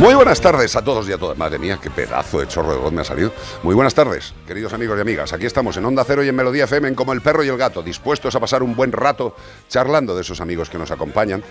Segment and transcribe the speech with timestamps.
[0.00, 1.36] Muy buenas tardes a todos y a todas.
[1.36, 3.34] Madre mía, qué pedazo de chorro de voz me ha salido.
[3.62, 5.34] Muy buenas tardes, queridos amigos y amigas.
[5.34, 7.58] Aquí estamos en Onda Cero y en Melodía FM en Como el Perro y el
[7.58, 9.36] Gato, dispuestos a pasar un buen rato
[9.68, 11.42] charlando de esos amigos que nos acompañan.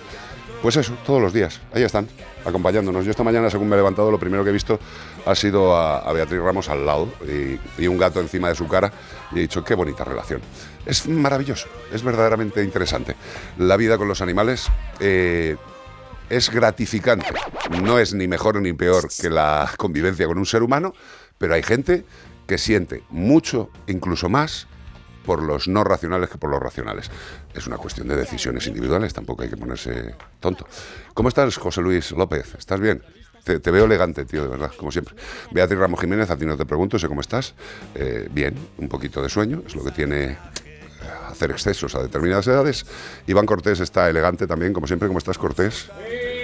[0.61, 1.61] Pues eso, todos los días.
[1.73, 2.07] Ahí están,
[2.45, 3.05] acompañándonos.
[3.05, 4.79] Yo esta mañana, según me he levantado, lo primero que he visto
[5.25, 8.91] ha sido a, Beatriz Ramos al lado y, y un gato encima de su cara
[9.31, 10.41] y he dicho, qué bonita relación.
[10.85, 13.15] Es maravilloso, es verdaderamente interesante.
[13.57, 14.67] La vida con los animales
[14.99, 15.55] eh,
[16.29, 17.27] es gratificante.
[17.81, 20.93] No es ni mejor ni peor que la convivencia con un ser humano,
[21.37, 22.05] pero hay gente
[22.47, 24.67] que siente mucho, incluso más,
[25.25, 27.09] por los no racionales que por los racionales.
[27.53, 30.67] Es una cuestión de decisiones individuales, tampoco hay que ponerse tonto.
[31.13, 32.55] ¿Cómo estás, José Luis López?
[32.55, 33.03] ¿Estás bien?
[33.43, 35.15] Te, veo elegante, tío, de verdad, como siempre.
[35.51, 37.55] Beatriz Ramos Jiménez, a ti no te pregunto, sé cómo estás.
[37.95, 40.37] Eh, bien, un poquito de sueño, es lo que tiene eh,
[41.27, 42.85] hacer excesos a determinadas edades.
[43.25, 45.07] Iván Cortés está elegante también, como siempre.
[45.07, 45.89] ¿Cómo estás, Cortés?
[45.97, 46.38] Sí.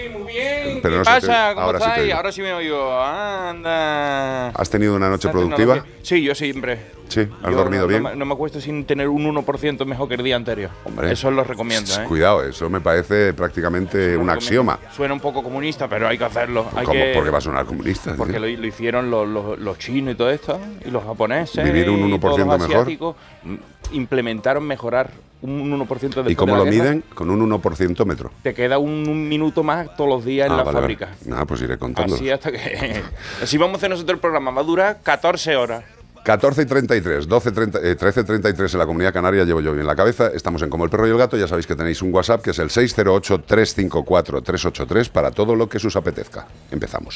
[0.89, 1.53] Pero ¿Qué no se te- pasa?
[1.53, 2.13] ¿Cómo ahora sí estáis?
[2.13, 2.99] ahora sí me oigo.
[3.01, 4.49] Anda.
[4.49, 5.83] ¿Has tenido una noche productiva?
[6.01, 6.93] Sí, yo siempre.
[7.07, 8.03] Sí, ¿has Yo dormido no, bien?
[8.03, 10.71] No me, no me acuesto sin tener un 1% mejor que el día anterior.
[10.85, 11.11] Hombre.
[11.11, 12.03] Eso lo recomiendo, ¿eh?
[12.07, 14.79] Cuidado, eso me parece prácticamente un axioma.
[14.95, 16.65] Suena un poco comunista, pero hay que hacerlo.
[16.75, 16.99] Hay ¿Cómo?
[16.99, 18.15] que- Porque va a sonar comunista.
[18.17, 21.63] Porque lo, lo hicieron los, los- los chinos y todo esto, y los japoneses.
[21.63, 23.15] Vivir un y 1% todos los mejor.
[23.43, 23.55] mm,
[23.91, 25.11] implementaron mejorar
[25.49, 27.03] un 1% de ¿Y cómo lo miden?
[27.13, 28.31] Con un 1% metro.
[28.43, 30.81] Te queda un, un minuto más todos los días en Ah, la vale, vale.
[30.95, 31.09] fábrica.
[31.25, 32.15] Nada, pues iré contando.
[32.15, 33.01] Así hasta que.
[33.41, 34.51] Así vamos a hacer nosotros el programa.
[34.51, 35.83] Va a durar 14 horas.
[36.23, 39.85] 14 y 33, 12 30, eh, 13 33 en la comunidad canaria llevo yo bien
[39.85, 40.31] la cabeza.
[40.33, 41.37] Estamos en Como el Perro y el Gato.
[41.37, 45.95] Ya sabéis que tenéis un WhatsApp que es el 608-354-383 para todo lo que os
[45.95, 46.47] apetezca.
[46.71, 47.15] Empezamos.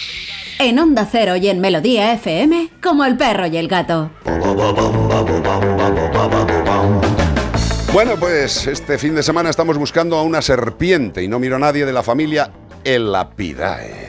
[0.60, 4.12] En Onda Cero y en Melodía FM, como el perro y el gato.
[7.92, 11.60] Bueno, pues este fin de semana estamos buscando a una serpiente y no miro a
[11.60, 12.52] nadie de la familia
[12.84, 14.08] Elapidae.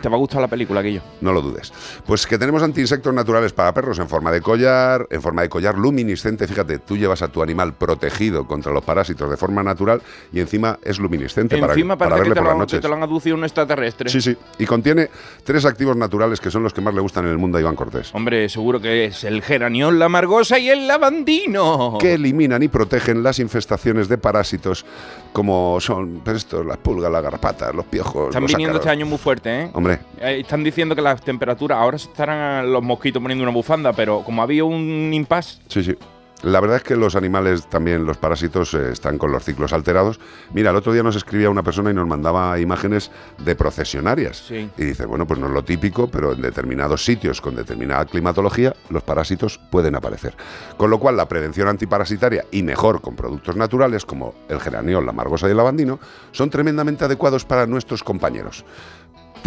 [0.00, 1.00] Te va a gustar la película, aquello.
[1.20, 1.72] No lo dudes.
[2.06, 5.76] Pues que tenemos antiinsectos naturales para perros en forma de collar, en forma de collar
[5.76, 6.46] luminiscente.
[6.46, 10.00] Fíjate, tú llevas a tu animal protegido contra los parásitos de forma natural
[10.32, 12.60] y encima es luminiscente para, Encima para parece verle que por lo, las han- que
[12.76, 12.80] noches.
[12.80, 14.08] te lo han aducido un extraterrestre.
[14.10, 14.36] Sí, sí.
[14.58, 15.10] Y contiene
[15.44, 17.74] tres activos naturales que son los que más le gustan en el mundo a Iván
[17.76, 18.14] Cortés.
[18.14, 21.98] Hombre, seguro que es el geranión, la margosa y el lavandino.
[22.00, 24.84] que eliminan y protegen las infestaciones de parásitos
[25.32, 28.28] como son pues esto, las pulgas, las garrapatas, los piojos.
[28.28, 29.70] Están los viniendo este año muy fuerte, ¿eh?
[29.74, 33.92] Hombre, Eh, Están diciendo que las temperaturas, ahora se estarán los mosquitos poniendo una bufanda,
[33.92, 35.96] pero como había un impasse, sí, sí.
[36.42, 40.20] La verdad es que los animales también, los parásitos, eh, están con los ciclos alterados.
[40.52, 44.44] Mira, el otro día nos escribía una persona y nos mandaba imágenes de procesionarias.
[44.46, 44.70] Sí.
[44.78, 48.72] Y dice, bueno, pues no es lo típico, pero en determinados sitios con determinada climatología,
[48.88, 50.36] los parásitos pueden aparecer.
[50.76, 55.12] Con lo cual, la prevención antiparasitaria, y mejor con productos naturales como el geraniol, la
[55.12, 55.98] margosa y el lavandino,
[56.30, 58.64] son tremendamente adecuados para nuestros compañeros.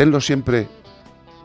[0.02, 0.68] Tenlo siempre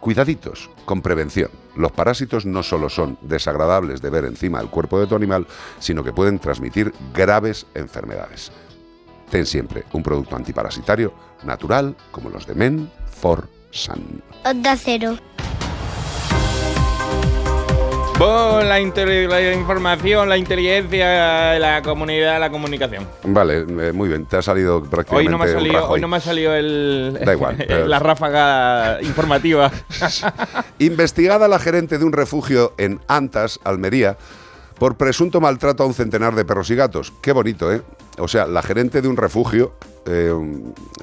[0.00, 1.50] cuidaditos, con prevención.
[1.74, 5.46] Los parásitos no solo son desagradables de ver encima del cuerpo de tu animal,
[5.78, 8.50] sino que pueden transmitir graves enfermedades.
[9.28, 11.12] Ten siempre un producto antiparasitario
[11.44, 14.22] natural como los de Men for Sun.
[14.78, 15.18] Cero.
[18.18, 23.06] Bon, la, la información, la inteligencia, la comunidad, la comunicación.
[23.24, 26.08] Vale, eh, muy bien, te ha salido Hoy prácticamente no me ha salido, hoy no
[26.08, 29.70] me ha salido el, Da igual, la ráfaga informativa.
[30.78, 34.16] Investigada la gerente de un refugio en Antas, Almería,
[34.78, 37.12] por presunto maltrato a un centenar de perros y gatos.
[37.20, 37.82] Qué bonito, ¿eh?
[38.19, 39.73] O sea, la gerente de un refugio
[40.06, 40.32] eh,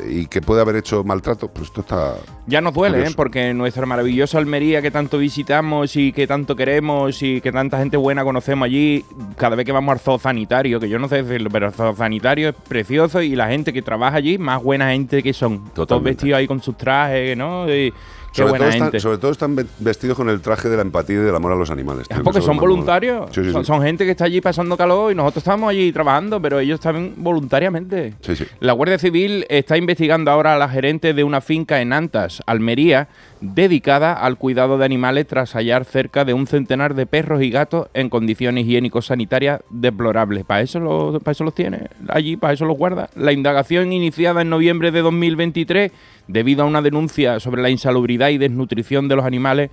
[0.08, 2.16] y que puede haber hecho maltrato, pues esto está...
[2.48, 3.12] Ya nos duele, ¿eh?
[3.16, 7.98] Porque nuestra maravillosa Almería que tanto visitamos y que tanto queremos y que tanta gente
[7.98, 9.06] buena conocemos allí,
[9.38, 11.96] cada vez que vamos al zoo sanitario, que yo no sé decirlo, pero el zoo
[11.96, 15.70] sanitario es precioso y la gente que trabaja allí, más buena gente que son.
[15.74, 17.70] Todos vestidos ahí con sus trajes, ¿no?
[17.70, 17.94] Y
[18.34, 18.98] qué Sobre buena todo, gente.
[18.98, 21.52] están, sobre todo están ve- vestidos con el traje de la empatía y del amor
[21.52, 22.08] a los animales.
[22.08, 23.30] que porque son voluntarios.
[23.32, 23.68] Sí, sí, son, sí.
[23.68, 27.14] son gente que está allí pasando calor y nosotros estamos allí trabajando, pero ellos también
[27.18, 28.16] voluntariamente.
[28.22, 28.46] Sí, sí.
[28.60, 33.08] La Guardia Civil está investigando ahora a la gerente de una finca en Antas, Almería,
[33.44, 37.90] dedicada al cuidado de animales tras hallar cerca de un centenar de perros y gatos
[37.94, 40.46] en condiciones higiénico-sanitarias deplorables.
[40.46, 42.38] ¿Para eso, lo- ¿Para eso los tiene allí?
[42.38, 43.10] ¿Para eso los guarda?
[43.16, 45.92] La indagación iniciada en noviembre de 2023,
[46.30, 49.72] debido a una denuncia sobre la insalubridad y desnutrición de los animales,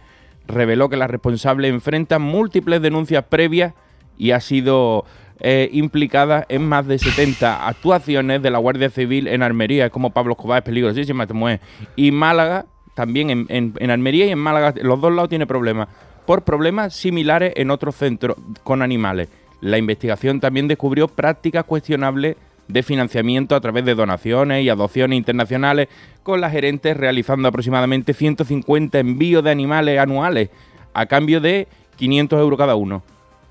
[0.49, 3.73] reveló que la responsable enfrenta múltiples denuncias previas
[4.19, 5.05] y ha sido
[5.39, 9.87] eh, implicada en más de 70 actuaciones de la Guardia Civil en Almería.
[9.87, 11.61] Es como Pablo Escobar, es peligrosísima, te mueves.
[11.95, 12.67] Y Málaga,
[13.01, 15.89] también en, Almería y en Málaga, los dos lados tiene problemas.
[16.27, 19.31] Por problemas similares en otros centros con animales.
[19.63, 22.37] La investigación también descubrió prácticas cuestionables
[22.69, 25.89] de financiamiento a través de donaciones y adopciones internacionales,
[26.23, 30.51] con la gerente realizando aproximadamente 150 envíos de animales anuales
[30.93, 33.03] a cambio de 500 euros cada uno.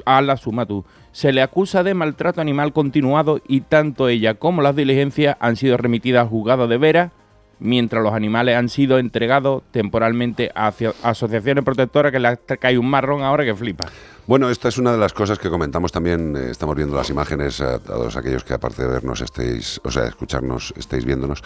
[0.06, 0.86] A la suma tú.
[1.12, 5.75] Se le acusa de maltrato animal continuado y tanto ella como las diligencias han sido
[5.75, 7.12] remitidas al juzgado de Vera,
[7.59, 12.89] mientras los animales han sido entregados temporalmente a aso- asociaciones protectoras que le cae un
[12.89, 13.85] marrón ahora que flipa.
[14.29, 16.36] Bueno, esta es una de las cosas que comentamos también.
[16.38, 19.89] eh, estamos viendo las imágenes a, a todos aquellos que aparte de vernos estéis, o
[19.89, 21.41] sea, escucharnos, estéis viéndonos.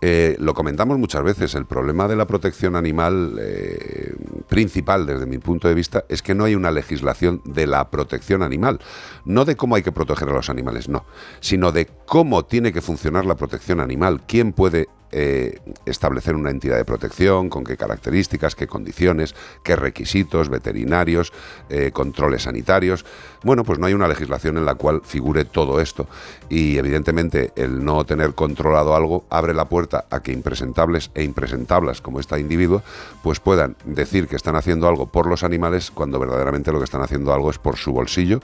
[0.00, 1.56] Eh, lo comentamos muchas veces.
[1.56, 4.14] El problema de la protección animal eh,
[4.48, 8.44] principal, desde mi punto de vista, es que no hay una legislación de la protección
[8.44, 8.78] animal.
[9.24, 11.06] No de cómo hay que proteger a los animales, no,
[11.40, 14.22] sino de cómo tiene que funcionar la protección animal.
[14.28, 20.50] ¿Quién puede eh, establecer una entidad de protección, con qué características, qué condiciones, qué requisitos
[20.50, 21.32] veterinarios,
[21.70, 21.92] eh,
[22.38, 23.04] sanitarios.
[23.42, 26.06] Bueno, pues no hay una legislación en la cual figure todo esto.
[26.48, 32.00] Y evidentemente el no tener controlado algo abre la puerta a que impresentables e impresentables
[32.00, 32.82] como esta individuo,
[33.22, 37.02] pues puedan decir que están haciendo algo por los animales cuando verdaderamente lo que están
[37.02, 38.40] haciendo algo es por su bolsillo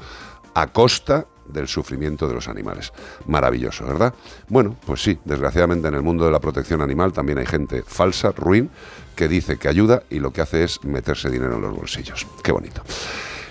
[0.54, 2.92] a costa del sufrimiento de los animales.
[3.26, 4.14] Maravilloso, ¿verdad?
[4.48, 8.32] Bueno, pues sí, desgraciadamente en el mundo de la protección animal también hay gente falsa,
[8.32, 8.70] ruin,
[9.14, 12.26] que dice que ayuda y lo que hace es meterse dinero en los bolsillos.
[12.42, 12.82] Qué bonito.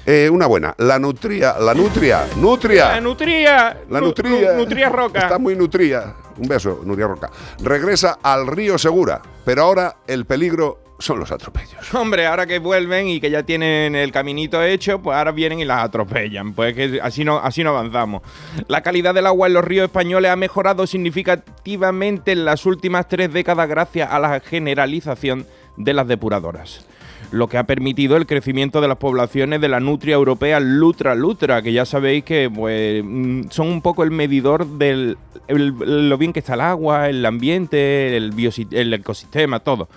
[0.06, 2.90] Eh, una buena, la nutria, la nutria, nutria.
[2.96, 3.78] La nutría.
[3.90, 4.52] La Nu- nutria.
[4.54, 5.20] nu- Nutria Roca.
[5.20, 6.14] Está muy nutria.
[6.38, 7.30] Un beso, Nuria Roca.
[7.62, 11.94] Regresa al río Segura, pero ahora el peligro son los atropellos.
[11.94, 15.66] Hombre, ahora que vuelven y que ya tienen el caminito hecho, pues ahora vienen y
[15.66, 16.54] las atropellan.
[16.54, 18.24] Pues que así no, así no avanzamos.
[18.68, 23.32] La calidad del agua en los ríos españoles ha mejorado significativamente en las últimas tres
[23.32, 25.46] décadas gracias a la generalización
[25.78, 26.86] de las depuradoras
[27.34, 31.64] lo que ha permitido el crecimiento de las poblaciones de la nutria europea Lutra Lutra,
[31.64, 36.40] que ya sabéis que pues, mm, son un poco el medidor de lo bien que
[36.40, 38.34] está el agua, el ambiente, el,
[38.72, 39.90] el ecosistema, todo.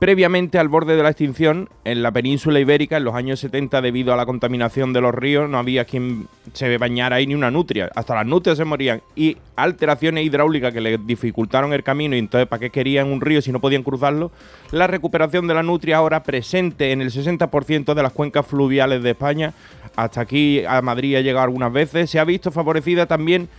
[0.00, 4.14] Previamente al borde de la extinción, en la península ibérica, en los años 70, debido
[4.14, 7.90] a la contaminación de los ríos, no había quien se bañara ahí ni una nutria.
[7.94, 9.02] Hasta las nutrias se morían.
[9.14, 13.42] Y alteraciones hidráulicas que les dificultaron el camino, y entonces, ¿para qué querían un río
[13.42, 14.32] si no podían cruzarlo?
[14.70, 19.10] La recuperación de la nutria ahora presente en el 60% de las cuencas fluviales de
[19.10, 19.52] España.
[19.96, 22.08] Hasta aquí a Madrid ha llegado algunas veces.
[22.08, 23.50] Se ha visto favorecida también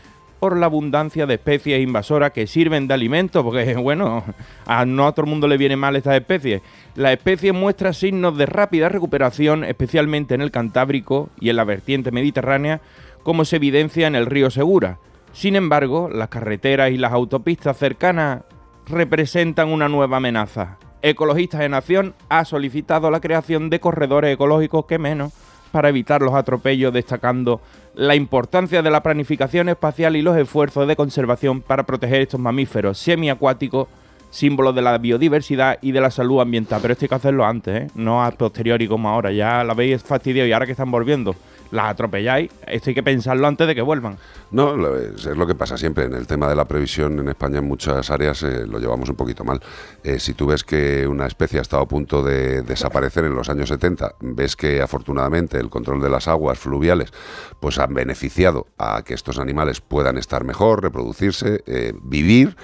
[0.41, 4.23] por la abundancia de especies invasoras que sirven de alimento, porque bueno,
[4.65, 6.63] a no a todo el mundo le vienen mal estas especies.
[6.95, 12.09] La especie muestra signos de rápida recuperación, especialmente en el Cantábrico y en la vertiente
[12.11, 12.81] mediterránea,
[13.21, 14.97] como se evidencia en el río Segura.
[15.31, 18.41] Sin embargo, las carreteras y las autopistas cercanas
[18.87, 20.79] representan una nueva amenaza.
[21.03, 25.33] Ecologistas de Nación ha solicitado la creación de corredores ecológicos que menos
[25.71, 27.61] para evitar los atropellos, destacando
[27.95, 32.97] la importancia de la planificación espacial y los esfuerzos de conservación para proteger estos mamíferos
[32.97, 33.87] semiacuáticos,
[34.29, 36.79] símbolos de la biodiversidad y de la salud ambiental.
[36.81, 37.87] Pero esto hay que hacerlo antes, ¿eh?
[37.95, 39.31] no a posteriori como ahora.
[39.31, 41.35] Ya la veis fastidio y ahora que están volviendo
[41.71, 44.17] las atropelláis, esto hay que pensarlo antes de que vuelvan.
[44.51, 46.05] No, es, lo que pasa siempre.
[46.05, 49.15] En el tema de la previsión en España, en muchas áreas eh, lo llevamos un
[49.15, 49.61] poquito mal.
[50.03, 53.49] Eh, si tú ves que una especie ha estado a punto de desaparecer en los
[53.49, 57.11] años 70, ves que afortunadamente el control de las aguas fluviales
[57.59, 62.57] pues han beneficiado a que estos animales puedan estar mejor, reproducirse, eh, vivir,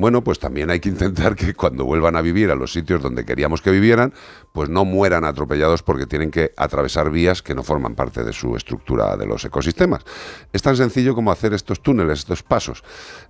[0.00, 3.24] bueno, pues también hay que intentar que cuando vuelvan a vivir a los sitios donde
[3.24, 4.12] queríamos que vivieran,
[4.52, 8.56] pues no mueran atropellados porque tienen que atravesar vías que no forman parte de su
[8.56, 10.04] estructura de los ecosistemas.
[10.52, 12.82] Es tan sencillo como hacer estos túneles, estos pasos.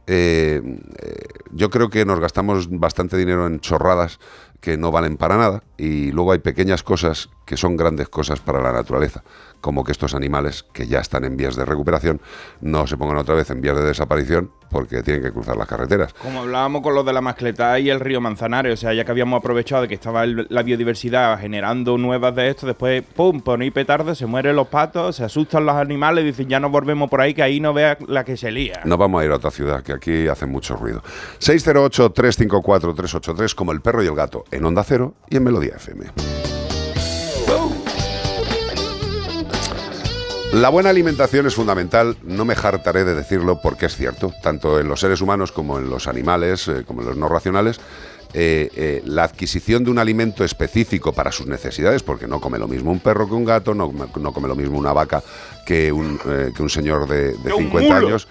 [0.06, 0.62] Eh,
[0.98, 1.16] eh,
[1.52, 4.20] yo creo que nos gastamos bastante dinero en chorradas
[4.60, 8.62] que no valen para nada y luego hay pequeñas cosas que son grandes cosas para
[8.62, 9.24] la naturaleza
[9.60, 12.20] como que estos animales que ya están en vías de recuperación
[12.60, 16.14] no se pongan otra vez en vías de desaparición porque tienen que cruzar las carreteras.
[16.14, 19.10] Como hablábamos con los de la Mascleta y el río Manzanares, o sea, ya que
[19.10, 24.14] habíamos aprovechado de que estaba la biodiversidad generando nuevas de esto, después, pum, ponéis petardo,
[24.14, 27.34] se mueren los patos, se asustan los animales y dicen, ya nos volvemos por ahí,
[27.34, 28.80] que ahí no vea la que se lía.
[28.84, 31.02] No vamos a ir a otra ciudad, que aquí hace mucho ruido.
[31.40, 36.06] 608-354-383, como el perro y el gato, en Onda Cero y en Melodía FM.
[40.52, 44.88] La buena alimentación es fundamental, no me hartaré de decirlo porque es cierto, tanto en
[44.88, 47.80] los seres humanos como en los animales, eh, como en los no racionales,
[48.32, 52.68] eh, eh, la adquisición de un alimento específico para sus necesidades, porque no come lo
[52.68, 53.92] mismo un perro que un gato, no,
[54.32, 55.22] come lo mismo una vaca
[55.70, 58.26] que un, eh, que un señor de, de 50 años.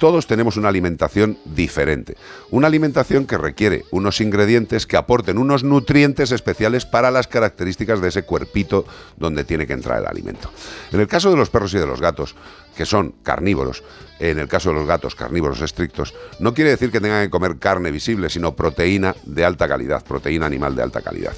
[0.00, 2.16] Todos tenemos una alimentación diferente.
[2.50, 8.08] Una alimentación que requiere unos ingredientes que aporten unos nutrientes especiales para las características de
[8.08, 8.84] ese cuerpito
[9.16, 10.50] donde tiene que entrar el alimento.
[10.90, 12.34] En el caso de los perros y de los gatos,
[12.76, 13.84] que son carnívoros,
[14.18, 17.58] en el caso de los gatos carnívoros estrictos, no quiere decir que tengan que comer
[17.60, 21.34] carne visible, sino proteína de alta calidad, proteína animal de alta calidad.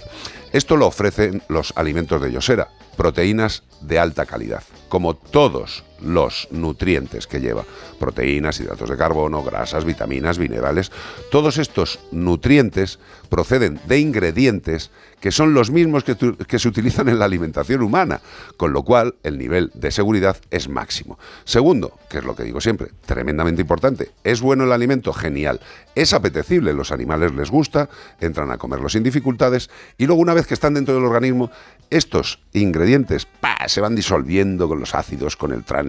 [0.55, 7.27] Esto lo ofrecen los alimentos de Yosera, proteínas de alta calidad, como todos los nutrientes
[7.27, 7.65] que lleva,
[7.99, 10.93] proteínas, hidratos de carbono, grasas, vitaminas, minerales,
[11.31, 14.91] todos estos nutrientes proceden de ingredientes
[15.21, 18.21] que son los mismos que, se utilizan en la alimentación humana,
[18.57, 21.19] con lo cual el nivel de seguridad es máximo.
[21.45, 25.13] Segundo, que es lo que digo siempre, tremendamente importante, ¿es bueno el alimento?
[25.13, 25.61] Genial.
[25.97, 27.89] Es apetecible, los animales les gusta,
[28.21, 31.51] entran a comerlo sin dificultades y luego una vez que están dentro del organismo,
[31.91, 33.27] estos ingredientes
[33.67, 35.88] se van disolviendo con los ácidos, con el tránsito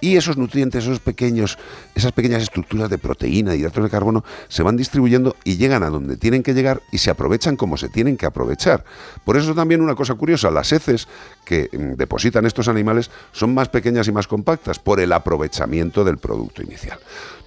[0.00, 1.58] Y esos nutrientes, esos pequeños,
[1.94, 6.16] esas pequeñas estructuras de proteína, hidratos de carbono, se van distribuyendo y llegan a donde
[6.16, 8.84] tienen que llegar y se aprovechan como se tienen que aprovechar.
[9.24, 11.08] Por eso también una cosa curiosa, las heces
[11.44, 16.18] que mm, depositan estos animales son más pequeñas y más compactas por el aprovechamiento del
[16.18, 16.98] producto inicial.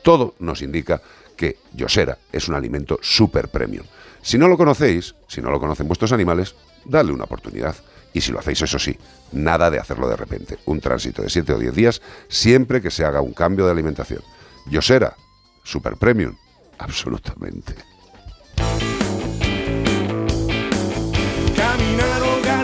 [0.04, 1.02] Todo nos indica
[1.36, 3.86] que Yosera es un alimento super premium.
[4.22, 6.56] Si no lo conocéis, si no lo conocen vuestros animales,
[6.86, 7.76] dadle una oportunidad.
[8.14, 8.98] Y si lo hacéis, eso sí,
[9.32, 10.60] nada de hacerlo de repente.
[10.66, 14.22] Un tránsito de 7 o 10 días siempre que se haga un cambio de alimentación.
[14.68, 15.16] Yosera,
[15.64, 16.36] super premium,
[16.78, 17.93] absolutamente.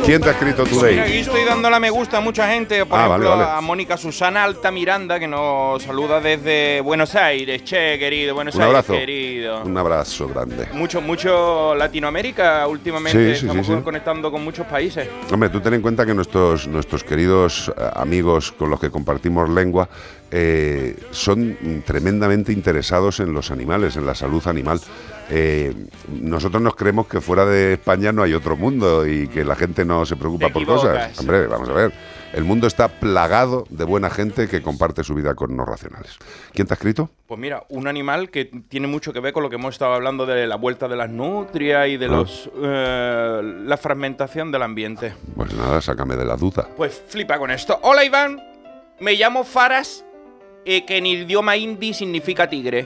[0.09, 0.97] ¿Quién te ha escrito Today?
[0.97, 4.43] aquí estoy dando la me gusta a mucha gente, por ah, ejemplo a Mónica Susana
[4.43, 7.63] Alta Miranda, que nos saluda desde Buenos Aires.
[7.63, 9.61] Che, querido, Buenos Un Aires, querido.
[9.61, 10.67] Un abrazo grande.
[10.73, 13.33] Mucho, mucho Latinoamérica últimamente.
[13.33, 15.07] Estamos conectando con muchos países.
[15.31, 19.47] Hombre, tú ten en cuenta que nuestros, nuestros queridos eh, amigos con los que compartimos
[19.47, 19.87] lengua
[20.31, 24.79] eh, son tremendamente interesados en los animales, en la salud animal.
[25.31, 25.73] eh,
[26.07, 29.85] nosotros nos creemos que fuera de España no hay otro mundo y que la gente
[29.85, 31.17] no se preocupa por cosas.
[31.19, 31.91] Hombre, vamos a ver.
[32.33, 36.15] El mundo está plagado de buena gente que comparte su vida con no racionales.
[36.53, 37.09] ¿Quién te ha escrito?
[37.27, 40.27] Pues mira, un animal que tiene mucho que ver con lo que hemos estado hablando
[40.27, 42.09] de la vuelta de las nutrias y de Ah.
[42.09, 45.13] los eh, la fragmentación del ambiente.
[45.35, 46.67] Pues nada, sácame de la duda.
[46.77, 47.79] Pues flipa con esto.
[47.81, 48.39] Hola Iván,
[48.99, 50.05] me llamo Faras,
[50.71, 52.85] eh, que en idioma hindi significa tigre.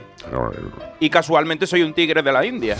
[1.00, 2.78] Y casualmente soy un tigre de la India.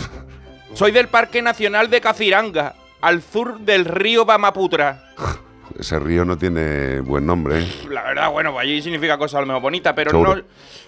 [0.73, 5.11] Soy del Parque Nacional de Kaziranga, al sur del río Brahmaputra.
[5.79, 7.59] Ese río no tiene buen nombre.
[7.59, 7.67] ¿eh?
[7.87, 10.41] La verdad, bueno, pues allí significa cosas a lo mejor bonitas, pero no,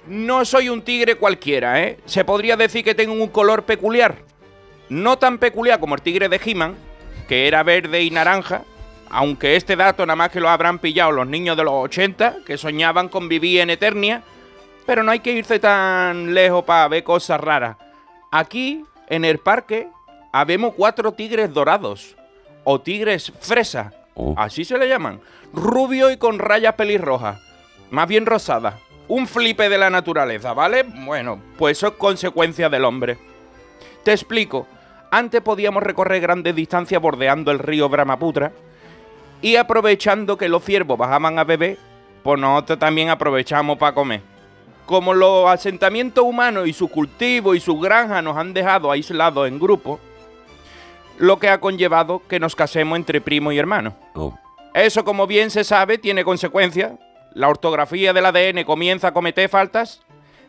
[0.08, 2.00] no soy un tigre cualquiera, ¿eh?
[2.06, 4.16] Se podría decir que tengo un color peculiar.
[4.90, 6.76] No tan peculiar como el tigre de He-Man,
[7.28, 8.64] que era verde y naranja,
[9.10, 12.58] aunque este dato nada más que lo habrán pillado los niños de los 80, que
[12.58, 14.24] soñaban con vivir en Eternia,
[14.86, 17.78] pero no hay que irse tan lejos para ver cosas raras.
[18.32, 19.88] Aquí, en el parque,
[20.32, 22.16] habemos cuatro tigres dorados,
[22.64, 24.34] o tigres fresa, Oh.
[24.36, 25.20] así se le llaman,
[25.54, 27.40] rubio y con rayas pelirrojas,
[27.92, 28.74] más bien rosadas.
[29.08, 30.84] Un flipe de la naturaleza, ¿vale?
[30.84, 33.18] Bueno, pues eso es consecuencia del hombre.
[34.04, 34.68] Te explico.
[35.12, 38.52] Antes podíamos recorrer grandes distancias bordeando el río Brahmaputra
[39.42, 41.78] y aprovechando que los ciervos bajaban a beber,
[42.24, 44.22] pues nosotros también aprovechamos para comer.
[44.86, 49.60] Como los asentamientos humanos y sus cultivos y sus granjas nos han dejado aislados en
[49.60, 50.00] grupos,
[51.18, 53.96] lo que ha conllevado que nos casemos entre primo y hermano.
[54.16, 54.38] Oh.
[54.74, 56.94] Eso, como bien se sabe, tiene consecuencias.
[57.34, 60.02] La ortografía del ADN comienza a cometer faltas,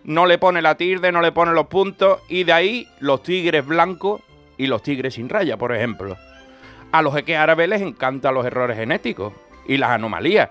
[0.04, 3.66] no le pone la tilde, no le pone los puntos, y de ahí los tigres
[3.66, 4.20] blancos
[4.56, 6.16] y los tigres sin raya, por ejemplo.
[6.90, 9.32] A los jeques árabes les encantan los errores genéticos
[9.66, 10.48] y las anomalías.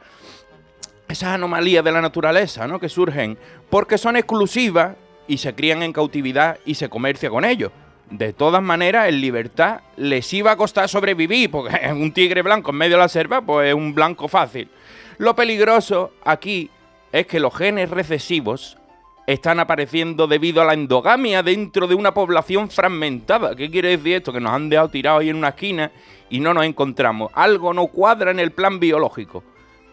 [1.07, 2.79] Esas anomalías de la naturaleza, ¿no?
[2.79, 3.37] Que surgen
[3.69, 4.95] porque son exclusivas
[5.27, 7.71] y se crían en cautividad y se comercia con ellos.
[8.09, 12.77] De todas maneras, en libertad les iba a costar sobrevivir, porque un tigre blanco en
[12.77, 14.69] medio de la selva, pues es un blanco fácil.
[15.17, 16.69] Lo peligroso aquí
[17.11, 18.77] es que los genes recesivos
[19.25, 23.55] están apareciendo debido a la endogamia dentro de una población fragmentada.
[23.55, 24.31] ¿Qué quiere decir esto?
[24.31, 25.91] Que nos han dejado tirados ahí en una esquina
[26.29, 27.31] y no nos encontramos.
[27.33, 29.43] Algo no cuadra en el plan biológico.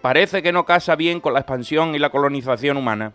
[0.00, 3.12] Parece que no casa bien con la expansión y la colonización humana.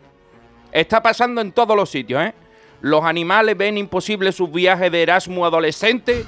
[0.71, 2.33] Está pasando en todos los sitios, ¿eh?
[2.81, 6.25] Los animales ven imposible sus viajes de Erasmus adolescente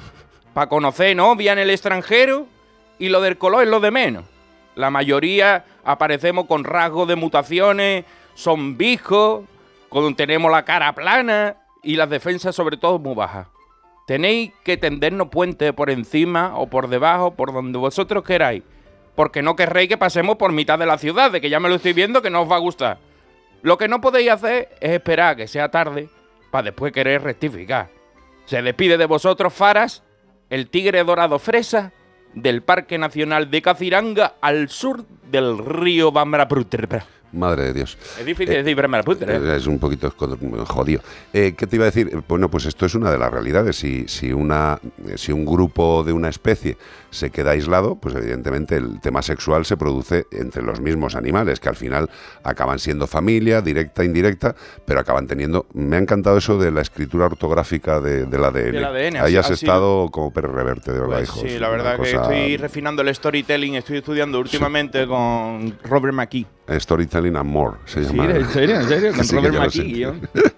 [0.52, 2.46] para conocer novia en el extranjero
[2.98, 4.24] y lo del color es lo de menos.
[4.74, 9.44] La mayoría aparecemos con rasgos de mutaciones, son bijos,
[9.88, 13.48] con, tenemos la cara plana y las defensas sobre todo muy bajas.
[14.06, 18.62] Tenéis que tendernos puentes por encima o por debajo, por donde vosotros queráis.
[19.14, 21.76] Porque no querréis que pasemos por mitad de la ciudad, de que ya me lo
[21.76, 22.98] estoy viendo que no os va a gustar.
[23.62, 26.08] Lo que no podéis hacer es esperar a que sea tarde
[26.50, 27.90] para después querer rectificar.
[28.46, 30.02] Se despide de vosotros, Faras,
[30.50, 31.92] el tigre dorado fresa
[32.34, 37.06] del Parque Nacional de Kaziranga al sur del río Brahmaputra.
[37.32, 37.96] Madre de Dios.
[38.18, 39.34] Es difícil decir Brahmaputra.
[39.34, 39.40] ¿eh?
[39.42, 40.12] Eh, Es un poquito
[40.66, 41.00] jodido.
[41.32, 42.22] Eh, ¿Qué te iba a decir?
[42.28, 43.76] Bueno, pues esto es una de las realidades.
[43.76, 46.76] Si, si, una, eh, si un grupo de una especie
[47.12, 51.68] se queda aislado, pues evidentemente el tema sexual se produce entre los mismos animales, que
[51.68, 52.10] al final
[52.42, 55.66] acaban siendo familia, directa, indirecta, pero acaban teniendo...
[55.74, 58.72] Me ha encantado eso de la escritura ortográfica de, del ADN.
[58.72, 61.68] Del ADN, Ahí así- has así estado como perro reverte, de verdad, Pues sí, la
[61.68, 66.46] verdad que cosa- estoy refinando el storytelling, estoy estudiando últimamente con Robert McKee.
[66.78, 68.30] Storytelling and More, se Sí, llama.
[68.34, 70.12] en serio, en serio, con Robert McKee.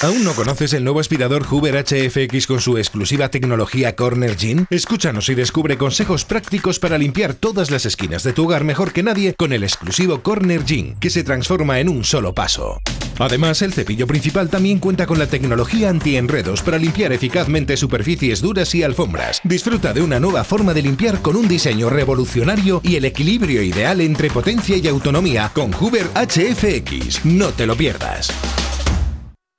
[0.00, 4.66] ¿Aún no conoces el nuevo aspirador Hoover HFX con su exclusiva tecnología Corner Gene?
[4.70, 9.02] Escúchanos y descubre consejos prácticos para limpiar todas las esquinas de tu hogar mejor que
[9.02, 12.80] nadie con el exclusivo Corner Gene, que se transforma en un solo paso.
[13.18, 18.72] Además, el cepillo principal también cuenta con la tecnología anti-enredos para limpiar eficazmente superficies duras
[18.76, 19.40] y alfombras.
[19.42, 24.00] Disfruta de una nueva forma de limpiar con un diseño revolucionario y el equilibrio ideal
[24.00, 27.24] entre potencia y autonomía con Hoover HFX.
[27.24, 28.30] No te lo pierdas.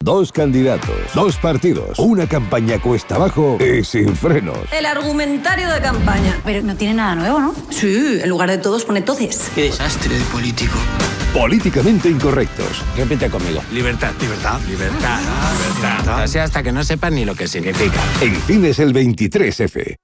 [0.01, 4.57] Dos candidatos, dos partidos, una campaña cuesta abajo y sin frenos.
[4.71, 6.39] El argumentario de campaña.
[6.45, 7.53] Pero no tiene nada nuevo, ¿no?
[7.69, 9.51] Sí, en lugar de todos pone toces.
[9.53, 10.77] Qué desastre de político.
[11.33, 12.81] Políticamente incorrectos.
[12.95, 13.61] Repite conmigo.
[13.73, 16.23] Libertad, libertad, libertad, libertad.
[16.23, 17.99] Así hasta que no sepan ni lo que significa.
[18.21, 19.97] En cines el 23F.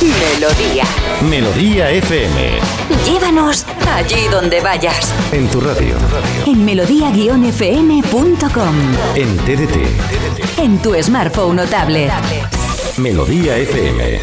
[0.00, 0.84] Melodía.
[1.28, 2.58] Melodía FM.
[3.04, 5.12] Llévanos allí donde vayas.
[5.32, 5.94] En tu radio.
[6.46, 8.74] En melodía-fm.com.
[9.14, 9.76] En TDT.
[10.58, 12.10] En tu smartphone o tablet.
[12.96, 14.20] Melodía FM.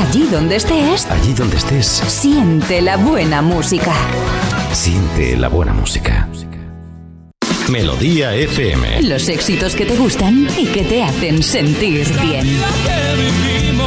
[0.00, 1.06] Allí donde estés.
[1.06, 1.86] Allí donde estés.
[1.86, 3.92] Siente la buena música.
[4.72, 6.28] Siente la buena música.
[7.68, 9.02] Melodía FM.
[9.02, 12.58] Los éxitos que te gustan y que te hacen sentir bien.
[13.76, 13.86] No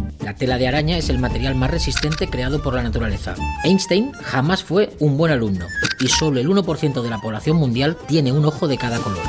[0.31, 3.35] La tela de araña es el material más resistente creado por la naturaleza.
[3.65, 5.67] Einstein jamás fue un buen alumno
[5.99, 9.25] y solo el 1% de la población mundial tiene un ojo de cada color.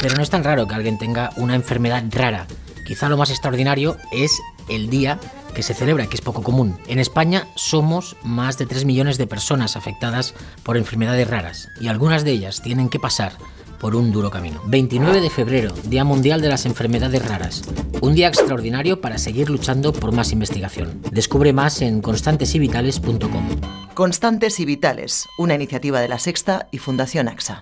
[0.00, 2.46] Pero no es tan raro que alguien tenga una enfermedad rara.
[2.86, 4.40] Quizá lo más extraordinario es
[4.70, 5.20] el día
[5.54, 6.78] que se celebra, que es poco común.
[6.86, 12.24] En España somos más de 3 millones de personas afectadas por enfermedades raras y algunas
[12.24, 13.32] de ellas tienen que pasar
[13.78, 14.62] por un duro camino.
[14.66, 17.62] 29 de febrero, Día Mundial de las Enfermedades Raras.
[18.00, 21.00] Un día extraordinario para seguir luchando por más investigación.
[21.10, 23.48] Descubre más en constantesivitales.com.
[23.94, 27.60] Constantes y Vitales, una iniciativa de la Sexta y Fundación AXA.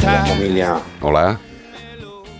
[0.03, 0.81] Hola familia.
[1.01, 1.41] Hola.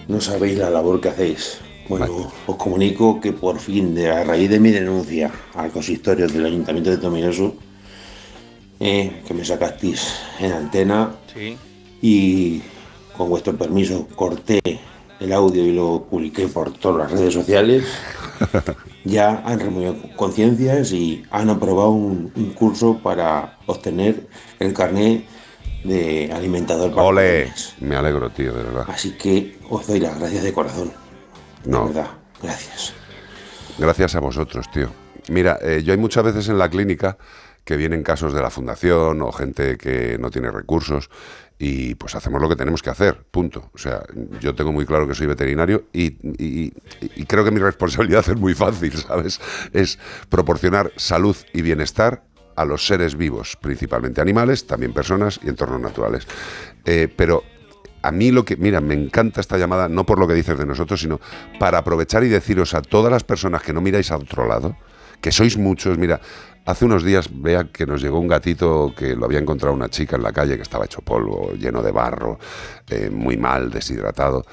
[0.09, 1.61] No sabéis la labor que hacéis.
[1.91, 6.47] Bueno, os comunico que por fin, de, a raíz de mi denuncia al consistorio del
[6.47, 7.55] Ayuntamiento de Tomelloso,
[8.79, 11.57] eh, que me sacasteis en antena Sí.
[12.01, 12.63] y
[13.17, 14.61] con vuestro permiso corté
[15.19, 17.85] el audio y lo publiqué por todas las redes sociales,
[19.05, 24.29] ya han removido conciencias y han aprobado un, un curso para obtener
[24.61, 25.25] el carnet
[25.85, 28.85] de alimentador para Ole, me alegro, tío, de verdad.
[28.89, 30.93] Así que os doy las gracias de corazón.
[31.65, 31.89] No.
[31.89, 32.11] De verdad,
[32.43, 32.95] gracias.
[33.79, 34.91] Gracias a vosotros, tío.
[35.29, 37.17] Mira, eh, yo hay muchas veces en la clínica
[37.65, 41.11] que vienen casos de la fundación o gente que no tiene recursos
[41.59, 43.71] y pues hacemos lo que tenemos que hacer, punto.
[43.75, 44.03] O sea,
[44.41, 46.07] yo tengo muy claro que soy veterinario y,
[46.43, 49.41] y- y creo que mi responsabilidad es muy fácil, ¿sabes?
[49.73, 49.99] Es
[50.31, 52.25] proporcionar salud y bienestar
[52.57, 56.27] a los seres vivos, principalmente animales, también personas y entornos naturales.
[56.85, 57.45] Eh, pero
[58.03, 60.67] a mí lo que, mira, me encanta esta llamada, no por lo que dices de
[60.67, 61.21] nosotros, sino
[61.59, 64.77] para aprovechar y deciros a todas las personas que no miráis a otro lado,
[65.21, 66.21] que sois muchos, mira,
[66.65, 70.17] hace unos días vea que nos llegó un gatito que lo había encontrado una chica
[70.17, 72.39] en la calle que estaba hecho polvo, lleno de barro,
[72.89, 74.45] eh, muy mal, deshidratado.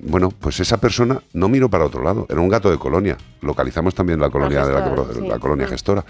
[0.00, 3.16] Bueno, pues esa persona no miró para otro lado, era un gato de colonia.
[3.42, 5.28] Localizamos también la colonia de la, gestora, colo- sí.
[5.28, 6.04] la colonia gestora.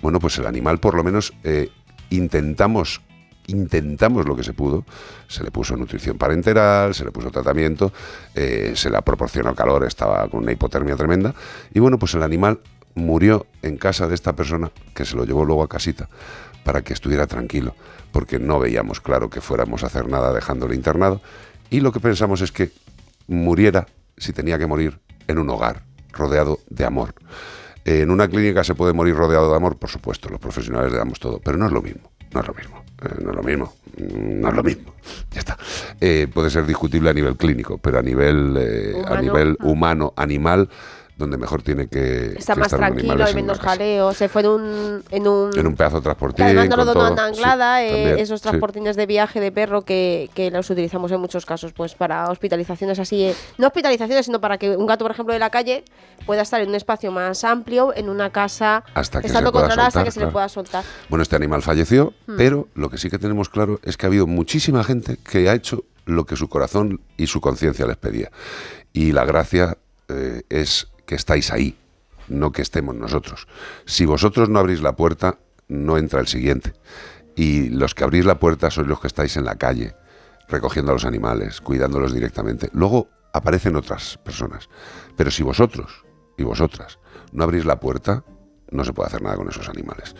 [0.00, 1.68] Bueno, pues el animal por lo menos eh,
[2.08, 3.02] intentamos
[3.46, 4.84] intentamos lo que se pudo.
[5.28, 7.92] Se le puso nutrición parenteral, se le puso tratamiento,
[8.34, 11.34] eh, se le proporcionó calor, estaba con una hipotermia tremenda.
[11.72, 12.60] Y bueno, pues el animal
[12.94, 16.08] murió en casa de esta persona que se lo llevó luego a casita
[16.64, 17.74] para que estuviera tranquilo,
[18.12, 21.20] porque no veíamos claro que fuéramos a hacer nada dejándolo internado.
[21.70, 22.70] Y lo que pensamos es que
[23.26, 27.14] muriera, si tenía que morir, en un hogar, rodeado de amor.
[27.84, 31.18] En una clínica se puede morir rodeado de amor, por supuesto, los profesionales le damos
[31.18, 33.72] todo, pero no es lo mismo, no es lo mismo, eh, no es lo mismo,
[33.96, 34.94] mm, no es lo mismo,
[35.32, 35.58] ya está.
[36.00, 40.68] Eh, puede ser discutible a nivel clínico, pero a nivel, eh, a nivel humano, animal,
[41.16, 44.12] donde mejor tiene que, Está que más estar tranquilo, hay menos jaleo.
[44.12, 45.04] Se fue en un.
[45.10, 48.18] En un, En un pedazo de transportín, además no lo donó Anglada, Sí, eh, también,
[48.18, 48.48] esos sí.
[48.48, 52.98] transportines de viaje de perro que, que los utilizamos en muchos casos, pues para hospitalizaciones
[52.98, 55.84] así, eh, no hospitalizaciones, sino para que un gato, por ejemplo, de la calle
[56.26, 60.02] pueda estar en un espacio más amplio, en una casa, Hasta que estando controlada hasta
[60.02, 60.84] que se le pueda soltar.
[61.08, 62.36] Bueno, este animal falleció, Hmm.
[62.36, 65.54] pero lo que sí que tenemos claro es que ha habido muchísima gente que ha
[65.54, 68.30] hecho lo que su corazón y su conciencia les pedía.
[68.92, 71.76] Y la gracia eh, es que estáis ahí,
[72.28, 73.46] no que estemos nosotros.
[73.84, 75.38] Si vosotros no abrís la puerta,
[75.68, 76.74] no entra el siguiente.
[77.36, 79.94] Y los que abrís la puerta sois los que estáis en la calle,
[80.48, 82.70] recogiendo a los animales, cuidándolos directamente.
[82.72, 84.68] Luego aparecen otras personas.
[85.16, 86.04] Pero si vosotros
[86.36, 86.98] y vosotras
[87.32, 88.24] no abrís la puerta,
[88.70, 90.14] no se puede hacer nada con esos animales.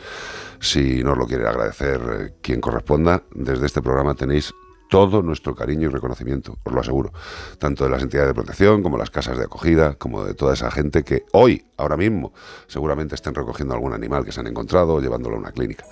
[0.61, 4.53] Si nos lo quiere agradecer eh, quien corresponda, desde este programa tenéis
[4.95, 7.13] todo nuestro cariño y reconocimiento, os lo aseguro,
[7.59, 10.71] tanto de las entidades de protección como las casas de acogida, como de toda esa
[10.71, 12.33] gente que hoy, ahora mismo,
[12.69, 15.85] seguramente estén recogiendo algún animal que se han encontrado o llevándolo a una clínica.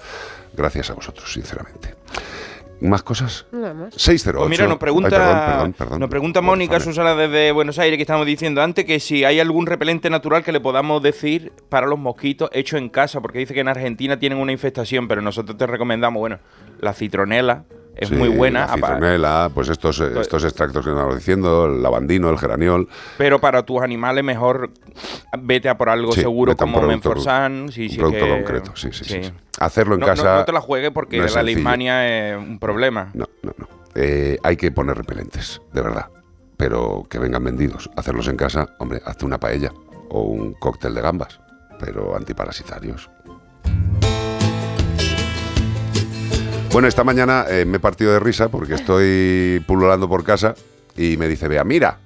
[0.56, 1.96] Gracias a vosotros, sinceramente.
[2.80, 3.44] ¿Más cosas?
[3.50, 3.94] Nada más.
[3.94, 4.38] 608.
[4.38, 6.00] Pues mira, nos pregunta, Ay, perdón, perdón, perdón.
[6.00, 9.66] nos pregunta Mónica Susana desde Buenos Aires, que estamos diciendo antes, que si hay algún
[9.66, 13.60] repelente natural que le podamos decir para los mosquitos hecho en casa, porque dice que
[13.60, 16.38] en Argentina tienen una infestación, pero nosotros te recomendamos, bueno,
[16.78, 17.64] la citronela
[17.96, 21.82] es Sí, muy buena, La citronela, pues estos, eh, estos extractos que estamos diciendo, el
[21.82, 22.88] lavandino, el geraniol.
[23.18, 24.70] pero para tus animales mejor
[25.38, 27.68] vete a por algo Sí, seguro como Menforsan.
[27.70, 29.20] Sí, sí producto que- concreto, sí, sí, sí.
[29.60, 30.24] Hacerlo en No- casa.
[30.32, 33.10] No, no te la juegues porque no la leishmania es un problema.
[33.14, 33.68] No, no, no.
[33.94, 36.06] Eh, hay que poner repelentes, de verdad.
[36.56, 37.90] Pero que vengan vendidos.
[37.96, 39.70] Hacerlos en casa, hombre, hazte una paella
[40.08, 41.40] o un cóctel de gambas,
[41.78, 43.10] pero antiparasitarios.
[46.72, 50.54] Bueno, esta mañana eh, me he partido de risa porque estoy pululando por casa
[50.96, 51.98] y me dice, vea, mira,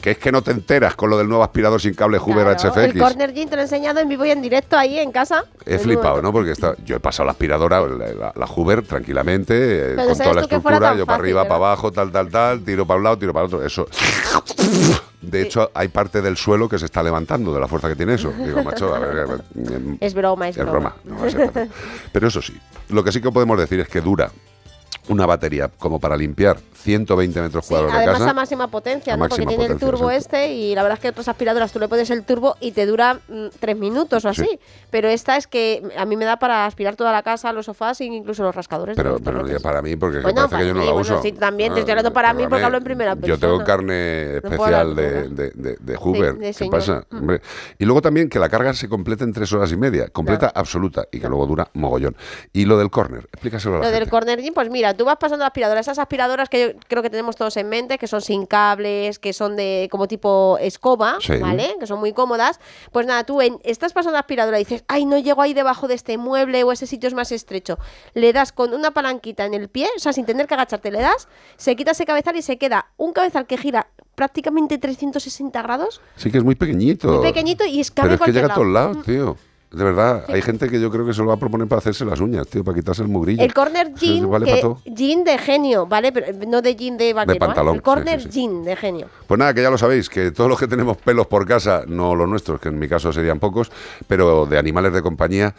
[0.00, 2.70] que es que no te enteras con lo del nuevo aspirador sin cable Hoover Claro,
[2.70, 2.76] HFX.
[2.94, 5.44] El Corner Gym te lo he enseñado en vivo y en directo ahí en casa.
[5.66, 6.32] He flipado, ¿no?
[6.32, 9.54] Porque está, yo he pasado la aspiradora, la, la- la Hoover, tranquilamente,
[9.92, 11.48] eh, con toda la estructura, yo para arriba, ¿verdad?
[11.58, 13.64] para abajo, tal, tal, tal, tiro para un lado, tiro para el otro.
[13.66, 13.86] Eso.
[15.22, 18.14] De hecho, hay parte del suelo que se está levantando de la fuerza que tiene
[18.14, 18.32] eso.
[18.38, 19.26] Digo, macho, a ver.
[19.54, 20.96] em, Es broma, es, es broma.
[21.04, 21.70] no va a ser fácil.
[22.12, 22.54] Pero eso sí,
[22.88, 24.30] lo que sí que podemos decir es que dura
[25.08, 28.30] una batería como para limpiar 120 metros Sí, cuadrados de además casa.
[28.30, 29.28] a máxima potencia, A ¿no?
[29.28, 30.36] Porque tiene el turbo exacto.
[30.36, 32.86] este y la verdad es que otras aspiradoras tú le pones el turbo y te
[32.86, 34.42] dura mm, tres minutos o así.
[34.42, 34.58] Sí.
[34.90, 38.00] Pero esta es que a mí me da para aspirar toda la casa, los sofás
[38.00, 38.96] e incluso los rascadores.
[38.96, 41.22] Pero, pero para mí porque Bueno, parece que yo no para la mí, bueno, uso.
[41.22, 43.64] sí, también te estoy Ah, hablando para mí porque hablo en primera Yo tengo persona.
[43.64, 46.38] carne especial de, de- de, de- Hoover.
[46.38, 46.72] ¿Qué señor.
[46.72, 47.04] pasa?
[47.10, 47.16] Mm.
[47.18, 47.40] Hombre,
[47.78, 51.06] Y luego también que la carga se completa en tres horas y media, completa absoluta,
[51.12, 52.16] y que luego dura mogollón.
[52.52, 54.10] Y lo del corner, explícaselo a la Lo del gente.
[54.10, 57.10] Corner Gym, pues mira, tú vas pasando la aspiradora, esas aspiradoras que yo creo que
[57.10, 61.36] tenemos todos en mente, que son sin cables, que son de como tipo escoba, Sí.
[61.36, 61.76] ¿vale?
[61.80, 62.60] Que son muy cómodas.
[62.92, 65.88] Pues nada, tú en- estás pasando la aspiradora y dices, ay, no llego ahí debajo
[65.88, 67.78] de este mueble o ese sitio es más estrecho.
[68.14, 71.00] Le das con una palanquita en el pie, o sea, sin tener que agacharte, le
[71.00, 76.00] das, se quita ese cabezal y se queda un cabezal que gira prácticamente 360 grados,
[76.16, 77.08] Sí que es muy pequeñito.
[77.08, 78.88] muy pequeñito y es cabe Pero es que llega a todos lado.
[78.90, 79.36] lados, tío.
[79.72, 82.04] De verdad, hay gente que yo creo que se lo va a proponer para hacerse
[82.04, 83.42] las uñas, tío, para quitarse el mugrillo.
[83.42, 86.12] El corner jean, vale que, jean de genio, ¿vale?
[86.12, 87.38] Pero no de jean de vaquero, ¿eh?
[87.38, 89.06] pantalón, El corner sí, sí, jean de genio.
[89.26, 92.14] Pues nada, que ya lo sabéis, que todos los que tenemos pelos por casa, no
[92.14, 93.72] los nuestros, que en mi caso serían pocos,
[94.06, 95.54] pero de animales de compañía,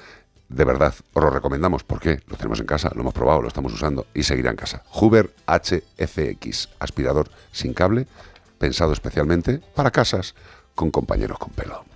[0.48, 1.84] de verdad, os lo recomendamos.
[1.84, 2.20] ¿Por qué?
[2.28, 4.84] Lo tenemos en casa, lo hemos probado, lo estamos usando y seguirá en casa.
[4.90, 8.06] Hoover HFX, aspirador sin cable,
[8.60, 10.36] pensado especialmente para casas
[10.76, 11.93] con compañeros con pelo.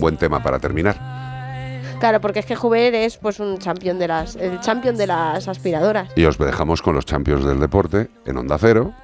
[0.00, 0.96] Buen tema para terminar.
[2.00, 5.46] Claro, porque es que Hoover es pues un champion de las, el champion de las
[5.46, 6.08] aspiradoras.
[6.16, 8.94] Y os dejamos con los champions del deporte en Onda Cero,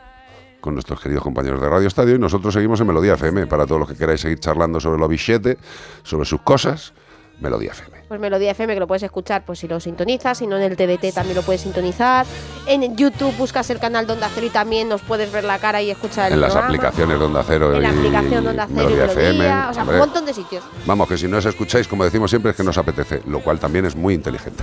[0.63, 3.47] con nuestros queridos compañeros de Radio Estadio, y nosotros seguimos en Melodía FM.
[3.47, 5.59] Para todos los que queráis seguir charlando sobre lo bichete,
[6.03, 6.95] sobre sus cosas,
[7.39, 7.96] Melodía FM.
[8.09, 10.77] Pues Melodía FM, que lo puedes escuchar pues si lo sintonizas, si no en el
[10.77, 12.25] TBT también lo puedes sintonizar.
[12.67, 15.83] En YouTube buscas el canal de Onda Cero y también nos puedes ver la cara
[15.83, 18.67] y escuchar el En las aplicaciones de Onda Cero En la y aplicación de Onda
[18.69, 19.71] Cero y Melodía Melodía, FM.
[19.71, 20.63] o sea, Hombre, un montón de sitios.
[20.87, 23.59] Vamos, que si no os escucháis, como decimos siempre, es que nos apetece, lo cual
[23.59, 24.63] también es muy inteligente.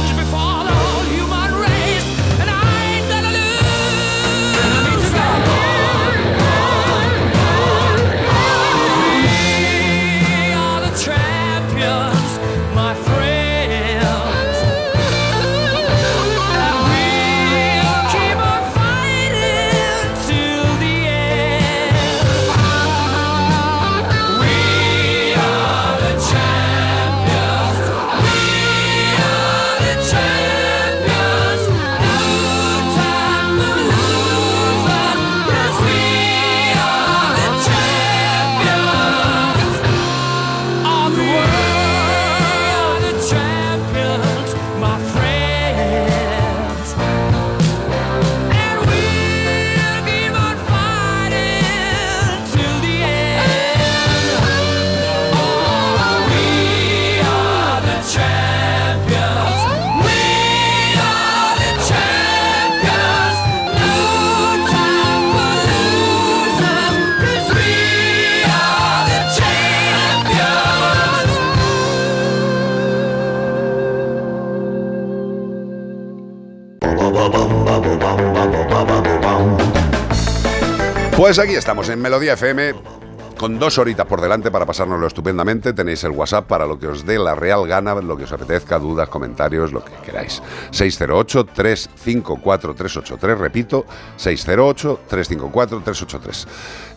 [81.21, 82.73] Pues aquí estamos en Melodía FM
[83.37, 85.71] con dos horitas por delante para pasárnoslo estupendamente.
[85.71, 88.79] Tenéis el WhatsApp para lo que os dé la real gana, lo que os apetezca,
[88.79, 90.41] dudas, comentarios, lo que queráis.
[90.71, 93.85] 608-354-383, repito,
[94.17, 96.47] 608-354-383.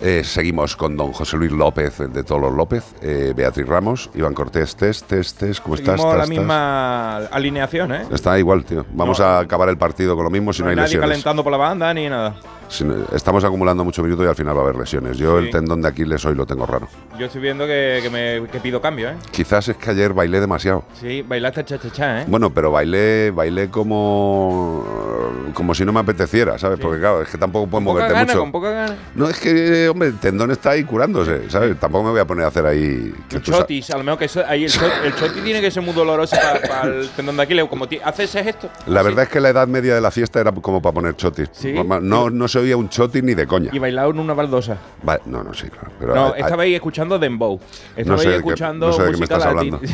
[0.01, 4.33] Eh, seguimos con don José Luis López, de todos los López, eh, Beatriz Ramos, Iván
[4.33, 6.01] Cortés, test, test, test, ¿cómo estás?
[6.01, 6.39] Seguimos la ¿Estás?
[6.39, 8.07] misma alineación, ¿eh?
[8.11, 8.87] Está igual, tío.
[8.95, 11.11] Vamos a acabar el partido con lo mismo si no, hay nadie lesiones.
[11.11, 12.37] calentando por la banda ni nada.
[12.83, 15.17] No- estamos acumulando muchos minutos y al final va a haber lesiones.
[15.19, 15.47] Yo Sí.
[15.47, 16.89] el tendón de Aquiles hoy lo tengo raro.
[17.19, 19.15] Yo estoy viendo que, que me, que pido cambio, ¿eh?
[19.31, 20.85] Quizás es que ayer bailé demasiado.
[21.01, 22.25] Sí, bailaste cha-cha-cha, ¿eh?
[22.27, 24.83] Bueno, pero bailé, bailé como
[25.55, 26.81] como si no me apeteciera, ¿sabes?
[26.81, 28.41] Porque claro, es que tampoco puedes moverte gana, mucho.
[28.41, 28.97] con poca gana.
[29.15, 31.79] No, es que, hombre, el tendón está ahí curándose, ¿sabes?
[31.79, 33.15] Tampoco me voy a poner a hacer ahí...
[33.29, 34.71] que Chotis, a lo mejor que eso, ahí el,
[35.15, 36.35] choti tiene que ser muy doloroso
[36.69, 37.67] para el tendón de Aquiles.
[37.69, 38.69] Como ti- hace ese gesto.
[38.87, 41.49] La verdad es que la edad media de la fiesta era como para poner chotis.
[41.53, 41.73] Sí.
[42.03, 43.71] No, no se oía un chotis ni de coña.
[43.73, 44.77] Y bailado en una baldosa.
[45.27, 45.91] No, no, sí, claro.
[45.99, 47.61] Pero no, estabais escuchando Dembow.
[47.97, 49.79] Estabais sé de qué- escuchando no sé de qué me estás latina.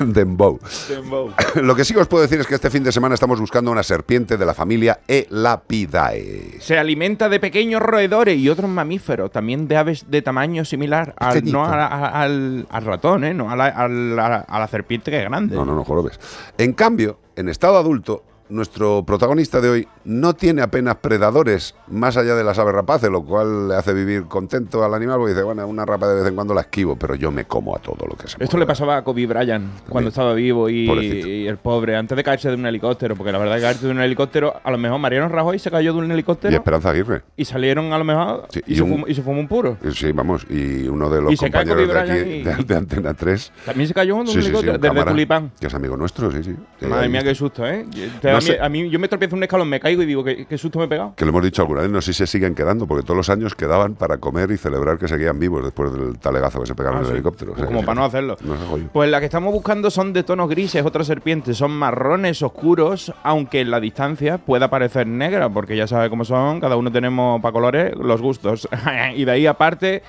[0.00, 0.60] Dembow.
[0.88, 1.32] Dembow.
[1.56, 3.70] Lo que sí que os puedo decir es que este fin de semana estamos buscando
[3.70, 6.60] una serpiente de la familia Elapidae.
[6.60, 11.44] Se alimenta de pequeños roedores y otros mamíferos, también de aves de tamaño similar al,
[11.50, 13.34] no a- a- al, al ratón, ¿eh?
[13.34, 15.56] no a la, a la- a la serpiente que es grande.
[15.56, 16.20] No, no, no, jorobes.
[16.58, 22.34] En cambio, en estado adulto, nuestro protagonista de hoy no tiene apenas predadores más allá
[22.34, 25.66] de las aves rapaces, lo cual le hace vivir contento al animal porque dice, bueno,
[25.66, 28.16] una rapa de vez en cuando la esquivo, pero yo me como a todo lo
[28.16, 31.96] que se Esto le pasaba a Kobe Bryant cuando estaba vivo y, y el pobre,
[31.96, 34.70] antes de caerse de un helicóptero, porque la verdad que caerse de un helicóptero, a
[34.70, 37.22] lo mejor Mariano Rajoy se cayó de un Y helicóptero Esperanza Aguirre.
[37.36, 39.48] y salieron a lo mejor Sí, y, y se un- fumó, y se fumó un
[39.48, 39.76] puro.
[39.84, 43.14] Y Sí, vamos, y uno de los Y compañeros de aquí, de, y- de Antena
[43.14, 43.52] 3.
[43.64, 45.50] También se cayó de un Sí, sí, sí, helicóptero un desde Tulipán.
[45.58, 46.54] Que es amigo nuestro, sí, sí.
[46.86, 47.86] Madre ahí- mía, qué susto, ¿eh?
[48.20, 48.58] Te- No a, mí, sé.
[48.60, 50.84] a mí- yo me tropiezo un escalón, me caigo y digo, ¿qué, qué susto me
[50.84, 51.14] he pegado?
[51.16, 53.30] Que lo hemos dicho alguna vez, no sé si se siguen quedando, porque todos los
[53.30, 56.98] años quedaban para comer y celebrar que seguían vivos después del talegazo que se pegaron
[56.98, 57.14] Ah, en el sí.
[57.14, 57.52] helicóptero.
[57.52, 58.36] O sea, Como para no hacerlo.
[58.42, 58.88] No se jodió.
[58.92, 63.60] Pues la que estamos buscando son de tonos grises, otras serpientes son marrones oscuros, aunque
[63.60, 67.52] en la distancia pueda parecer negra, porque ya sabe cómo son, cada uno tenemos para
[67.52, 68.68] colores los gustos.
[69.16, 70.02] y de ahí aparte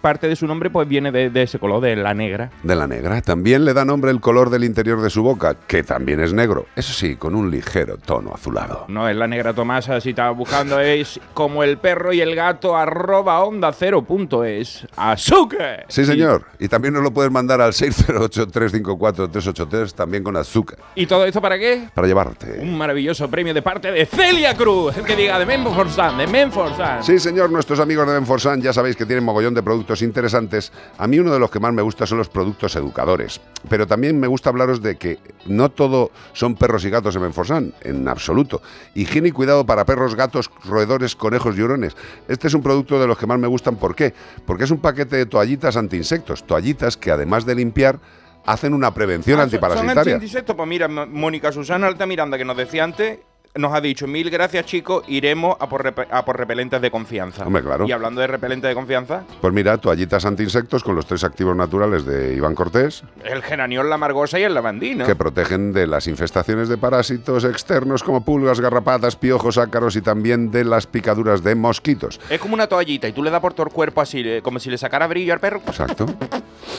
[0.00, 2.50] parte de su nombre pues viene de, de ese color, de la negra.
[2.62, 3.20] De la negra.
[3.22, 6.66] También le da nombre el color del interior de su boca, que también es negro.
[6.76, 8.84] Eso sí, con un ligero tono azulado.
[8.88, 12.76] No es la negra Tomasa, si estaba buscando es como el perro y el gato
[12.76, 15.84] arroba onda cero punto es azúcar.
[15.88, 16.44] Sí, señor.
[16.58, 20.78] Y también nos lo puedes mandar al 608-354-383, también con azúcar.
[20.94, 21.88] ¿Y todo esto para qué?
[21.94, 22.58] Para llevarte.
[22.60, 27.02] Un maravilloso premio de parte de Celia Cruz, el que diga de Menforsan, de Menforsan.
[27.02, 30.72] Sí, señor, nuestros amigos de Benforsan ya sabéis que tienen mogollón de productos interesantes.
[30.98, 33.40] A mí uno de los que más me gusta son los productos educadores.
[33.68, 37.74] Pero también me gusta hablaros de que no todo son perros y gatos en Benforsan,
[37.82, 38.62] en absoluto.
[38.94, 41.96] Higiene y cuidado para perros, gatos, roedores, conejos y hurones.
[42.28, 43.76] Este es un producto de los que más me gustan.
[43.76, 44.14] ¿Por qué?
[44.46, 46.46] Porque es un paquete de toallitas anti-insectos.
[46.46, 47.98] Toallitas que además de limpiar,
[48.46, 50.14] hacen una prevención Ah, ¿Son antiparasitaria.
[50.14, 50.56] anti-insectos?
[50.56, 53.18] Pues mira, Mónica Susana Altamiranda, que nos decía antes,
[53.56, 57.44] nos ha dicho, mil gracias chicos, iremos a por, a por repelentes de confianza.
[57.46, 57.86] Hombre, claro.
[57.86, 62.04] Y hablando de repelentes de confianza, Pues mira, toallitas anti-insectos con los tres activos naturales
[62.06, 65.04] de Iván Cortés, el geraniol, la margosa y el lavandino.
[65.04, 70.50] que protegen de las infestaciones de parásitos externos como pulgas, garrapatas, piojos, ácaros y también
[70.50, 72.20] de las picaduras de mosquitos.
[72.30, 74.70] Es como una toallita y tú le das por todo el cuerpo así, como si
[74.70, 75.60] le sacara brillo al perro.
[75.66, 76.06] Exacto.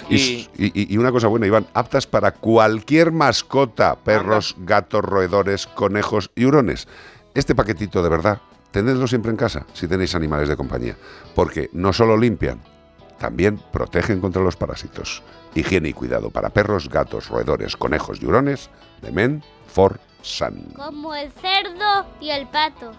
[0.09, 6.31] Y, Y- y- una cosa buena, Iván, aptas para cualquier mascota, perros, gatos, roedores, conejos
[6.35, 6.45] y
[7.33, 8.41] Este paquetito de verdad,
[8.71, 10.97] tenedlo siempre en casa si tenéis animales de compañía,
[11.35, 12.61] porque no solo limpian,
[13.17, 15.21] también protegen contra los parásitos.
[15.53, 18.69] Higiene y cuidado para perros, gatos, roedores, conejos y hurones
[19.01, 20.73] de Men for Sun.
[20.75, 22.91] Como el cerdo y el pato.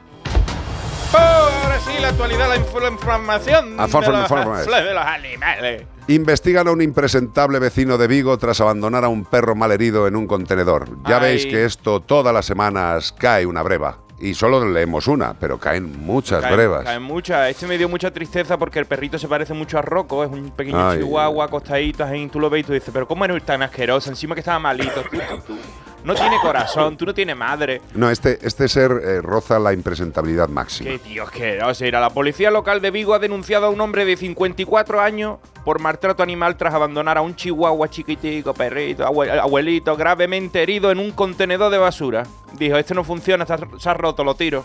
[1.15, 5.83] Ahora sí, la actualidad, la, inf- la información de, los, de los animales.
[6.09, 10.27] Investigan a un impresentable vecino de Vigo tras abandonar a un perro malherido en un
[10.27, 10.89] contenedor.
[11.07, 11.23] Ya Ay.
[11.23, 13.99] veis que esto todas las semanas cae una breva.
[14.19, 16.85] Y solo leemos una, pero caen muchas Caen- brevas.
[16.85, 17.51] caen muchas.
[17.51, 20.51] Este me dio mucha tristeza porque el perrito se parece mucho a Rocco, es un
[20.53, 20.99] pequeño Ay.
[21.01, 24.11] chihuahua acostadito, ahí tú lo ves y tú dices, pero ¿cómo eres tan asqueroso?
[24.11, 25.03] Encima que estaba malito.
[25.11, 25.57] Tú, tú- tú
[26.05, 27.81] no tiene corazón, tú no tienes madre.
[27.95, 30.91] No, este, este ser eh, roza la impresentabilidad máxima.
[30.91, 31.85] Qué tío asqueroso.
[31.85, 35.81] Mira, la policía local de Vigo ha denunciado a un hombre de 54 años por
[35.81, 41.13] maltrato animal tras abandonar a un chihuahua chiquitico, perrito, abue- abuelito, gravemente herido en un
[41.13, 42.25] contenedor de basura.
[42.59, 44.65] Dijo, este no funciona, está- se ha roto, lo tiro.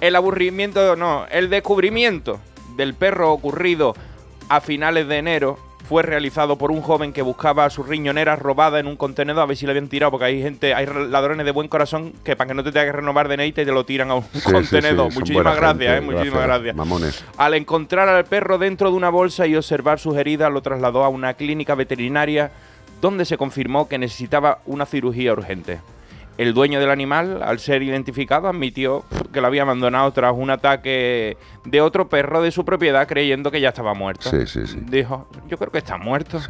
[0.00, 2.40] El aburrimiento, no, el descubrimiento
[2.76, 3.94] del perro ocurrido
[4.48, 5.58] a finales de enero
[5.90, 9.46] fue realizado por un joven que buscaba a su riñonera robada en un contenedor a
[9.46, 12.46] ver si le habían tirado, porque hay gente, hay ladrones de buen corazón que para
[12.46, 15.10] que no te tengas que renovar de y te lo tiran a un Sí, contenedor.
[15.10, 17.24] sí, Muchísimas gracias, gente, eh, muchísimas gracias.
[17.36, 21.08] Al encontrar al perro dentro de una bolsa y observar sus heridas, lo trasladó a
[21.08, 22.52] una clínica veterinaria
[23.00, 25.80] donde se confirmó que necesitaba una cirugía urgente.
[26.40, 31.36] El dueño del animal, al ser identificado, admitió que lo había abandonado tras un ataque
[31.66, 34.30] de otro perro de su propiedad creyendo que ya estaba muerto.
[34.30, 34.78] Sí, sí, sí.
[34.80, 36.40] Dijo, yo creo que está muerto.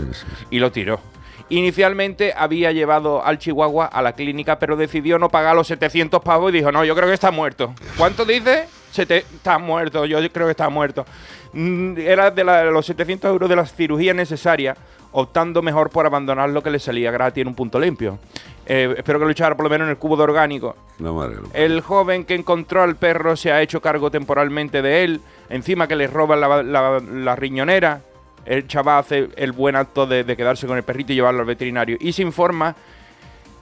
[0.49, 1.01] Y lo tiró.
[1.49, 6.53] Inicialmente había llevado al chihuahua a la clínica, pero decidió no pagar los 700 pavos
[6.53, 7.75] y dijo, no, yo creo que está muerto.
[7.99, 8.69] ¿Cuánto dice?
[8.93, 11.05] Sete- está muerto, yo creo que está muerto.
[11.53, 14.77] Mm, Era de la- los 700 euros de la cirugía necesaria,
[15.13, 18.19] optando mejor por abandonar lo que le salía gratis en un punto limpio.
[18.67, 20.77] Eh, espero que lo echara por lo menos en el cubo de orgánico.
[20.99, 21.49] No, madre, no.
[21.55, 25.97] El joven que encontró al perro se ha hecho cargo temporalmente de él, encima que
[25.97, 28.03] le roban la, la- la riñonera.
[28.47, 31.47] El chaval hace el buen acto de, de quedarse con el perrito y llevarlo al
[31.47, 31.97] veterinario.
[32.01, 32.75] Y se informa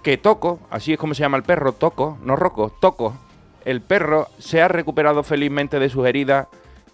[0.02, 3.14] que Toco, así es como se llama el perro, Toco, no Roco, Toco,
[3.64, 6.46] el perro se ha recuperado felizmente de sus heridas.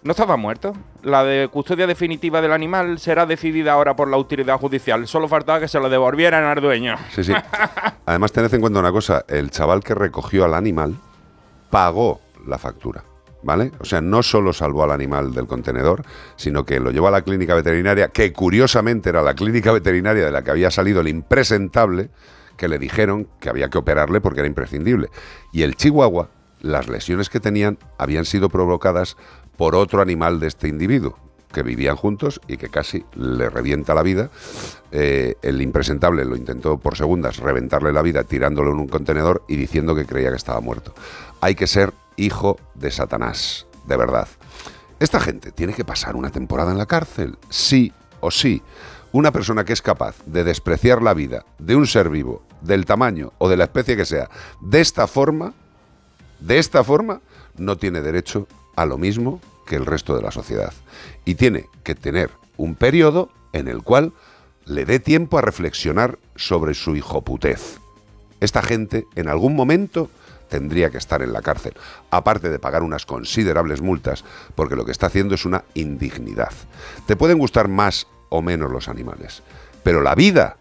[0.05, 0.71] No estaba muerto.
[1.01, 5.07] La de custodia definitiva del animal será decidida ahora por la autoridad judicial.
[5.07, 6.95] Solo faltaba que se lo devolvieran al dueño.
[7.09, 7.33] Sí, sí.
[8.05, 10.95] Además, tened en cuenta una cosa: el chaval que recogió al animal
[11.71, 13.03] pagó la factura.
[13.41, 13.71] ¿Vale?
[13.79, 16.03] O sea, no solo salvó al animal del contenedor,
[16.35, 20.31] sino que lo llevó a la clínica veterinaria, que curiosamente era la clínica veterinaria de
[20.31, 22.09] la que había salido el impresentable,
[22.57, 25.09] que le dijeron que había que operarle porque era imprescindible.
[25.51, 26.29] Y el chihuahua,
[26.61, 29.17] las lesiones que tenían habían sido provocadas
[29.57, 31.17] por otro animal de este individuo,
[31.51, 34.29] que vivían juntos y que casi le revienta la vida.
[34.91, 39.55] Eh, el impresentable lo intentó por segundas reventarle la vida tirándolo en un contenedor y
[39.55, 40.93] diciendo que creía que estaba muerto.
[41.41, 44.27] Hay que ser hijo de Satanás, de verdad.
[44.99, 48.61] Esta gente tiene que pasar una temporada en la cárcel, sí o sí.
[49.11, 53.31] Una persona que es capaz de despreciar la vida de un ser vivo, del tamaño
[53.37, 54.29] o de la especie que sea,
[54.61, 55.53] de esta forma,
[56.39, 57.21] de esta forma,
[57.57, 60.73] no tiene derecho a lo mismo que el resto de la sociedad.
[61.25, 64.13] Y tiene que tener un periodo en el cual
[64.65, 67.79] le dé tiempo a reflexionar sobre su hijoputez.
[68.39, 70.09] Esta gente en algún momento
[70.49, 71.73] tendría que estar en la cárcel,
[72.11, 74.23] aparte de pagar unas considerables multas,
[74.53, 76.51] porque lo que está haciendo es una indignidad.
[77.07, 79.41] Te pueden gustar más o menos los animales,
[79.83, 80.57] pero la vida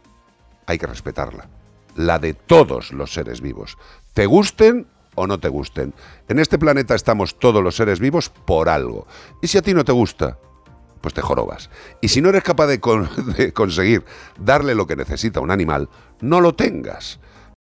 [0.66, 1.48] hay que respetarla,
[1.96, 3.76] la de todos los seres vivos,
[4.14, 5.94] te gusten o no te gusten.
[6.28, 9.06] En este planeta estamos todos los seres vivos por algo,
[9.42, 10.38] y si a ti no te gusta,
[11.00, 11.68] pues te jorobas.
[12.00, 14.04] Y si no eres capaz de, con- de conseguir
[14.38, 15.88] darle lo que necesita un animal,
[16.20, 17.20] no lo tengas.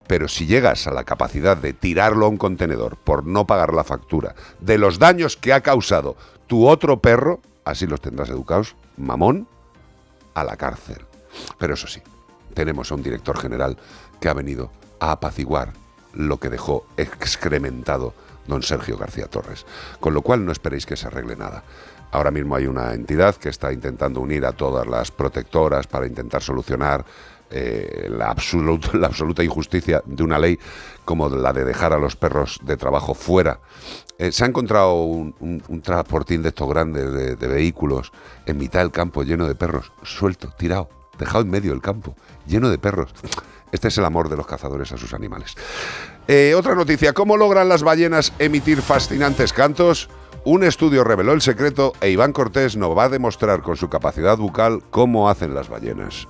[0.07, 3.83] Pero si llegas a la capacidad de tirarlo a un contenedor por no pagar la
[3.83, 9.47] factura de los daños que ha causado tu otro perro, así los tendrás educados, mamón,
[10.33, 11.05] a la cárcel.
[11.57, 12.01] Pero eso sí,
[12.53, 13.77] tenemos a un director general
[14.19, 15.73] que ha venido a apaciguar
[16.13, 18.13] lo que dejó excrementado
[18.47, 19.65] don Sergio García Torres.
[19.99, 21.63] Con lo cual no esperéis que se arregle nada.
[22.11, 26.41] Ahora mismo hay una entidad que está intentando unir a todas las protectoras para intentar
[26.41, 27.05] solucionar
[27.49, 30.57] eh, la, absoluta, injusticia de una ley
[31.05, 33.59] como la de dejar a los perros de trabajo fuera.
[34.17, 38.11] Eh, se ha encontrado un, transportín de estos grandes de, de vehículos
[38.45, 42.69] en mitad del campo lleno de perros, suelto, tirado, dejado en medio del campo, lleno
[42.69, 43.13] de perros.
[43.71, 45.55] Este es el amor de los cazadores a sus animales.
[46.27, 50.09] Eh, otra noticia, ¿cómo logran las ballenas emitir fascinantes cantos?
[50.43, 54.37] Un estudio reveló el secreto e Iván Cortés nos va a demostrar con su capacidad
[54.37, 56.27] bucal cómo hacen las ballenas.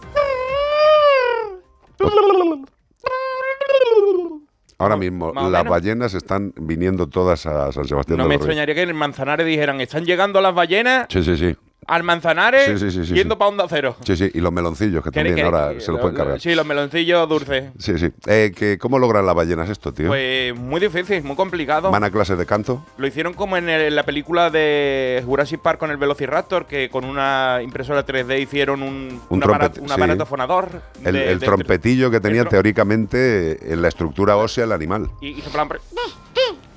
[4.78, 5.68] Ahora mismo las menos.
[5.68, 8.48] ballenas están viniendo todas a San Sebastián No de me los Reyes.
[8.48, 11.56] extrañaría que en el Manzanares dijeran, están llegando las ballenas Sí, sí, sí.
[11.88, 13.96] Al Manzanares Sí, sí, yendo para Onda Cero.
[14.06, 16.40] Sí, sí, y los meloncillos que ¿Quiere- también ahora se los pueden cargar.
[16.40, 17.72] Sí, los meloncillos dulces.
[17.80, 18.10] Sí, sí.
[18.28, 20.08] Eh, que, ¿Cómo logran las ballenas esto, tío?
[20.08, 21.90] Pues muy difícil, muy complicado.
[21.92, 22.86] ¿Van a clases de canto?
[22.98, 26.90] Lo hicieron como en, el- en la película de Jurassic Park con el Velociraptor, que
[26.90, 30.82] con una impresora 3D hicieron un, Un un, aparato, un aparato fonador.
[31.04, 35.10] El, de- el de- trompetillo que tenía teóricamente en la estructura ósea el animal.
[35.20, 35.68] Y, y plan-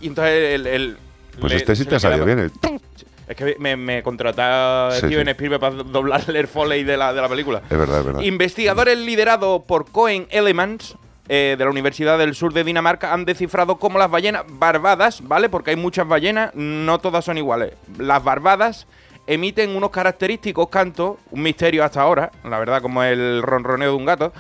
[0.01, 0.67] y entonces el.
[0.67, 0.97] el-
[1.41, 2.39] Pues le- este sí te ha salido bien.
[2.39, 2.53] el-
[3.29, 5.31] Es que me, me Sí, Steven sí.
[5.31, 7.63] Spielberg para doblar el foley de la, de la película.
[7.71, 8.21] Es verdad, es verdad.
[8.23, 10.97] Investigadores liderados por Cohen Elements
[11.29, 15.49] eh, de la Universidad del Sur de Dinamarca han descifrado cómo las ballenas barbadas, ¿vale?
[15.49, 17.73] Porque hay muchas ballenas, no todas son iguales.
[17.99, 18.87] Las barbadas
[19.27, 24.05] emiten unos característicos cantos, un misterio hasta ahora, la verdad, como el ronroneo de un
[24.05, 24.35] gato,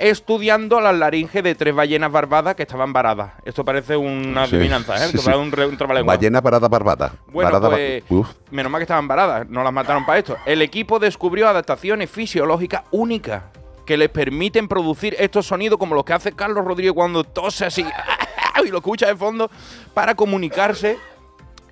[0.00, 3.32] estudiando las laringes de tres ballenas barbadas que estaban varadas.
[3.44, 4.98] Esto parece una Sí, adivinanza, ¿eh?
[5.00, 5.24] sí, Esto sí.
[5.26, 6.06] parece un, re- un.
[6.06, 7.12] Ballena parada barbata.
[7.28, 8.02] Bueno, pues,
[8.50, 10.36] menos mal que estaban varadas, no las mataron para esto.
[10.46, 13.42] El equipo descubrió adaptaciones fisiológicas únicas
[13.86, 17.84] que les permiten producir estos sonidos como los que hace Carlos Rodríguez cuando tose así
[18.64, 19.50] y lo escucha de fondo
[19.94, 20.96] para comunicarse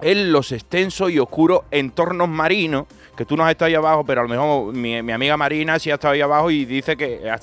[0.00, 2.86] en los extensos y oscuros entornos marinos,
[3.16, 5.78] que tú no has estado ahí abajo, pero a lo mejor mi, mi amiga Marina
[5.78, 7.34] sí ha estado ahí abajo y dice que ha,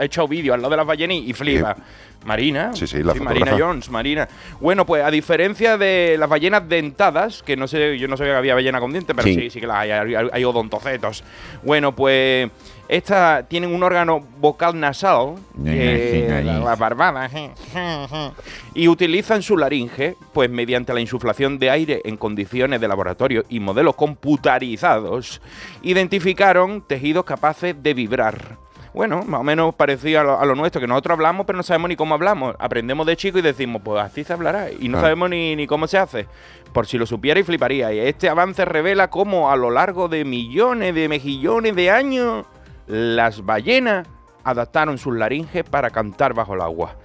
[0.00, 1.76] ha hecho vídeos al lado de las ballenas y flipa.
[2.24, 2.70] Marina.
[2.72, 3.54] Sí, sí, la Marina.
[3.58, 4.26] Jones, Marina.
[4.58, 8.38] Bueno, pues a diferencia de las ballenas dentadas, que no sé, yo no sabía que
[8.38, 9.34] había ballena con dientes, pero Sí.
[9.34, 11.22] sí, sí, que las hay, hay, hay odontocetos.
[11.64, 12.48] Bueno, pues
[12.88, 18.30] estas tienen un órgano vocal nasal, la- je, je,
[18.74, 23.60] y utilizan su laringe, pues mediante la insuflación de aire en condiciones de laboratorio y
[23.60, 25.40] modelos computarizados,
[25.82, 28.56] identificaron tejidos capaces de vibrar.
[28.92, 31.64] Bueno, más o menos parecido a lo, a lo nuestro, que nosotros hablamos, pero no
[31.64, 32.54] sabemos ni cómo hablamos.
[32.60, 34.68] Aprendemos de chico y decimos, pues así se hablará.
[34.70, 35.00] Y no Ah.
[35.00, 36.26] sabemos ni, ni cómo se hace.
[36.72, 37.92] Por si lo supiera y fliparía.
[37.92, 42.46] Y este avance revela cómo a lo largo de millones de mejillones de años,
[42.86, 44.06] las ballenas
[44.44, 46.96] adaptaron sus laringes para cantar bajo el agua.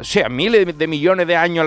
[0.00, 1.66] O sea, miles de- millones de años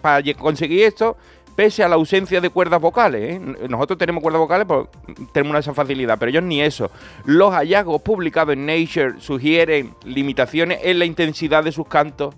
[0.00, 1.16] para conseguir esto,
[1.56, 3.34] pese a la ausencia de cuerdas vocales.
[3.34, 3.40] ¿eh?
[3.68, 4.86] Nosotros tenemos cuerdas vocales, pues
[5.32, 6.90] tenemos esa facilidad, pero ellos ni eso.
[7.24, 12.34] Los hallazgos publicados en Nature sugieren limitaciones en la intensidad de sus cantos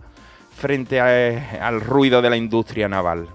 [0.57, 3.29] frente a- al ruido de la industria naval.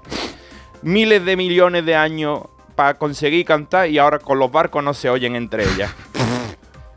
[0.82, 2.42] Miles de millones de años
[2.76, 5.92] para conseguir cantar y ahora con los barcos no se oyen entre ellas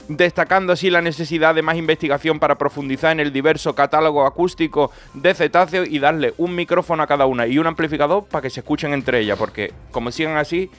[0.09, 5.35] destacando así la necesidad de más investigación para profundizar en el diverso catálogo acústico de
[5.35, 8.93] cetáceos y darle un micrófono a cada una y un amplificador para que se escuchen
[8.95, 10.71] entre ellas, porque como sigan así,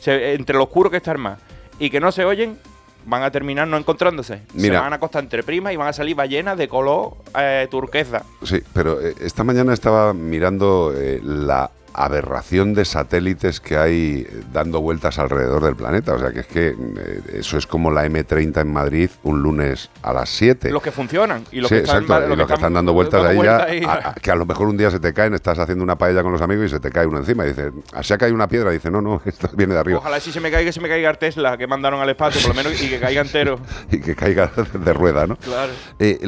[0.00, 1.38] se- entre lo oscuro que está el mar
[1.78, 2.58] y que no se oyen,
[3.04, 4.42] van a terminar no encontrándose.
[4.54, 4.76] Mira.
[4.78, 8.24] Se van a acostar entre primas y van a salir ballenas de color eh, turquesa.
[8.42, 11.70] Sí, pero eh, esta mañana estaba mirando eh, la
[12.04, 16.14] aberración de satélites que hay dando vueltas alrededor del planeta.
[16.14, 19.90] O sea, que es que eh, eso es como la M30 en Madrid un lunes
[20.02, 20.70] a las 7.
[20.70, 22.92] Los que funcionan y los Sí, que están, exacto, lo y los que están dando
[22.92, 23.82] vueltas dando ahí ya, vueltas ahí.
[23.84, 26.22] a- a- que a lo mejor un día se te caen, estás haciendo una paella
[26.22, 27.44] con los amigos y se te cae uno encima.
[27.44, 27.72] Y dices,
[28.02, 28.70] ¿se ha caído una piedra?
[28.70, 29.98] Y dice, no, no, esto viene de arriba.
[29.98, 32.50] Ojalá si se me caiga, se me caiga el Tesla que mandaron al espacio, por
[32.56, 33.58] lo menos, y que caiga entero.
[33.90, 35.36] y que caiga de rueda, ¿no?
[35.36, 35.72] Claro.
[35.98, 36.18] Eh,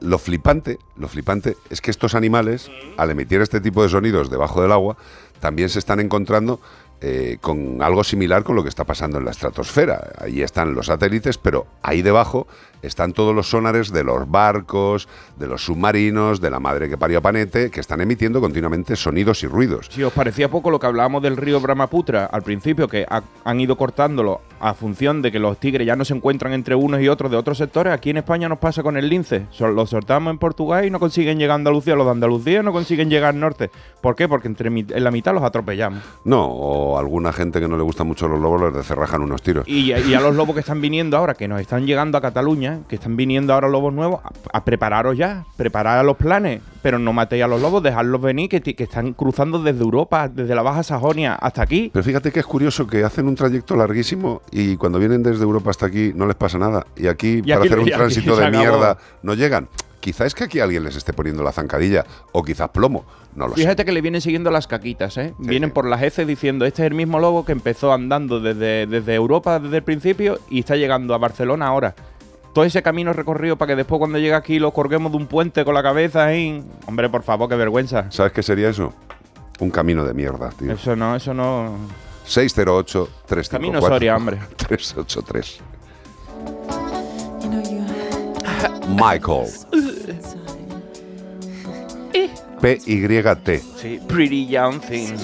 [0.00, 4.62] lo flipante, lo flipante es que estos animales, al emitir este tipo de sonidos debajo
[4.62, 4.96] del agua,
[5.42, 6.60] también se están encontrando
[7.00, 10.12] eh, con algo similar con lo que está pasando en la estratosfera.
[10.18, 12.46] Ahí están los satélites, pero ahí debajo
[12.82, 15.08] están todos los sonares de los barcos,
[15.38, 19.42] de los submarinos, de la madre que parió a Panete, que están emitiendo continuamente sonidos
[19.42, 19.88] y ruidos.
[19.90, 23.60] Si os parecía poco lo que hablábamos del río Brahmaputra al principio, que ha- han
[23.60, 27.08] ido cortándolo a función de que los tigres ya no se encuentran entre unos y
[27.08, 29.46] otros de otros sectores, aquí en España nos pasa con el lince.
[29.58, 33.10] Los soltamos en Portugal y no consiguen llegar a Andalucía, los de Andalucía no consiguen
[33.10, 33.70] llegar al norte.
[34.00, 34.28] ¿Por qué?
[34.28, 36.02] Porque entre mi- en la mitad los atropellamos.
[36.24, 39.66] No, o alguna gente que no le gustan mucho los lobos les decerrajan unos tiros.
[39.66, 42.71] Y, y a los lobos que están viniendo ahora, que nos están llegando a Cataluña,
[42.88, 47.12] que están viniendo ahora lobos nuevos, a, a prepararos ya, preparar los planes, pero no
[47.12, 51.34] matéis a los lobos, dejadlos venir, que, están cruzando desde Europa, desde la Baja Sajonia
[51.34, 51.90] hasta aquí.
[51.92, 55.70] Pero fíjate que es curioso que hacen un trayecto larguísimo y cuando vienen desde Europa
[55.70, 56.86] hasta aquí no les pasa nada.
[56.96, 59.68] Y aquí, Y para aquí- hacer un tránsito de mierda, no llegan.
[60.00, 63.04] Quizá es que aquí alguien les esté poniendo la zancadilla o quizás plomo.
[63.36, 63.60] No lo sé.
[63.60, 65.32] Fíjate que le vienen siguiendo las caquitas, ¿eh?
[65.38, 69.14] Vienen por las heces diciendo, este es el mismo lobo que empezó andando desde, desde
[69.14, 71.94] Europa desde el principio y está llegando a Barcelona ahora.
[72.52, 75.64] Todo ese camino recorrido para que después cuando llegue aquí lo colguemos de un puente
[75.64, 76.62] con la cabeza ahí.
[76.86, 78.10] Hombre, por favor, qué vergüenza.
[78.10, 78.92] ¿Sabes qué sería eso?
[79.60, 80.72] Un camino de mierda, tío.
[80.72, 81.76] Eso no, eso no...
[82.24, 84.38] 608 354 Camino Soria, hombre.
[84.56, 85.60] 383
[88.88, 89.48] Michael.
[92.60, 93.58] P-Y-T.
[93.76, 95.16] Sí, Pretty Young Thing.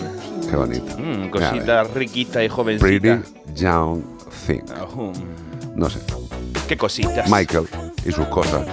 [0.51, 0.97] Qué bonito.
[0.99, 2.87] Mm, Mira, cosita riquita y jovencita.
[2.87, 3.23] Pretty
[3.55, 4.03] Young
[4.47, 4.63] Thing.
[5.77, 6.01] No sé.
[6.67, 7.29] Qué cositas.
[7.31, 7.67] Michael
[8.05, 8.67] y sus cosas.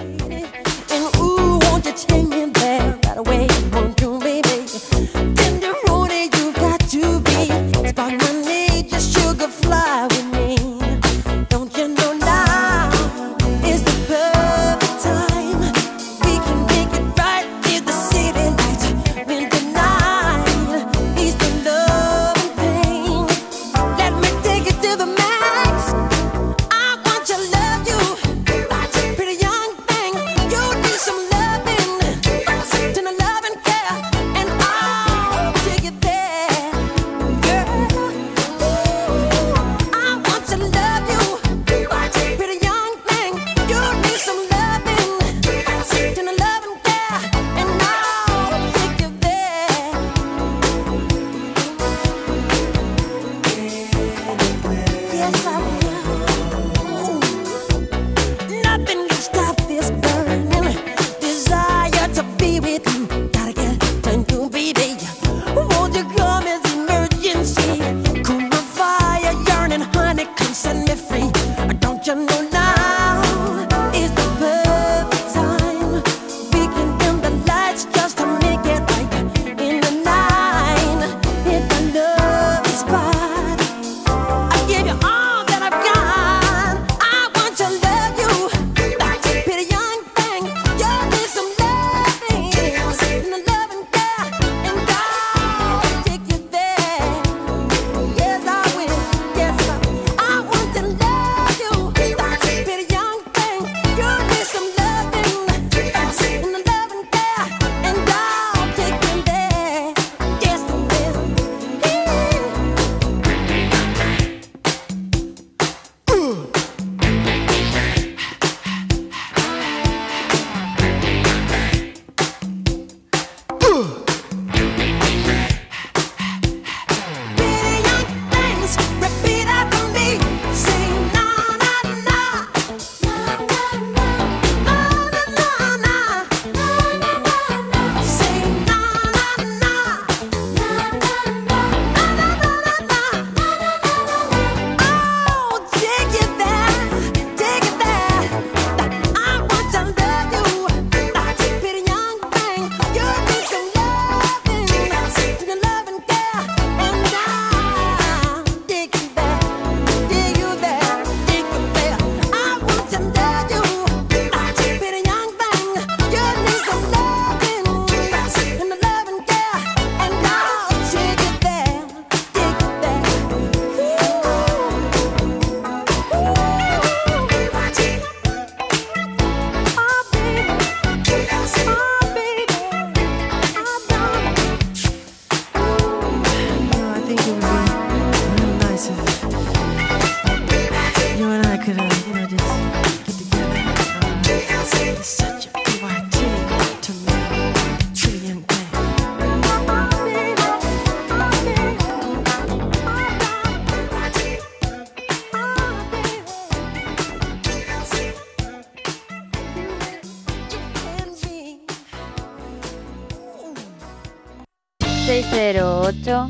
[215.86, 216.28] 608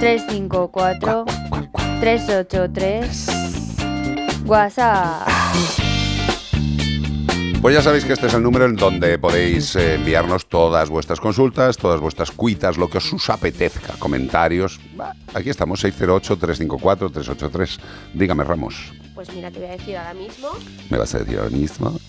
[0.00, 1.24] 354
[2.00, 3.26] 383
[4.44, 5.28] WhatsApp.
[7.60, 11.20] Pues ya sabéis que este es el número en donde podéis eh, enviarnos todas vuestras
[11.20, 14.80] consultas, todas vuestras cuitas, lo que os apetezca, comentarios.
[15.32, 17.78] Aquí estamos, 608-354-383.
[18.14, 18.92] Dígame, Ramos.
[19.14, 20.48] Pues mira, te voy a decir ahora mismo.
[20.90, 22.00] ¿Me vas a decir ahora mismo?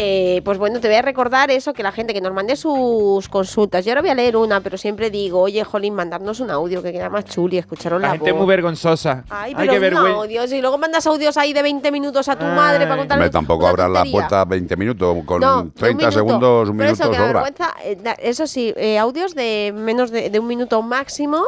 [0.00, 3.28] Eh, pues bueno, te voy a recordar eso, que la gente que nos mande sus
[3.28, 3.84] consultas.
[3.84, 6.92] Yo ahora voy a leer una, pero siempre digo, oye, Jolín, mandarnos un audio que
[6.92, 8.38] queda más chuli, escucharon la, La gente voz.
[8.42, 9.24] muy vergonzosa.
[9.28, 10.18] Ay, Ay, pero qué un vergüenza.
[10.20, 13.30] audio, y luego mandas audios ahí de 20 minutos a tu madre para contarle Hombre,
[13.32, 16.12] tampoco una abran la puerta 20 minutos, con No, de un 30 minuto.
[16.12, 17.32] segundos, un Pero minuto eso, sobra.
[17.32, 21.42] vergüenza, eh, eso sí, eh, audios de menos de, de un minuto máximo,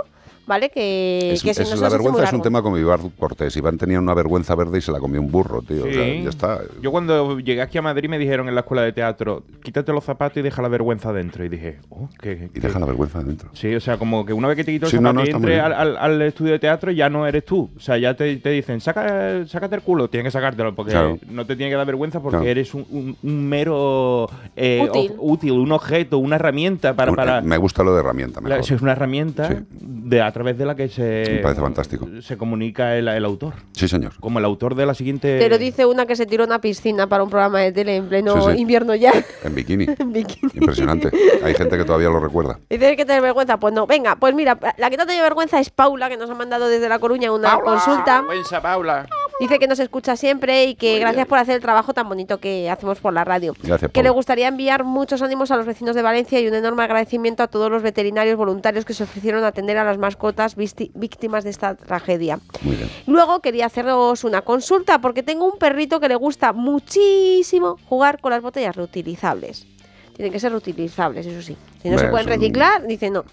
[0.47, 0.71] ¿vale?
[0.71, 3.57] Que, Es- que es- la vergüenza es un tema como Iván Cortés.
[3.57, 5.85] Iván tenía una vergüenza verde y se la comió un burro, tío.
[5.85, 6.23] O sea, Sí.
[6.23, 6.61] ya está.
[6.83, 10.05] Yo cuando llegué aquí a Madrid me dijeron en la escuela de teatro, quítate los
[10.05, 11.45] zapatos y deja la vergüenza dentro.
[11.45, 12.51] Y dije, oh, que...
[12.55, 13.51] Y deja la vergüenza dentro.
[13.53, 15.31] Sí, o sea, como que una vez que te quitas Sí, el zapato no, y
[15.31, 15.81] entres al, bien.
[15.81, 17.71] al- al estudio de teatro, ya no eres tú.
[17.77, 21.19] O sea, ya te, te dicen, Saca, sácate el culo, tienes que sacártelo, porque Claro.
[21.31, 22.51] no te tiene que dar vergüenza porque Claro.
[22.51, 25.13] eres un, un- un mero eh, Útil.
[25.19, 27.13] útil, un objeto, una herramienta para...
[27.13, 28.61] Para Me gusta lo de herramienta, la- mejor.
[28.73, 32.09] es una herramienta de, a través de la que se, Me parece fantástico.
[32.23, 33.55] se comunica el, el autor.
[33.73, 34.13] Sí, señor.
[34.21, 35.39] Como el autor de la siguiente...
[35.39, 38.09] Pero dice una que se tiró a una piscina para un programa de tele en
[38.09, 38.61] pleno Sí, sí.
[38.63, 39.13] invierno ya.
[39.45, 39.87] En bikini.
[39.99, 40.53] En bikini.
[40.55, 41.11] Impresionante.
[41.45, 42.59] Hay gente que todavía lo recuerda.
[42.71, 43.59] Dice que tener vergüenza.
[43.59, 46.35] Pues no, venga, pues mira, la que no tiene vergüenza es Paula, que nos ha
[46.35, 48.21] mandado desde La Coruña una consulta.
[48.23, 49.07] Vergüenza, Paula.
[49.41, 52.69] Dice que nos escucha siempre y que gracias por hacer el trabajo tan bonito que
[52.69, 53.55] hacemos por la radio.
[53.63, 56.83] Gracias, Que le gustaría enviar muchos ánimos a los vecinos de Valencia y un enorme
[56.83, 61.45] agradecimiento a todos los veterinarios voluntarios que se ofrecieron a atender a las mascotas víctimas
[61.45, 62.39] de esta tragedia.
[62.61, 62.91] Muy bien.
[63.07, 68.33] Luego quería haceros una consulta porque tengo un perrito que le gusta muchísimo jugar con
[68.33, 69.67] las botellas reutilizables.
[70.21, 71.57] Tienen que ser reutilizables, eso sí.
[71.81, 73.25] Si no se pueden reciclar, dice no.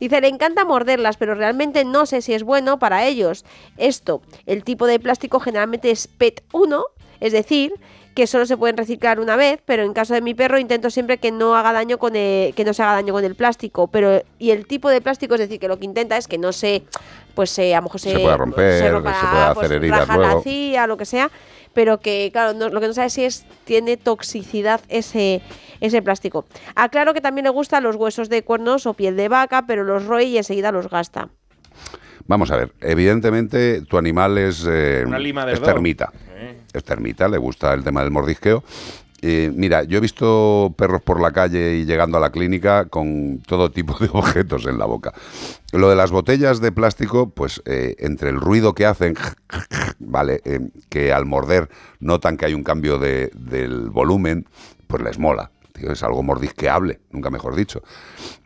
[0.00, 3.44] Dice, le encanta morderlas, pero realmente no sé si es bueno para ellos.
[3.76, 6.84] Esto, el tipo de plástico generalmente es PET 1,
[7.20, 7.74] es decir,
[8.16, 11.18] que solo se pueden reciclar una vez, pero en caso de mi perro intento siempre
[11.18, 14.20] que no haga daño con el, que no se haga daño con el plástico, pero
[14.40, 16.82] y el tipo de plástico es decir, que lo que intenta es que no se
[17.36, 19.76] pues se a lo mejor se, Se pueda romper, se se rompa, pueda pues, hacer
[19.76, 20.42] heridas rajar la luego.
[20.42, 21.30] cía, lo que sea,
[21.74, 25.42] pero que claro, no- lo que no sabe si es tiene toxicidad ese
[25.80, 26.44] ese plástico.
[26.76, 30.04] Aclaro que también le gustan los huesos de cuernos o piel de vaca, pero los
[30.06, 31.28] roe y enseguida los gasta.
[32.28, 32.72] Vamos a ver.
[32.80, 36.12] Evidentemente, tu animal es, eh, Una lima de es termita.
[36.72, 38.62] Es termita, le gusta el tema del mordisqueo.
[39.24, 43.40] Eh, mira, yo he visto perros por la calle y llegando a la clínica con
[43.46, 45.12] todo tipo de objetos en la boca.
[45.72, 49.14] Lo de las botellas de plástico, pues eh, entre el ruido que hacen,
[50.00, 50.58] vale, eh,
[50.88, 51.68] que al morder
[52.00, 54.46] notan que hay un cambio de- del volumen,
[54.88, 55.50] pues les mola.
[55.72, 57.82] Tío, es algo mordisqueable, nunca mejor dicho.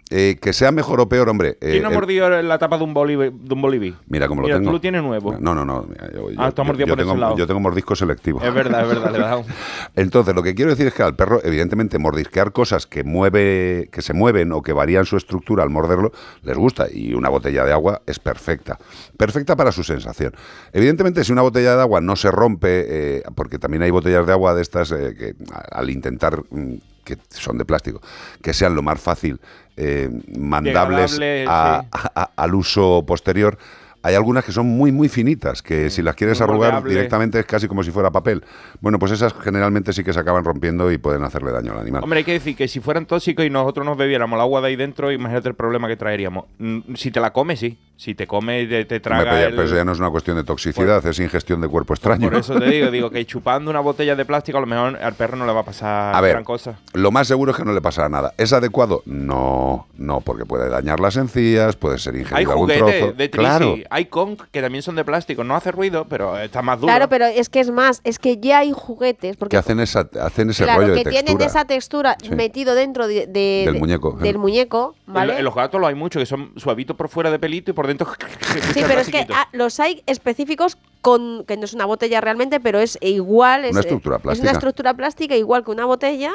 [0.08, 1.58] Eh, que sea mejor o peor, hombre.
[1.60, 3.30] eh, ¿Quién no ha el- mordido la tapa de un bolivi?
[3.32, 3.92] De un bolivi?
[4.06, 4.70] Mira cómo lo Mira, tengo.
[4.70, 5.34] tú lo tienes nuevo.
[5.40, 5.84] No, no, no.
[5.88, 7.36] mira, yo, Ah, yo- tú has mordido yo por ese tengo, lado.
[7.36, 8.40] yo tengo mordisco selectivo.
[8.40, 9.44] Es verdad, es verdad, le dado.
[9.96, 14.00] Entonces, lo que quiero decir es que al perro, evidentemente, mordisquear cosas que mueve, que
[14.00, 16.86] se mueven o que varían su estructura al morderlo, les gusta.
[16.88, 18.78] Y una botella de agua es perfecta.
[19.16, 20.32] Perfecta para su sensación.
[20.72, 22.84] Evidentemente, si una botella de agua no se rompe,
[23.18, 25.34] eh, porque también hay botellas de agua de estas eh, que
[25.72, 26.74] al intentar mm,
[27.06, 28.02] que son de plástico,
[28.42, 29.40] que sean lo más fácil
[29.78, 31.12] eh, mandables
[31.48, 31.88] a- sí.
[31.92, 33.56] a- a- al uso posterior.
[34.02, 37.66] Hay algunas que son muy, muy finitas, que si las quieres arrugar directamente es casi
[37.66, 38.44] como si fuera papel.
[38.80, 42.04] Bueno, pues esas generalmente sí que se acaban rompiendo y pueden hacerle daño al animal.
[42.04, 44.68] Hombre, hay que decir que si fueran tóxicos y nosotros nos bebiéramos el agua de
[44.68, 46.44] ahí dentro, imagínate el problema que traeríamos.
[46.58, 47.78] Mm, Si te la comes, sí.
[47.98, 49.98] Si te comes, te, te Hombre, traga pero, ya, el- pero eso ya no es
[49.98, 52.28] una cuestión de toxicidad, es ingestión de cuerpo extraño.
[52.28, 55.14] Por eso te digo, digo que chupando una botella de plástico a lo mejor al
[55.14, 56.78] perro no le va a pasar A ver, gran cosa.
[56.92, 58.34] Lo más seguro es que no le pasará nada.
[58.36, 59.02] ¿Es adecuado?
[59.06, 63.12] No, no, porque puede dañar las encías, puede ser ingerido Hay algún juguetes trozo.
[63.14, 66.60] de Trisi, claro, hay Kong que también son de plástico, no hace ruido, pero está
[66.62, 66.90] más duro.
[66.92, 70.06] Claro, pero es que es más, es que ya hay juguetes porque que hacen, esa,
[70.20, 71.24] hacen ese claro rollo que de textura.
[71.24, 72.34] tienen esa textura Sí.
[72.34, 74.38] metido dentro de, de- Del de- muñeco, del eh.
[74.38, 75.38] muñeco, En- ¿vale?
[75.38, 77.85] En, los gatos lo hay mucho, que son suavitos por fuera de pelito y por
[77.86, 78.06] dentro.
[78.74, 82.58] Sí, pero es que ah, los hay específicos con que no es una botella realmente,
[82.60, 83.64] pero es igual.
[83.64, 84.42] Es, Una estructura Es plástica.
[84.48, 86.32] una estructura plástica igual que una botella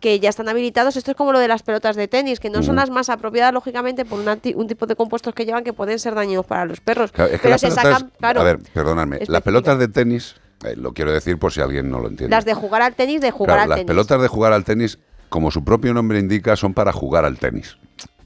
[0.00, 0.96] que ya están habilitados.
[0.96, 3.52] Esto es como lo de las pelotas de tenis, que no son las más apropiadas,
[3.54, 6.80] lógicamente, por una un tipo de compuestos que llevan que pueden ser dañinos para los
[6.80, 7.12] perros.
[7.12, 9.88] Claro, es que pero las se pelotas, sacan, claro, a ver, perdonadme, las pelotas de
[9.88, 12.34] tenis, eh, lo quiero decir por si alguien no lo entiende.
[12.36, 13.88] las de jugar al tenis, de jugar Claro, al las tenis.
[13.88, 14.98] pelotas de jugar al tenis,
[15.30, 17.78] como su propio nombre indica, son para jugar al tenis.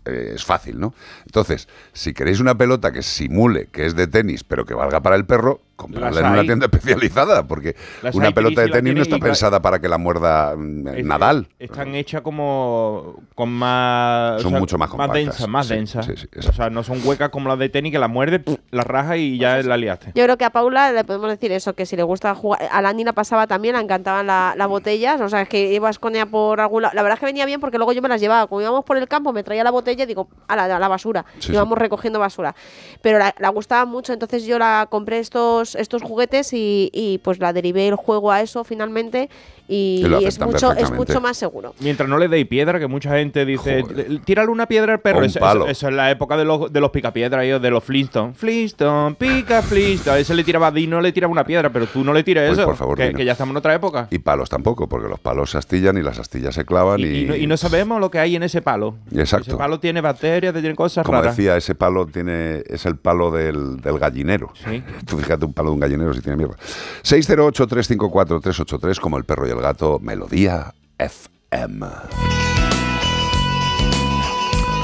[0.04, 0.94] Eh, es fácil, ¿no?
[1.26, 5.16] Entonces, si queréis una pelota que simule que es de tenis, pero que valga para
[5.16, 9.02] el perro, comprarla en una tienda especializada, porque Las una pelota de la tenis no
[9.02, 11.48] está y pensada para que la muerda mm, Es- Nadal.
[11.58, 14.42] Están hechas como con más.
[14.42, 16.06] Son mucho más compactas, densas, más sí, densas.
[16.06, 18.58] sí, sí, o sea, no son huecas como las de tenis que las muerde, pf,
[18.70, 20.12] las raja y ya la liaste.
[20.14, 22.82] Yo creo que a Paula le podemos decir eso, que si le gusta jugar, a
[22.82, 26.14] la la pasaba también, le encantaban la- las botellas, o sea, es que ibas con
[26.14, 26.94] ella por algún lado.
[26.94, 28.96] La verdad es que venía bien porque luego yo me las llevaba, como íbamos por
[28.98, 31.78] el campo, me traía la botella y digo, a la, a la basura, Sí, íbamos
[31.78, 32.54] recogiendo basura.
[33.00, 37.38] Pero la, la gustaba mucho, entonces yo la compré estos, estos juguetes y, y, pues
[37.38, 39.28] la derivé el juego a eso finalmente
[39.70, 40.96] y, es, mucho, es perfectamente.
[40.96, 41.74] mucho más seguro.
[41.80, 43.84] Mientras no le deis piedra, que mucha gente dice,
[44.24, 45.20] tírale una piedra al perro.
[45.20, 45.66] un Eso, eso- palo.
[45.68, 48.36] eso es la época de los, de los picapiedras, ellos, de los Flintstones.
[48.36, 50.16] Flintstone, pica Flintstone.
[50.16, 52.54] A ese le tiraba Dino, le tiraba una piedra, pero tú no le tires Uy,
[52.58, 52.64] eso.
[52.66, 54.08] por favor, que, ya estamos en otra época.
[54.10, 57.04] Y palos tampoco, porque los palos se astillan y las astillas se clavan y...
[57.04, 58.96] Y, no, y no sabemos lo que hay en ese palo.
[59.14, 59.50] Exacto.
[59.50, 61.36] Ese palo tiene bacterias, tiene cosas Como raras.
[61.36, 64.52] decía, ese palo tiene es el palo del, del gallinero.
[65.06, 66.56] Tú fíjate un palo de un gallinero si tiene mierda.
[67.04, 71.86] 608-354-383, como el perro y el gato, Melodía FM.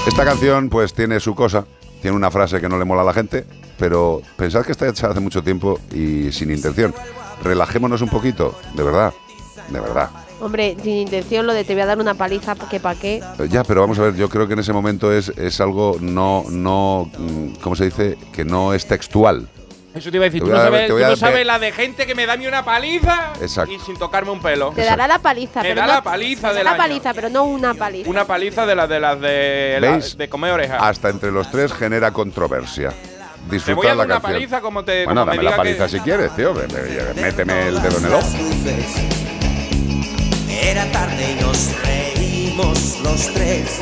[0.06, 1.64] Esta canción pues tiene su cosa,
[2.00, 3.44] tiene una frase que no le mola a la gente,
[3.78, 6.94] pero pensad que está hecha hace mucho tiempo y sin intención.
[7.42, 9.12] Relajémonos un poquito, de verdad,
[9.68, 10.10] de verdad.
[10.40, 13.16] Hombre, sin intención lo de te voy a dar una paliza, que pa' qué.
[13.38, 15.96] Eh, Ya, pero vamos a ver, yo creo que en ese momento es, es algo
[16.00, 18.18] no, no, mm, ¿cómo se dice?
[18.32, 19.48] Que no es textual.
[19.96, 21.10] Eso te iba a decir, Te tú no a- sabes, te tú voy a no
[21.10, 23.72] dar- sabes la de gente que me da a mí una paliza Exacto.
[23.72, 24.72] y sin tocarme un pelo.
[24.74, 27.28] Te dará la paliza, Me pero da no- la paliza te da la paliza, pero
[27.30, 28.10] no una paliza.
[28.10, 30.82] Una paliza de las de las de, la- de comer orejas.
[30.82, 32.90] Hasta entre los tres genera controversia.
[33.48, 34.32] Te Disfrutad voy a la dar una canción.
[34.32, 36.52] paliza como te Bueno, como me dame la diga paliza que- si quieres, tío.
[37.14, 38.28] Méteme el dedo en el ojo.
[40.50, 43.78] Era tarde y nos reímos los tres.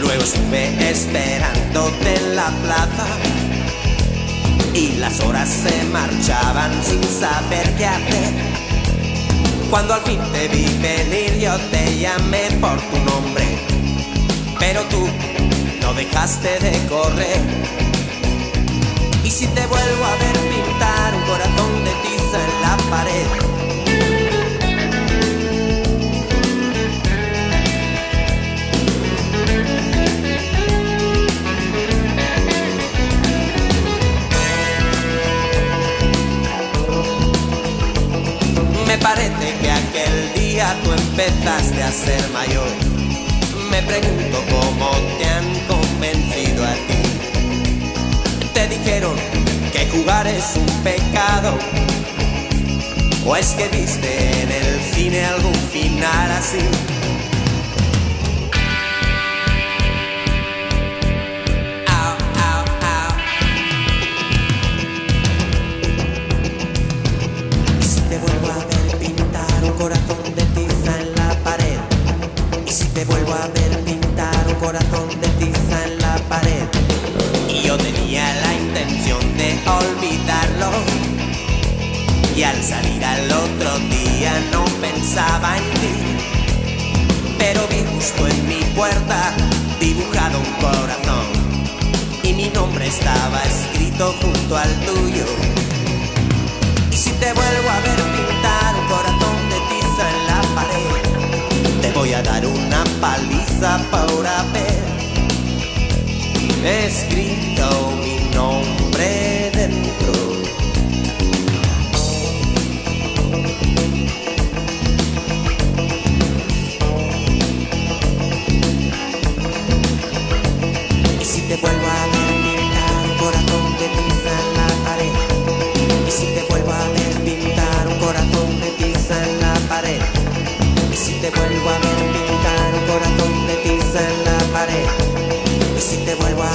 [0.00, 3.06] Luego estuve esperándote en la plaza
[4.74, 8.32] y las horas se marchaban sin saber qué hacer.
[9.70, 13.44] Cuando al fin te vi venir yo te llamé por tu nombre,
[14.58, 15.08] pero tú
[15.80, 17.40] no dejaste de correr.
[19.24, 21.51] Y si te vuelvo a ver pintar un corazón
[38.86, 42.68] Me parece que aquel día tú empezaste a ser mayor.
[43.70, 48.48] Me pregunto cómo te han convencido a ti.
[48.52, 49.16] Te dijeron
[49.72, 51.56] que jugar es un pecado.
[53.24, 56.58] ¿O es que viste en el cine algún final así?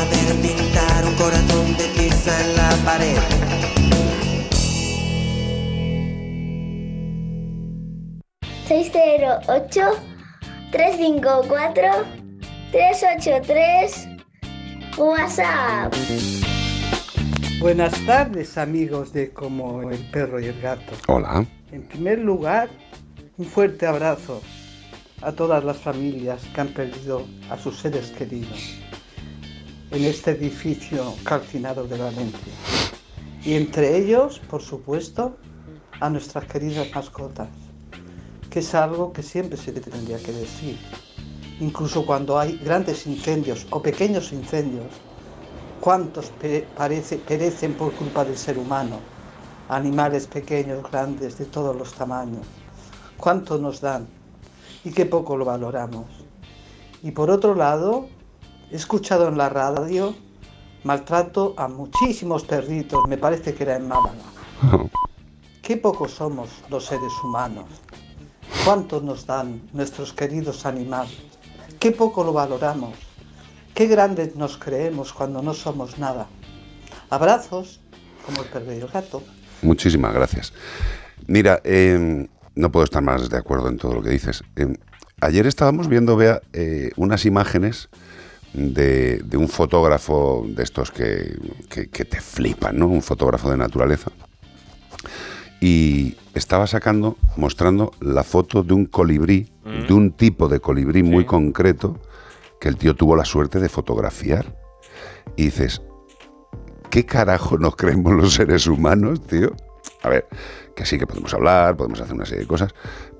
[0.09, 3.17] Ver pintar un corazón de tiza en la pared.
[8.67, 9.97] seis cero ocho
[10.71, 11.87] tres cinco cuatro
[12.71, 14.07] tres ocho tres
[14.97, 15.93] WhatsApp.
[17.59, 20.93] Buenas tardes amigos de Como el perro y el gato.
[21.07, 21.45] Hola.
[21.71, 22.69] En primer lugar,
[23.37, 24.41] un fuerte abrazo
[25.21, 28.75] a todas las familias que han perdido a sus seres queridos.
[29.91, 32.53] En este edificio calcinado de Valencia.
[33.43, 35.37] Y entre ellos, por supuesto,
[35.99, 37.47] a nuestras queridas mascotas,
[38.49, 40.77] que es algo que siempre se tendría que decir.
[41.59, 44.87] Incluso cuando hay grandes incendios o pequeños incendios,
[45.79, 46.31] ¿cuántos
[47.27, 48.99] perecen por culpa del ser humano?
[49.69, 52.45] Animales pequeños, grandes, de todos los tamaños.
[53.17, 54.07] ¿Cuánto nos dan?
[54.83, 56.05] Y qué poco lo valoramos.
[57.01, 58.07] Y por otro lado,
[58.71, 60.15] he escuchado en la radio
[60.83, 64.13] maltrato a muchísimos perritos, me parece que era en Málaga.
[65.61, 67.65] Qué pocos somos los seres humanos.
[68.63, 71.17] ¿Cuánto nos dan nuestros queridos animales?
[71.79, 72.93] Qué poco lo valoramos.
[73.73, 76.27] Qué grandes nos creemos cuando no somos nada.
[77.09, 77.81] Abrazos,
[78.25, 79.21] como el perro y el gato.
[79.61, 80.53] Muchísimas gracias.
[81.27, 84.43] Mira, eh, no puedo estar más de acuerdo en todo lo que dices.
[84.55, 84.73] Eh,
[85.19, 87.89] ayer estábamos viendo, Bea, eh, unas imágenes
[88.57, 91.37] de, de un fotógrafo de estos que,
[91.69, 92.87] que- que te flipan, ¿no?
[92.87, 94.11] Un fotógrafo de naturaleza.
[95.61, 99.51] Y estaba sacando, mostrando la foto de un colibrí,
[99.87, 101.99] de un tipo de colibrí muy concreto,
[102.59, 104.55] que el tío tuvo la suerte de fotografiar.
[105.35, 105.81] Y dices,
[106.89, 109.51] ¿qué carajo nos creemos los seres humanos, tío?
[110.03, 110.27] A ver,
[110.75, 112.73] que sí que podemos hablar, podemos hacer una serie de cosas,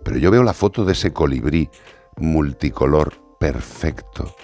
[0.03, 1.69] pero yo veo la foto de ese colibrí
[2.17, 4.35] multicolor perfecto,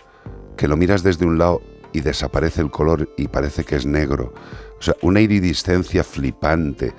[0.55, 1.61] que lo miras desde un lado
[1.93, 4.33] y desaparece el color y parece que es negro.
[4.79, 6.93] O sea, una iridiscencia flipante.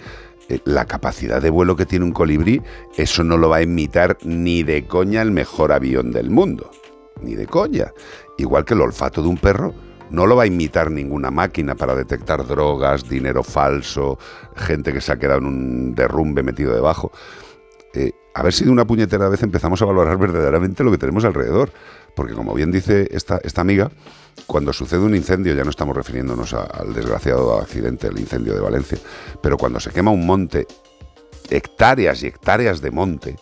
[0.49, 2.63] Eh, La capacidad de vuelo que tiene un colibrí,
[2.97, 6.71] eso no lo va a imitar ni de coña el mejor avión del mundo.
[7.23, 7.93] Ni de coña.
[8.39, 9.75] Igual que el olfato de un perro,
[10.11, 14.19] no lo va a imitar ninguna máquina para detectar drogas, dinero falso,
[14.55, 17.11] gente que se ha quedado en un derrumbe metido debajo.
[17.95, 21.25] Eh, a ver si de una puñetera vez empezamos a valorar verdaderamente lo que tenemos
[21.25, 21.71] alrededor.
[22.15, 23.91] Porque como bien dice esta, amiga,
[24.47, 28.99] cuando sucede un incendio, ya no estamos refiriéndonos al desgraciado accidente, el incendio de Valencia,
[29.41, 30.67] pero cuando se quema un monte,
[31.51, 33.37] hectáreas y hectáreas de monte,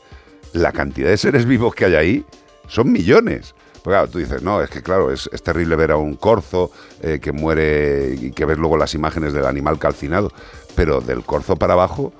[0.53, 2.27] la cantidad de seres vivos que hay ahí
[2.69, 3.55] son millones.
[3.83, 6.71] Porque claro, tú dices, no, es que claro, es, es terrible ver a un corzo
[7.03, 10.31] eh, que muere y que ves luego las imágenes del animal calcinado,
[10.77, 12.13] pero del corzo para abajo,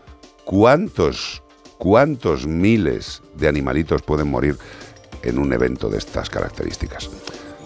[0.45, 1.43] ¿cuántos,
[1.79, 4.59] cuántos miles de animalitos pueden morir
[5.23, 7.11] en un evento de estas características?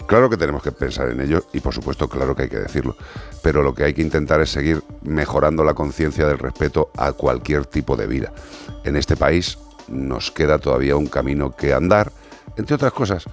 [0.07, 2.95] Claro que tenemos que pensar en ello y por supuesto claro que hay que decirlo,
[3.43, 7.65] pero lo que hay que intentar es seguir mejorando la conciencia del respeto a cualquier
[7.65, 8.31] tipo de vida.
[8.85, 9.57] En este país
[9.89, 12.13] nos queda todavía un camino que andar,
[12.55, 13.25] entre otras cosas,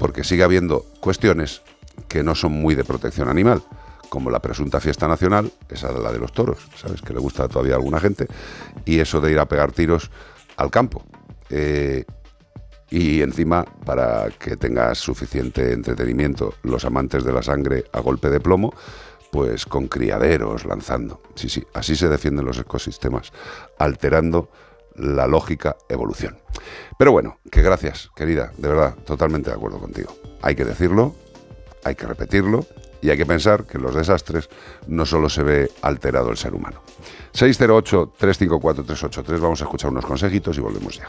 [0.00, 1.62] porque sigue habiendo cuestiones
[2.08, 3.62] que no son muy de protección animal,
[4.08, 7.02] como la presunta fiesta nacional, esa de la de los toros, ¿sabes?
[7.02, 8.26] Que le gusta todavía a alguna gente,
[8.84, 10.10] y eso de ir a pegar tiros
[10.56, 11.04] al campo.
[11.50, 12.04] Eh,
[12.90, 18.40] y encima, para que tengas suficiente entretenimiento, los amantes de la sangre a golpe de
[18.40, 18.72] plomo,
[19.30, 21.20] pues con criaderos lanzando.
[21.34, 23.32] Sí, sí, así se defienden los ecosistemas,
[23.78, 24.50] alterando
[24.94, 26.38] la lógica evolución.
[26.98, 30.14] Pero bueno, que gracias, querida, de verdad, totalmente de acuerdo contigo.
[30.42, 31.14] Hay que decirlo,
[31.84, 32.64] hay que repetirlo
[33.02, 34.48] y hay que pensar que en los desastres
[34.86, 36.82] no solo se ve alterado el ser humano.
[37.34, 41.08] 608-354-383, vamos a escuchar unos consejitos y volvemos ya.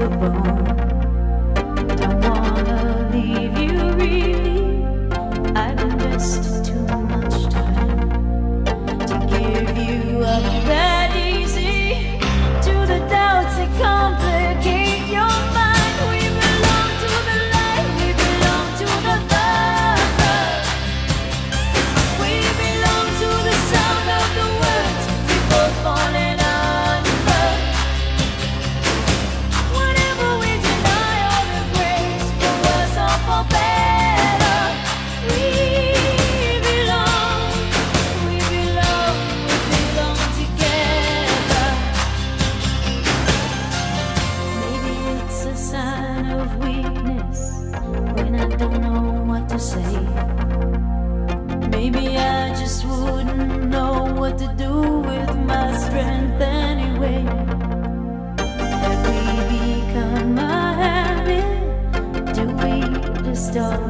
[0.00, 0.89] The bone.
[63.50, 63.89] still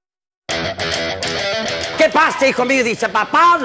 [2.11, 2.83] ¿Qué pasa, hijo mío?
[2.83, 3.57] Dice, papá,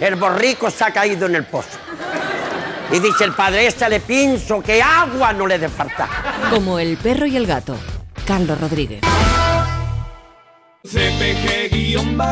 [0.00, 1.78] el borrico se ha caído en el pozo.
[2.90, 6.08] Y dice el padre, le pienso que agua no le dé falta.
[6.50, 7.76] Como el perro y el gato.
[8.26, 9.02] Carlos Rodríguez.
[10.82, 12.24] CPG-radio.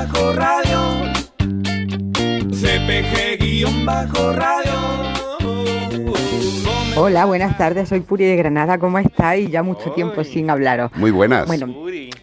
[2.50, 4.00] CPG-radio.
[6.96, 9.50] Hola, buenas tardes, soy Puri de Granada, ¿cómo estáis?
[9.50, 10.90] Ya mucho tiempo sin hablaros.
[10.96, 11.46] Muy buenas.
[11.46, 11.66] Bueno,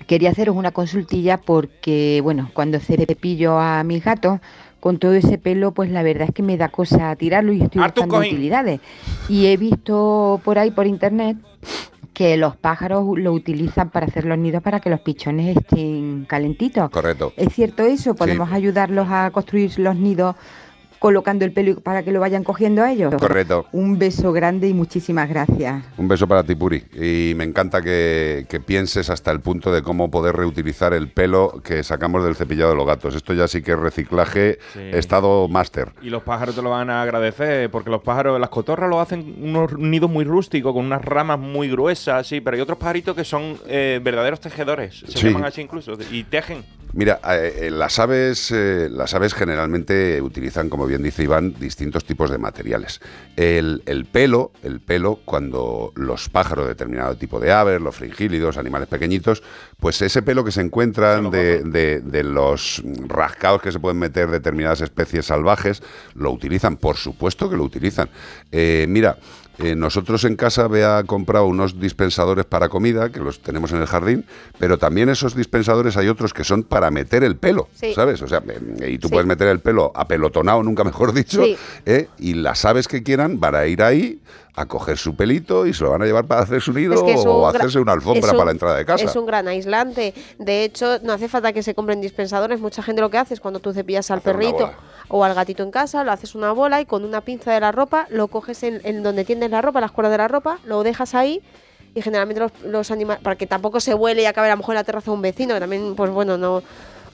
[0.05, 4.39] quería haceros una consultilla porque, bueno, cuando cepillo a mis gatos,
[4.80, 7.82] con todo ese pelo, pues la verdad es que me da cosa tirarlo y estoy
[7.82, 8.80] buscando utilidades.
[9.30, 11.38] Y he visto por ahí, por internet,
[12.13, 16.89] que los pájaros lo utilizan para hacer los nidos para que los pichones estén calentitos.
[16.89, 17.32] Correcto.
[17.38, 18.15] ¿Es cierto eso?
[18.15, 20.36] ¿Podemos ayudarlos a construir los nidos
[21.00, 23.14] colocando el pelo para que lo vayan cogiendo a ellos?
[23.16, 23.66] Correcto.
[23.72, 25.84] Un beso grande y muchísimas gracias.
[25.98, 26.84] Un beso para ti, Puri.
[26.93, 31.62] Y me encanta que, que pienses hasta el punto de cómo poder reutilizar el pelo
[31.64, 33.16] que sacamos del cepillado de los gatos.
[33.16, 34.80] Esto ya sí que es reciclaje Sí.
[34.93, 35.89] estado máster.
[36.02, 39.36] Y los pájaros te lo van a agradecer, porque los pájaros, las cotorras lo hacen
[39.41, 43.24] unos nidos muy rústicos, con unas ramas muy gruesas, sí, pero hay otros pajaritos que
[43.24, 45.28] son eh, verdaderos tejedores, se Sí.
[45.28, 46.64] llaman así incluso, y tejen.
[46.94, 52.06] Mira, eh, eh, las aves, eh, las aves generalmente utilizan, como bien dice Iván, distintos
[52.06, 53.02] tipos de materiales.
[53.36, 58.88] El, el pelo, el pelo, cuando los pájaros, determinado tipo de aves, los fringílidos, animales
[58.88, 59.44] pequeñitos,
[59.80, 64.30] pues ese pelo que se encuentran de, de- de los rascados que se pueden meter
[64.32, 65.84] determinadas especies salvajes,
[66.16, 68.10] lo utilizan, por supuesto que lo utilizan.
[68.52, 69.18] Eh, mira,
[69.60, 73.82] eh, nosotros en casa Bea ha comprado unos dispensadores para comida, que los tenemos en
[73.82, 74.26] el jardín,
[74.60, 77.93] pero también esos dispensadores hay otros que son para meter el pelo, Sí.
[77.93, 78.22] ¿sabes?
[78.22, 78.43] O sea,
[78.82, 79.14] eh, y tú Sí.
[79.14, 81.58] puedes meter el pelo apelotonado, nunca mejor dicho, Sí.
[81.86, 82.08] ¿eh?
[82.20, 84.20] y las aves que quieran van a ir ahí
[84.58, 87.03] a coger su pelito y se lo van a llevar para hacer su nido Es
[87.03, 89.05] que es o hacerse una alfombra un- para la entrada de casa.
[89.05, 90.16] Es un gran aislante.
[90.39, 92.60] De hecho, no hace falta que se compren dispensadores.
[92.60, 94.72] Mucha gente lo que hace es cuando tú cepillas al Hacer perrito
[95.10, 97.72] o al gatito en casa, lo haces una bola y con una pinza de la
[97.72, 100.82] ropa lo coges en, en donde tiendes la ropa, las cuerdas de la ropa, lo
[100.82, 101.39] dejas ahí.
[101.93, 104.74] Y generalmente los, los animales, para que tampoco se huele y acabe a lo mejor
[104.74, 106.62] en la terraza de un vecino, que también, pues bueno, no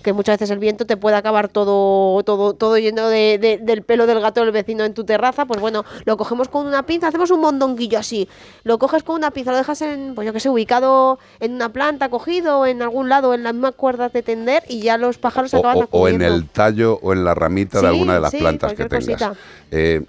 [0.04, 3.82] que muchas veces el viento te puede acabar todo todo todo lleno de, de- del
[3.82, 7.08] pelo del gato del vecino en tu terraza, pues bueno, lo cogemos con una pinza,
[7.08, 8.28] hacemos un mondonguillo así,
[8.64, 11.70] lo coges con una pinza, lo dejas en, pues yo que sé, ubicado en una
[11.70, 15.50] planta, cogido en algún lado, en las mismas cuerdas de tender y ya los pájaros
[15.52, 18.32] se acaban o- en el tallo o en la ramita Sí, de alguna de las
[18.32, 19.38] sí, plantas que tengas.
[19.72, 20.02] Eh,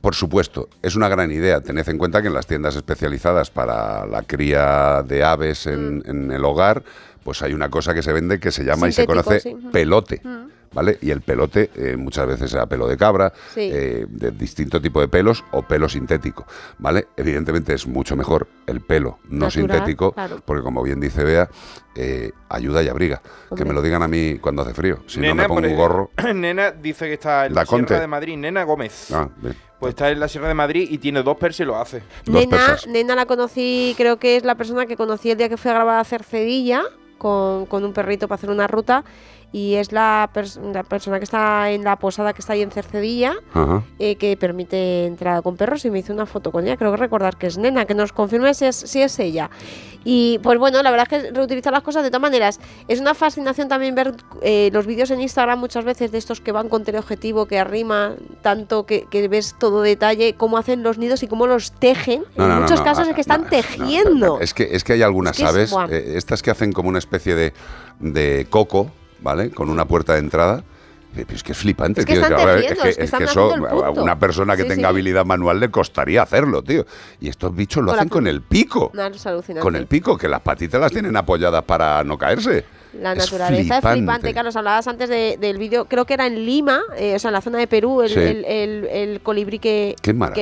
[0.00, 1.62] por supuesto, es una gran idea.
[1.62, 6.02] Tened en cuenta que en las tiendas especializadas para la cría de aves en, Mm.
[6.06, 6.82] en el hogar,
[7.24, 9.54] pues hay una cosa que se vende que se llama y se conoce sí.
[9.54, 9.70] Mm.
[9.70, 10.22] pelote.
[10.72, 10.98] ¿Vale?
[11.02, 13.70] Y el pelote eh, muchas veces era pelo de cabra, Sí.
[13.72, 16.46] eh, de distinto tipo de pelos o pelo sintético.
[16.78, 17.06] ¿Vale?
[17.16, 20.42] Evidentemente es mucho mejor el pelo no Natural, sintético, claro.
[20.44, 21.48] porque como bien dice Bea,
[21.94, 23.22] eh, ayuda y abriga.
[23.56, 24.98] Que me lo digan a mí cuando hace frío.
[25.06, 26.10] Si no me pongo un gorro.
[26.34, 29.12] Nena dice que está en la Sierra de Madrid, Nena Gómez.
[29.12, 29.54] Ah, bien.
[29.78, 32.02] Pues está en la Sierra de Madrid y tiene dos persas y lo hace.
[32.26, 35.70] Nena, Nena la conocí, creo que es la persona que conocí el día que fui
[35.70, 36.82] a grabar a Cercedilla
[37.24, 39.02] con, un perrito para hacer una ruta
[39.54, 42.72] y es la, pers- la persona que está en la posada que está ahí en
[42.72, 43.34] Cercedilla
[44.00, 46.76] eh, que permite entrada con perros y me hizo una foto con ella.
[46.76, 49.50] Creo que recordar que es Nena, que nos confirme si es, si es ella.
[50.02, 52.58] Y pues bueno, la verdad es que reutilizar las cosas de todas maneras.
[52.88, 56.50] Es una fascinación también ver eh, los vídeos en Instagram muchas veces de estos que
[56.50, 61.22] van con teleobjetivo, que arrima tanto, que, que ves todo detalle, cómo hacen los nidos
[61.22, 62.24] y cómo los tejen.
[62.36, 64.40] No, en no, muchos no, casos es que están tejiendo.
[64.40, 65.86] Es que, es que hay algunas Es que es- aves, buah.
[65.90, 67.52] eh, estas que hacen como una especie de,
[68.00, 68.90] de coco,
[69.24, 69.50] ¿vale?
[69.50, 70.62] Con una puerta de entrada.
[71.16, 72.22] Eh, Es que es flipante, Es que tío.
[72.22, 73.54] están ver, tejiendo, es que eso
[73.86, 74.92] a una persona que Sí, tenga sí.
[74.92, 76.84] habilidad manual le costaría hacerlo, tío.
[77.20, 78.90] Y estos bichos lo Con hacen con el pico.
[78.94, 79.62] No, es.
[79.62, 82.64] Con el pico, que las patitas las tienen apoyadas para no caerse.
[83.00, 83.96] La Es naturaleza es flipante.
[83.98, 84.34] flipante.
[84.34, 87.32] Carlos, hablabas antes de- del vídeo, creo que era en Lima, eh, o sea, en
[87.34, 88.18] la zona de Perú, el, Sí.
[88.20, 89.96] el- el- el colibrí que,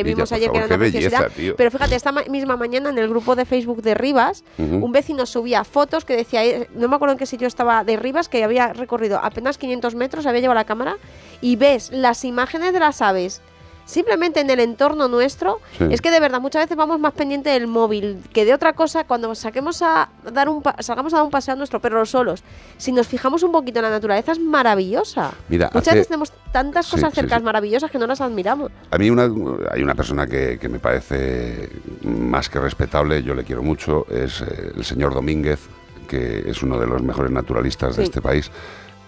[0.05, 1.57] vimos ayer, favor, que qué era una belleza, tío.
[1.57, 5.27] Pero fíjate, esta ma- misma mañana en el grupo de Facebook de Rivas, un vecino
[5.27, 8.45] subía fotos que decía, eh, no me acuerdo en qué sitio estaba de Rivas, que
[8.45, 10.97] había recorrido apenas 500 metros, había llevado la cámara,
[11.41, 13.41] y ves las imágenes de las aves
[13.85, 15.85] simplemente en el entorno nuestro, Sí.
[15.91, 19.05] es que de verdad muchas veces vamos más pendiente del móvil que de otra cosa
[19.05, 22.43] cuando saquemos a dar un pa- salgamos a dar un paseo a nuestro perro solos.
[22.79, 25.33] Si nos fijamos un poquito en la naturaleza es maravillosa.
[25.49, 27.45] Mira, muchas hace- veces tenemos tantas cosas sí, cercas sí.
[27.45, 28.71] maravillosas que no las admiramos.
[28.91, 29.25] A mí una,
[29.71, 31.69] hay una persona que, que me parece
[32.03, 35.61] más que respetable, yo le quiero mucho, es eh, el señor Domínguez,
[36.09, 38.51] que es uno de los mejores naturalistas de este país.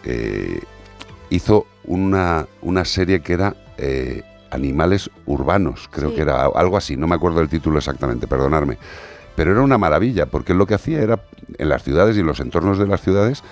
[0.05, 0.61] Eh,
[1.31, 4.23] hizo una, una serie que era eh,
[4.55, 6.17] Animales Urbanos, creo Sí.
[6.17, 8.79] que era algo así, no me acuerdo el título exactamente, perdonarme.
[9.37, 11.21] Pero era una maravilla, porque lo que hacía era,
[11.59, 13.43] en las ciudades y en los entornos de las ciudades,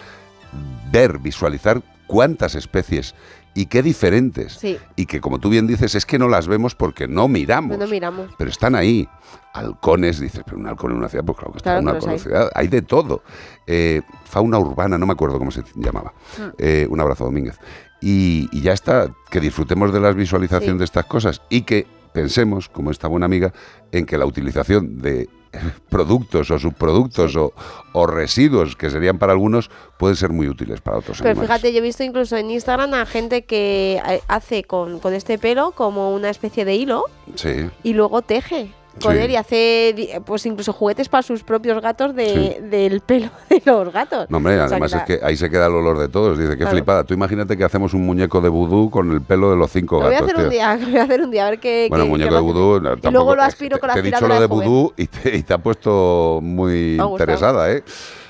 [0.93, 3.15] ver, visualizar cuántas especies
[3.55, 4.55] y qué diferentes.
[4.55, 4.79] Sí.
[4.97, 7.79] Y que, como tú bien dices, es que no las vemos porque no miramos.
[7.79, 8.31] No miramos.
[8.39, 9.09] Pero están ahí.
[9.55, 12.15] Halcones, dices, pero un halcón en una ciudad, pues claro que está Claro halcón en
[12.15, 12.51] una ciudad.
[12.55, 13.23] Hay de todo.
[13.67, 16.15] Eh, fauna urbana, no me acuerdo cómo se llamaba.
[16.39, 16.43] Mm.
[16.59, 17.59] Eh, un abrazo, Domínguez.
[18.01, 20.79] Y, y ya está, que disfrutemos de la visualización Sí.
[20.79, 23.53] de estas cosas y que pensemos, como esta buena amiga,
[23.93, 25.29] en que la utilización de
[25.89, 27.53] productos o subproductos o,
[27.93, 31.49] o residuos que serían para algunos pueden ser muy útiles para otros Pero animales.
[31.51, 35.39] fíjate, yo he visto incluso en Instagram a gente que eh, hace con, con este
[35.39, 37.05] pelo como una especie de hilo
[37.35, 37.71] Sí.
[37.83, 39.09] y luego teje Sí.
[39.09, 43.93] él y hace pues incluso juguetes para sus propios gatos de, del pelo de los
[43.93, 44.27] gatos.
[44.29, 46.39] No, hombre, O sea, además es que ahí se queda el olor de todos.
[46.39, 46.73] Dice, qué Claro.
[46.73, 47.05] flipada.
[47.05, 50.07] Tú imagínate que hacemos un muñeco de vudú con el pelo de los cinco Lo
[50.07, 51.87] voy a gatos, hacer un día, lo voy a hacer un día, a ver qué.
[51.89, 52.81] Bueno, qué- muñeco qué de vudú.
[52.81, 55.37] no, Y luego lo aspiro con la Te he dicho lo de vudú y te,
[55.37, 57.83] y te ha puesto muy ha interesada, ¿eh?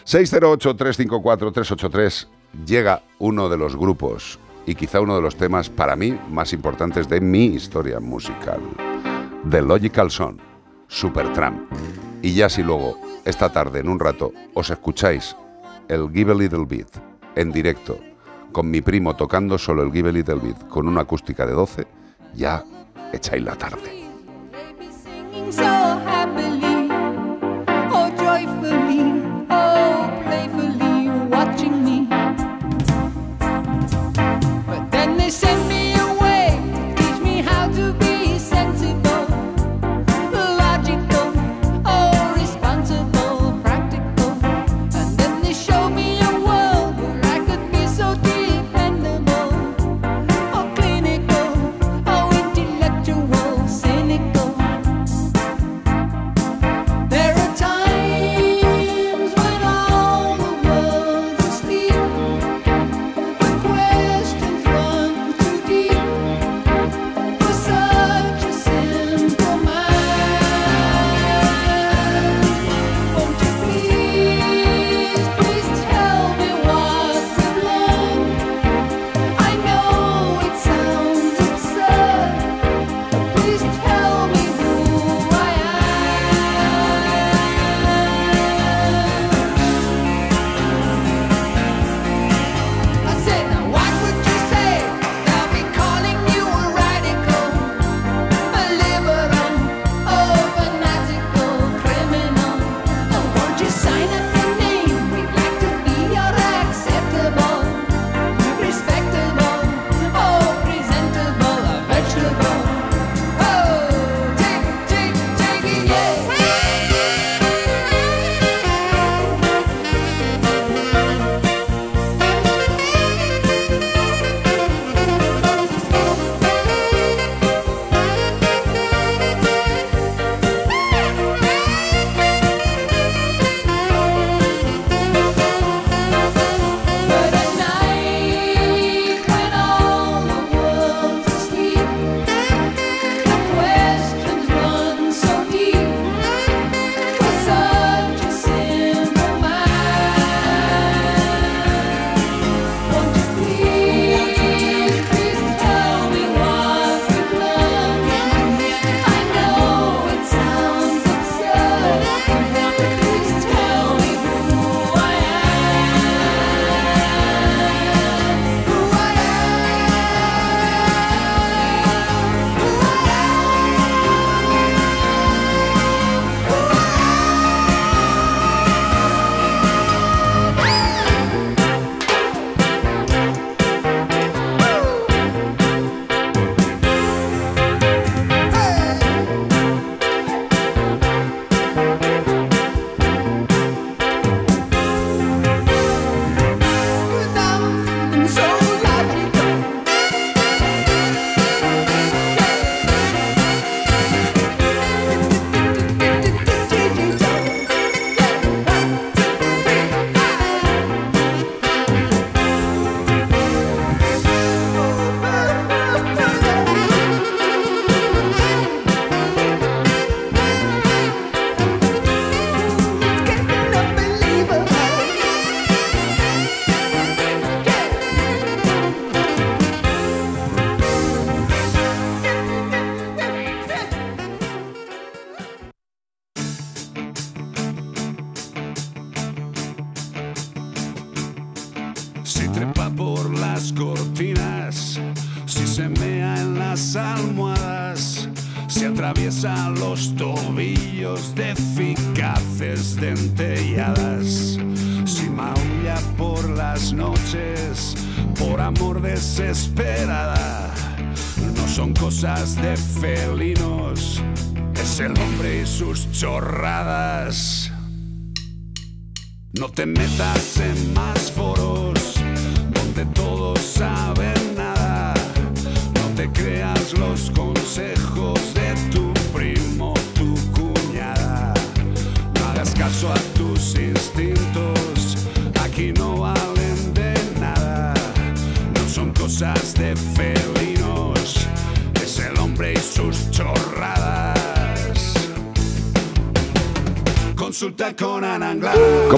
[0.06, 2.26] 608-354-383
[2.66, 7.09] llega uno de los grupos y quizá uno de los temas para mí más importantes
[7.09, 8.60] de mi historia musical.
[9.48, 10.36] The Logical Song,
[10.93, 11.73] Supertramp.
[12.20, 15.35] Y ya si luego, esta tarde, en un rato, os escucháis
[15.89, 16.89] el Give a Little Bit
[17.35, 17.98] en directo,
[18.52, 21.86] con mi primo tocando solo el Give a Little Bit, con una acústica de 12,
[22.35, 22.62] ya
[23.10, 24.02] echáis la tarde.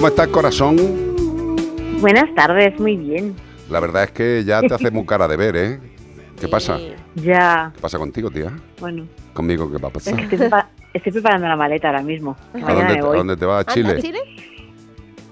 [0.05, 0.77] ¿Cómo estás, corazón?
[2.03, 3.35] Buenas tardes, muy bien.
[3.71, 5.81] La verdad es que ya te hace muy cara de ver, ¿eh?
[6.39, 6.79] ¿Qué pasa?
[7.15, 8.53] Ya, ¿Qué pasa contigo, tía?
[8.81, 10.17] bueno, ¿Conmigo qué va a es pasar?
[10.17, 12.37] que estoy, prepa- estoy preparando la maleta ahora mismo.
[12.53, 13.15] ¿A dónde, me te- voy.
[13.15, 13.65] a dónde te vas?
[13.67, 14.21] ¿A Chile?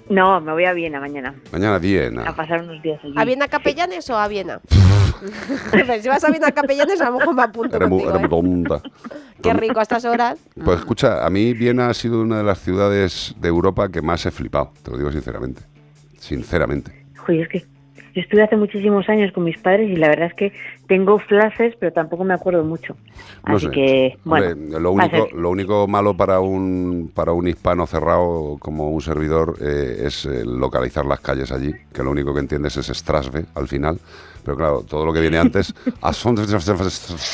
[0.08, 1.34] No, me voy a Viena mañana.
[1.52, 2.12] Mañana A 10.
[2.34, 3.12] pasar unos días allí.
[3.14, 4.58] ¿A Viena Capellanes o a Viena?
[5.70, 8.18] Pero si vas a Viena Capellanes, a lo mejor me apunto contigo, eres ¿eh?
[8.18, 8.82] muy tonta.
[9.42, 10.38] Qué rico a estas horas.
[10.64, 14.24] Pues escucha, a mí Viena ha sido una de las ciudades de Europa que más
[14.26, 15.62] he flipado, te lo digo sinceramente.
[16.18, 16.92] Sinceramente.
[17.16, 17.72] Joder, es que
[18.14, 20.52] yo estuve hace muchísimos años con mis padres y la verdad es que
[20.86, 22.94] tengo flashes, pero tampoco me acuerdo mucho.
[23.46, 23.72] No Así sé.
[23.72, 28.90] que, bueno, Hombre, lo, único, lo único malo para un, para un hispano cerrado como
[28.90, 32.86] un servidor eh, es eh, localizar las calles allí, que lo único que entiendes es
[32.88, 33.98] Strasbe al final.
[34.44, 35.72] Pero claro, todo lo que viene antes,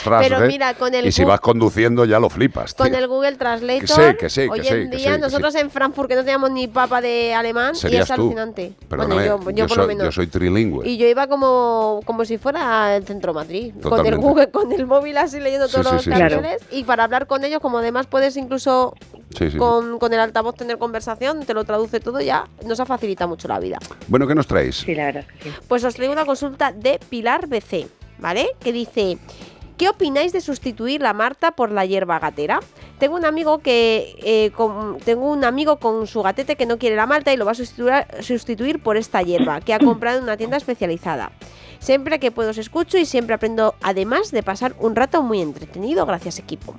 [0.05, 2.75] Pero mira, con el y si vas conduciendo ya lo flipas.
[2.75, 6.15] Con el Google Translator, Que sé, que que hoy en día nosotros en Frankfurt que
[6.17, 8.13] no teníamos ni papa de alemán y es tú.
[8.13, 8.73] alucinante.
[8.89, 10.05] Perdóname, bueno, yo, yo por soy, lo menos.
[10.05, 10.87] yo soy trilingüe.
[10.89, 14.17] Y yo iba como, como si fuera el centro Madrid, con el.
[14.19, 16.19] Google, con el móvil así leyendo Sí, todos sí, los sí, sí.
[16.19, 18.95] carteles y para hablar con ellos, como además puedes incluso
[19.31, 19.59] Sí, sí, sí.
[19.59, 23.47] con, con el altavoz tener conversación, te lo traduce todo ya, nos ha facilitado mucho
[23.49, 23.79] la vida.
[24.09, 24.77] Bueno, ¿qué nos traéis?
[24.77, 25.57] Sí, la verdad es que sí.
[25.69, 27.89] Pues os traigo una consulta de Pilar BC,
[28.19, 28.51] ¿vale?
[28.59, 29.19] Que dice,
[29.79, 32.61] ¿qué opináis de sustituir la Marta por la hierba gatera?
[32.99, 36.97] Tengo un amigo que eh, con- tengo un amigo con su gatete que no quiere
[36.97, 40.25] la Malta y lo va a sustituir, sustituir por esta hierba que ha comprado en
[40.25, 41.31] una tienda especializada.
[41.79, 46.05] Siempre que puedo os escucho y siempre aprendo, además de pasar un rato muy entretenido.
[46.07, 46.75] Gracias, equipo.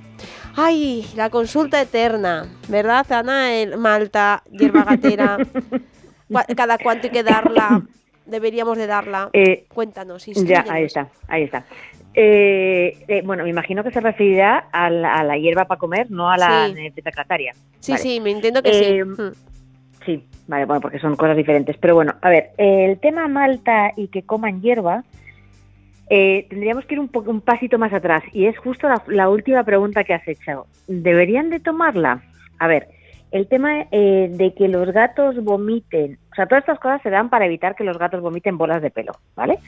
[0.56, 3.54] Ay, la consulta eterna, ¿verdad, Ana?
[3.54, 5.38] El Malta, hierba gatera.
[6.56, 7.82] Cada cuánto hay que darla.
[8.26, 9.30] Deberíamos de darla.
[9.32, 11.64] Eh, Cuéntanos, Ya, ahí está, ahí está.
[12.14, 16.10] Eh, eh, bueno, me imagino que se referirá a la, a la hierba para comer,
[16.10, 16.74] no a la Sí.
[16.74, 17.52] netecrataria.
[17.78, 18.02] Sí, Vale.
[18.02, 19.22] sí, me entiendo que Eh, sí.
[19.22, 19.32] Mm.
[20.04, 21.76] Sí, vale, bueno, porque son cosas diferentes.
[21.78, 25.04] Pero bueno, a ver, el tema malta y que coman hierba,
[26.08, 28.22] eh, tendríamos que ir un, un pasito más atrás.
[28.32, 30.66] Y es justo la, la última pregunta que has hecho.
[30.88, 32.22] ¿Deberían de tomarla?
[32.58, 32.88] A ver,
[33.30, 37.30] el tema eh, de que los gatos vomiten, o sea, todas estas cosas se dan
[37.30, 39.58] para evitar que los gatos vomiten bolas de pelo, ¿vale?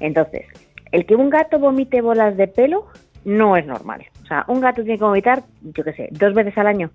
[0.00, 0.46] Entonces,
[0.92, 2.86] el que un gato vomite bolas de pelo
[3.24, 4.04] no es normal.
[4.22, 6.90] O sea, un gato tiene que vomitar, yo qué sé, dos veces al año.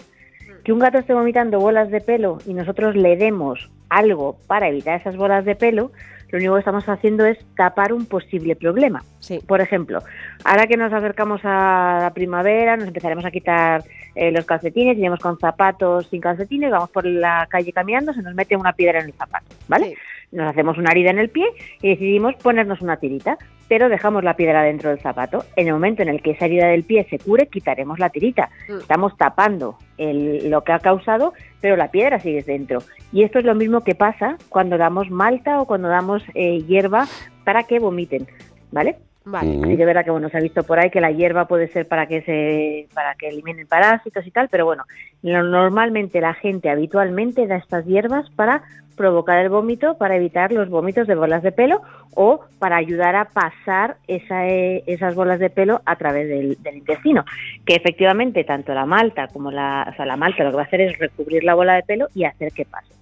[0.64, 5.00] Que un gato esté vomitando bolas de pelo y nosotros le demos algo para evitar
[5.00, 5.92] esas bolas de pelo,
[6.30, 9.04] lo único que estamos haciendo es tapar un posible problema.
[9.46, 10.04] Por ejemplo,
[10.44, 13.84] ahora que nos acercamos a la primavera, nos empezaremos a quitar
[14.14, 18.36] eh, los calcetines, iremos con zapatos sin calcetines, vamos por la calle caminando, se nos
[18.36, 19.96] mete una piedra en el zapato, ¿vale?
[20.32, 21.46] Nos hacemos una herida en el pie
[21.82, 23.38] y decidimos ponernos una tirita,
[23.70, 25.46] pero dejamos la piedra dentro del zapato.
[25.56, 28.50] En el momento en el que esa herida del pie se cure, quitaremos la tirita.
[28.68, 28.78] Mm.
[28.80, 32.80] Estamos tapando el- lo que ha causado, pero la piedra sigue dentro.
[33.14, 37.06] Y esto es lo mismo que pasa cuando damos malta o cuando damos eh, hierba
[37.46, 38.28] para que vomiten,
[38.72, 38.98] ¿vale?
[39.24, 39.60] Vale.
[39.62, 41.86] Que es verdad que bueno, se ha visto por ahí que la hierba puede ser
[41.86, 44.84] para que se para que eliminen parásitos y tal, pero bueno,
[45.22, 48.64] normalmente la gente habitualmente da estas hierbas para
[48.98, 51.82] provocar el vómito, para evitar los vómitos de bolas de pelo
[52.14, 56.78] o para ayudar a pasar esa, eh, esas bolas de pelo a través del, del
[56.78, 57.24] intestino.
[57.66, 60.66] Que efectivamente tanto la malta como la, o sea, la malta lo que va a
[60.66, 62.98] hacer es recubrir la bola de pelo y hacer que pase.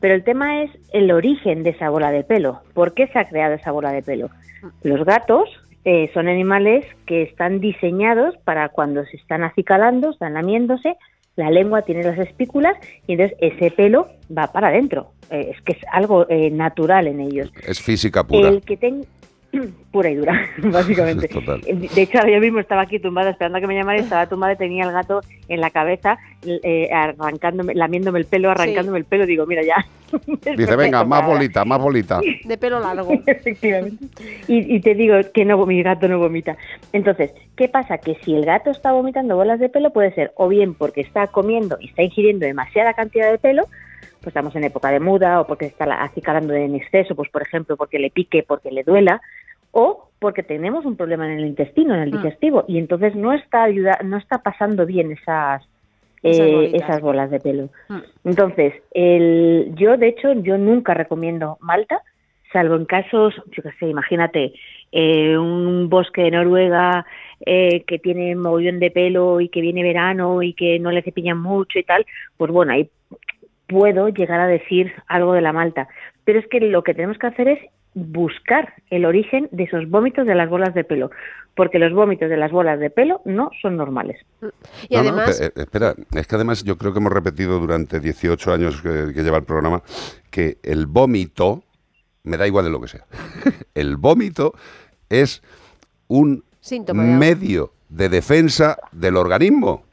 [0.00, 2.60] Pero el tema es el origen de esa bola de pelo.
[2.74, 4.28] ¿Por qué se ha creado esa bola de pelo?
[4.82, 5.48] Los gatos
[5.84, 10.96] eh, son animales que están diseñados para cuando se están acicalando, están lamiéndose,
[11.36, 12.76] la lengua tiene las espículas
[13.06, 15.12] y entonces ese pelo va para adentro.
[15.30, 17.52] Eh, es que es algo eh, natural en ellos.
[17.66, 18.48] Es física pura.
[18.48, 19.06] El que ten-
[19.92, 21.28] pura y dura, básicamente.
[21.28, 21.60] Total.
[21.62, 24.26] De hecho, ahora yo mismo estaba aquí tumbada esperando a que me llamara y estaba
[24.28, 29.04] tumbada y tenía el gato en la cabeza, eh, arrancándome, lamiéndome el pelo, arrancándome el
[29.04, 29.26] pelo.
[29.26, 29.84] Digo, mira, ya.
[30.56, 32.20] Dice, venga, más bolita, más bolita.
[32.44, 33.12] De pelo largo.
[33.26, 34.04] Efectivamente.
[34.48, 36.56] Y, y te digo que no, mi gato no vomita.
[36.92, 37.98] Entonces, ¿qué pasa?
[37.98, 41.26] Que si el gato está vomitando bolas de pelo, puede ser o bien porque está
[41.28, 43.64] comiendo y está ingiriendo demasiada cantidad de pelo,
[44.20, 47.40] pues estamos en época de muda, o porque está la- acicalando en exceso, pues por
[47.42, 49.22] ejemplo, porque le pique, porque le duela,
[49.72, 53.62] o porque tenemos un problema en el intestino, en el digestivo, y entonces no está
[53.62, 55.62] ayuda, no está pasando bien esas
[56.22, 57.70] Esas eh, esas bolas de pelo.
[58.24, 62.02] Entonces, el, yo de hecho, yo nunca recomiendo Malta,
[62.52, 64.52] salvo en casos, yo qué sé, imagínate,
[64.92, 67.06] eh, un bosque de Noruega
[67.46, 71.38] eh, que tiene mogollón de pelo y que viene verano y que no le cepillan
[71.38, 72.04] mucho y tal,
[72.36, 72.90] pues bueno, ahí
[73.66, 75.88] puedo llegar a decir algo de la Malta.
[76.24, 77.58] Pero es que lo que tenemos que hacer es
[77.94, 81.10] buscar el origen de esos vómitos de las bolas de pelo,
[81.56, 84.20] porque los vómitos de las bolas de pelo no son normales.
[84.88, 87.58] Y No, no, además, espe- eh, espera, es que además yo creo que hemos repetido
[87.58, 89.82] durante 18 años que, que lleva el programa
[90.30, 91.64] que el vómito,
[92.22, 93.04] me da igual de lo que sea,
[93.74, 94.54] el vómito
[95.08, 95.42] es
[96.08, 99.84] un Síntoma medio de defensa del organismo.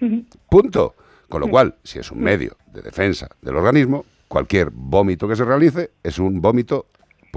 [0.50, 0.94] Punto.
[1.30, 5.44] Con lo cual, si es un medio de defensa del organismo, cualquier vómito que se
[5.44, 6.86] realice es un vómito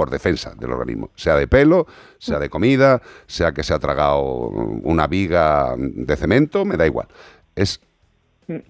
[0.00, 1.86] por defensa del organismo, sea de pelo,
[2.18, 7.06] sea de comida, sea que se ha tragado una viga de cemento, me da igual.
[7.54, 7.82] Es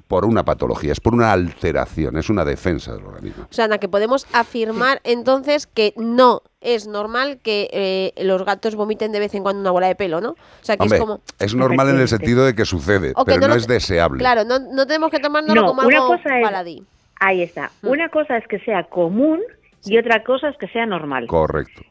[0.09, 3.45] por una patología, es por una alteración, es una defensa del organismo.
[3.49, 8.75] o sea, Ana, que podemos afirmar entonces que no es normal que eh, los gatos
[8.75, 10.31] vomiten de vez en cuando una bola de pelo, ¿no?
[10.31, 11.21] O sea, que Hombre, es como...
[11.39, 14.19] es normal en el sentido de que sucede, O que pero no es deseable.
[14.19, 16.83] Claro, no, no tenemos que tomárnoslo No, como una algo cosa es- baladí.
[17.21, 17.71] Ahí está.
[17.83, 19.39] Una cosa es que sea común
[19.85, 21.27] y otra cosa es que sea normal.
[21.27, 21.83] Correcto.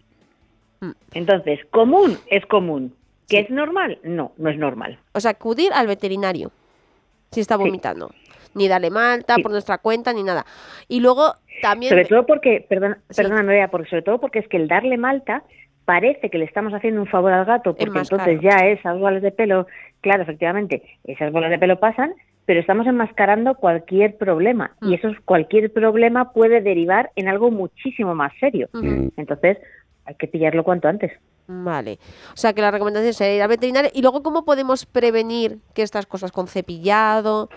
[1.14, 2.96] Entonces, común es común.
[3.28, 4.00] ¿Que es normal?
[4.04, 4.98] No, no es normal.
[5.14, 6.52] O sea, acudir al veterinario
[7.32, 8.12] si está vomitando.
[8.56, 10.46] Ni darle malta por nuestra cuenta ni nada.
[10.88, 11.92] Y luego también...
[11.92, 13.00] Sobre todo porque, perdona
[13.40, 15.44] Andrea, porque sobre todo porque es que el darle malta
[15.86, 19.32] parece que le estamos haciendo un favor al gato, porque entonces ya esas bolas de
[19.32, 19.66] pelo,
[20.02, 22.14] claro, efectivamente, esas bolas de pelo pasan,
[22.50, 24.90] pero estamos enmascarando cualquier problema Mm.
[24.90, 28.70] y eso cualquier problema puede derivar en algo muchísimo más serio.
[28.74, 29.12] Ujú.
[29.18, 29.60] Entonces,
[30.06, 31.12] hay que pillarlo cuanto antes.
[31.46, 32.00] Vale.
[32.34, 33.92] O sea, que la recomendación sería ir al veterinario.
[33.94, 37.50] Y luego, ¿cómo podemos prevenir que estas cosas con cepillado,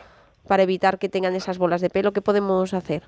[0.47, 3.03] para evitar que tengan esas bolas de pelo, qué podemos hacer?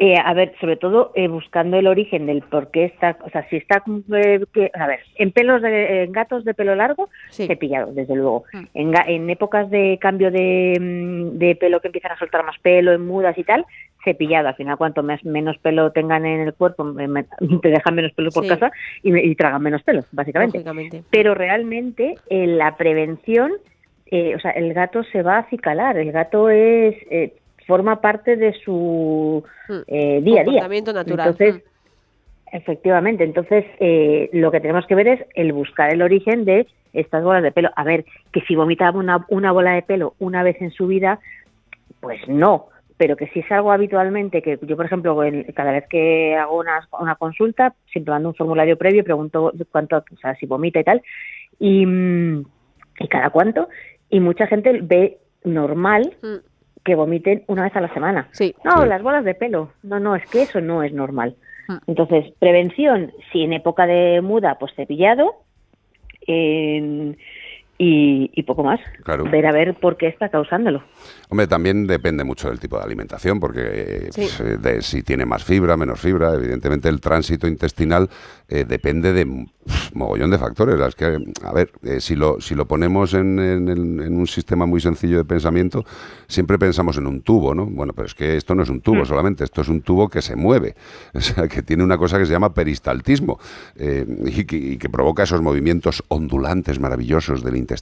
[0.00, 3.48] Eh, a ver, sobre todo eh, buscando el origen del por qué está, o sea,
[3.48, 3.82] si está,
[4.16, 7.08] eh, que- a ver, en pelos de en gatos de pelo largo,
[7.46, 8.42] cepillado, desde luego.
[8.74, 12.58] En, ga- en épocas de cambio de, mm, de pelo que empiezan a soltar más
[12.58, 13.64] pelo, en mudas y tal,
[14.04, 14.48] cepillado.
[14.48, 16.84] Al final, cuanto más, menos pelo tengan en el cuerpo,
[17.62, 18.48] te dejan menos pelo por Sí.
[18.48, 18.72] casa
[19.02, 20.58] y, y tragan menos pelo, básicamente.
[21.10, 23.52] Pero realmente eh, la prevención,
[24.10, 27.32] eh, o sea, el gato se va a acicalar, el gato es eh,
[27.66, 29.42] forma parte de su
[29.86, 30.68] eh, día a día.
[30.68, 31.28] Natural.
[31.28, 31.62] Entonces,
[32.52, 37.24] efectivamente, entonces eh, lo que tenemos que ver es el buscar el origen de estas
[37.24, 37.70] bolas de pelo.
[37.74, 41.18] A ver, que si vomitaba una, una bola de pelo una vez en su vida,
[42.00, 42.68] pues no.
[42.96, 45.18] Pero que si es algo habitualmente, que yo, por ejemplo,
[45.54, 49.96] cada vez que hago una, una consulta, siempre mando un formulario previo y pregunto cuánto,
[49.96, 51.02] o sea, si vomita y tal,
[51.58, 52.44] y, mm,
[53.00, 53.68] y cada cuánto,
[54.10, 56.16] y mucha gente ve normal
[56.84, 58.22] que vomiten una vez a la semana.
[58.22, 58.54] No, Sí.
[58.88, 59.72] las bolas de pelo.
[59.82, 61.36] No, no, es que eso no es normal.
[61.86, 65.32] Entonces, prevención, si en época de muda, pues cepillado,
[66.26, 67.16] en-
[67.78, 68.80] y, y poco más.
[69.04, 69.24] Claro.
[69.30, 70.82] Ver a ver por qué está causándolo.
[71.28, 74.20] Hombre, también depende mucho del tipo de alimentación, porque eh, Sí.
[74.22, 78.08] pues, eh, de si tiene más fibra, menos fibra, evidentemente el tránsito intestinal
[78.48, 79.46] eh, depende de m-
[79.94, 80.78] mogollón de factores.
[80.80, 84.26] Es que, a ver, eh, si, lo, si lo ponemos en, en el- en un
[84.26, 85.84] sistema muy sencillo de pensamiento,
[86.28, 87.66] siempre pensamos en un tubo, ¿no?
[87.66, 89.06] Bueno, pero es que esto no es un tubo Mm.
[89.06, 90.74] solamente, esto es un tubo que se mueve,
[91.14, 93.40] o sea, que tiene una cosa que se llama peristaltismo
[93.76, 97.73] eh, y, que, y que provoca esos movimientos ondulantes maravillosos del intestino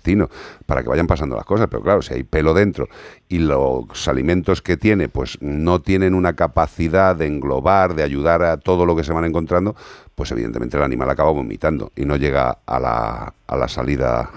[0.67, 1.69] para que vayan pasando las cosas.
[1.71, 2.89] Pero claro, si hay pelo dentro
[3.29, 8.57] y los alimentos que tiene pues no tienen una capacidad de englobar, de ayudar a
[8.59, 9.75] todo lo que se van encontrando,
[10.15, 14.31] pues evidentemente el animal acaba vomitando y no llega a la, a la salida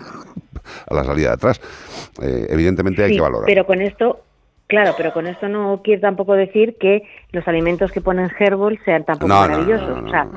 [0.90, 1.61] a la salida de atrás.
[2.22, 3.45] Eh, evidentemente hay Sí, que valorar.
[3.45, 4.22] Pero con esto,
[4.68, 9.03] claro, pero con esto no quiero tampoco decir que los alimentos que ponen Herbol sean
[9.06, 10.03] tampoco No, no, no, maravillosos.
[10.06, 10.27] o sea,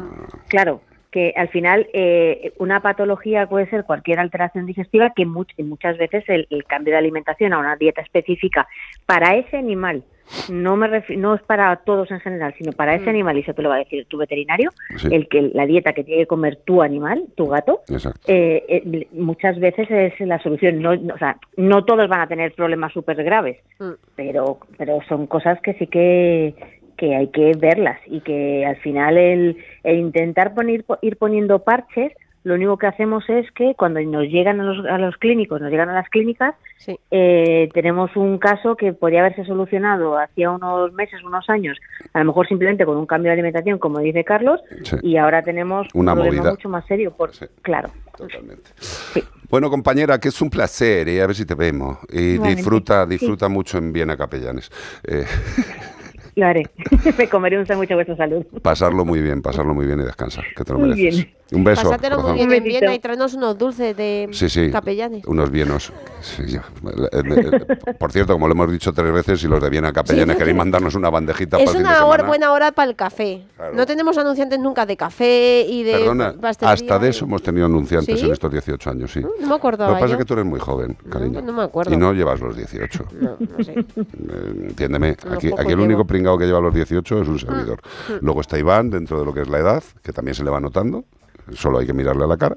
[0.48, 5.96] claro, que al final eh, una patología puede ser cualquier alteración digestiva que much- muchas
[5.96, 8.68] veces el, el cambio de alimentación a una dieta específica
[9.06, 10.02] para ese animal
[10.50, 13.62] no me no es para todos en general, sino para ese animal, y eso te
[13.62, 14.68] lo va a decir tu veterinario,
[14.98, 15.08] Sí.
[15.10, 17.80] el que la dieta que tiene que comer tu animal, tu gato,
[18.26, 20.82] eh, eh, muchas veces es la solución.
[20.82, 23.92] No, no- o sea, no todos van a tener problemas súper graves, Mm.
[24.16, 26.54] pero, pero son cosas que sí que,
[26.98, 32.12] que hay que verlas y que al final el, el intentar poner, ir poniendo parches,
[32.44, 35.70] lo único que hacemos es que cuando nos llegan a los, a los clínicos, nos
[35.70, 36.54] llegan a las clínicas,
[37.10, 41.76] eh, tenemos un caso que podría haberse solucionado hacía unos meses, unos años,
[42.14, 44.96] a lo mejor simplemente con un cambio de alimentación, como dice Carlos, Sí.
[45.02, 46.50] y ahora tenemos Una un problema movida.
[46.52, 47.12] mucho más serio.
[47.16, 47.90] Por, Claro.
[48.16, 48.70] Totalmente.
[49.50, 51.98] Bueno, compañera, que es un placer, y a ver si te vemos.
[52.10, 54.70] Y disfruta, disfruta mucho en Viena Capellanes.
[55.06, 55.24] Eh,
[56.38, 56.66] Lo haré.
[57.18, 58.46] Me comeré un sándwich a vuestra salud.
[58.62, 61.16] pasarlo muy bien, pasarlo muy bien y descansa, que te lo Muy mereces.
[61.24, 61.37] bien.
[61.50, 61.82] Un beso.
[61.84, 62.64] Pásatelo muy bien en.
[62.64, 64.70] Viena y tráenos unos dulces de Sí, sí.
[64.70, 65.24] capellanes.
[65.26, 65.92] Unos bienos.
[66.20, 66.42] Sí.
[66.56, 66.60] Eh,
[67.12, 70.38] eh, Por cierto, como lo hemos dicho tres veces, si los de Viena Capellanes Sí.
[70.38, 72.96] queréis mandarnos una bandejita Es para el fin de una hora, buena hora para el
[72.96, 73.44] café.
[73.56, 73.74] Claro.
[73.74, 76.74] No tenemos anunciantes nunca de café y de Perdona, pastelería.
[76.74, 78.26] hasta de eso hemos tenido anunciantes ¿Sí?
[78.26, 79.20] en estos 18 años, sí.
[79.20, 81.40] No me acordaba Lo que pasa es que tú eres muy joven, cariño.
[81.40, 81.94] no me acuerdo.
[81.94, 83.04] Y no llevas los 18.
[83.20, 83.72] No, no sé.
[83.72, 85.84] Eh, entiéndeme, aquí, aquí el llevo.
[85.84, 87.80] único pringado que lleva los 18 es un servidor.
[88.08, 88.12] Mm.
[88.24, 90.60] Luego está Iván, dentro de lo que es la edad, que también se le va
[90.60, 91.04] notando.
[91.54, 92.56] Solo hay que mirarle a la cara.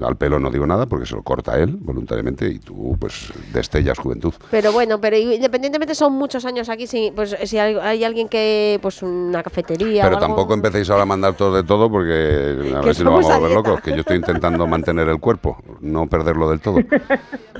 [0.00, 3.98] Al pelo no digo nada porque se lo corta él voluntariamente y tú pues destellas
[3.98, 4.32] juventud.
[4.50, 8.78] Pero bueno, pero independientemente son muchos años aquí, si, pues, si hay, hay alguien que,
[8.80, 12.72] pues una cafetería Pero o algo- tampoco empecéis ahora a mandar todo de todo porque
[12.74, 15.20] a Que ver si nos vamos a volver locos, que yo estoy intentando mantener el
[15.20, 16.78] cuerpo, no perderlo del todo.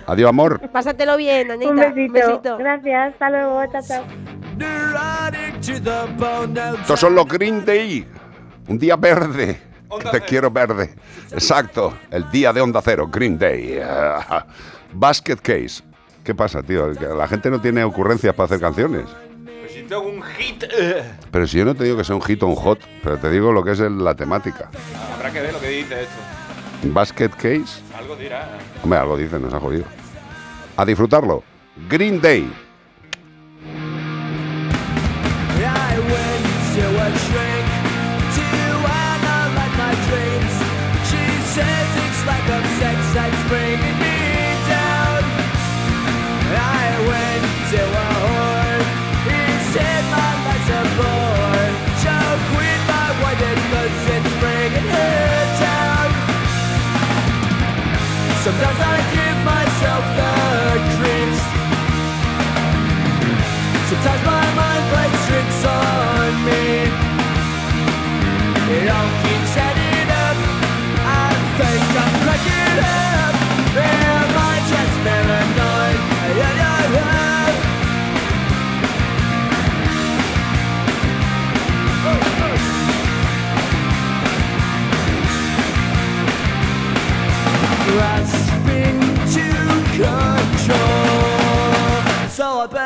[0.06, 0.58] Adiós, amor.
[0.70, 1.70] Pásatelo bien, Anita.
[1.70, 2.56] Un besito.
[2.56, 3.12] Gracias.
[3.12, 3.60] Hasta luego.
[3.72, 4.04] Chao, chao.
[6.80, 8.06] Estos son los Green Day.
[8.68, 9.60] Un día verde.
[10.10, 10.94] Te quiero verde.
[11.30, 11.96] Exacto.
[12.10, 13.08] El día de Onda Cero.
[13.10, 13.80] Green Day.
[13.82, 14.46] Ah,
[14.92, 15.82] Basket Case.
[16.24, 16.88] ¿Qué pasa, tío?
[16.88, 19.06] La gente no tiene ocurrencias para hacer canciones.
[19.44, 20.64] Pues si tengo un hit.
[21.30, 23.30] Pero si yo no te digo que sea un hit o un hot, pero te
[23.30, 24.70] digo lo que es la temática.
[25.14, 26.14] Habrá que ver lo que dice esto.
[26.84, 27.80] Basket Case.
[27.96, 28.58] Algo dirá.
[28.82, 29.84] Hombre, algo dice, nos ha jodido.
[30.76, 31.42] A disfrutarlo.
[31.88, 32.52] Green Day.
[58.62, 58.91] 潇洒
[92.42, 92.81] control.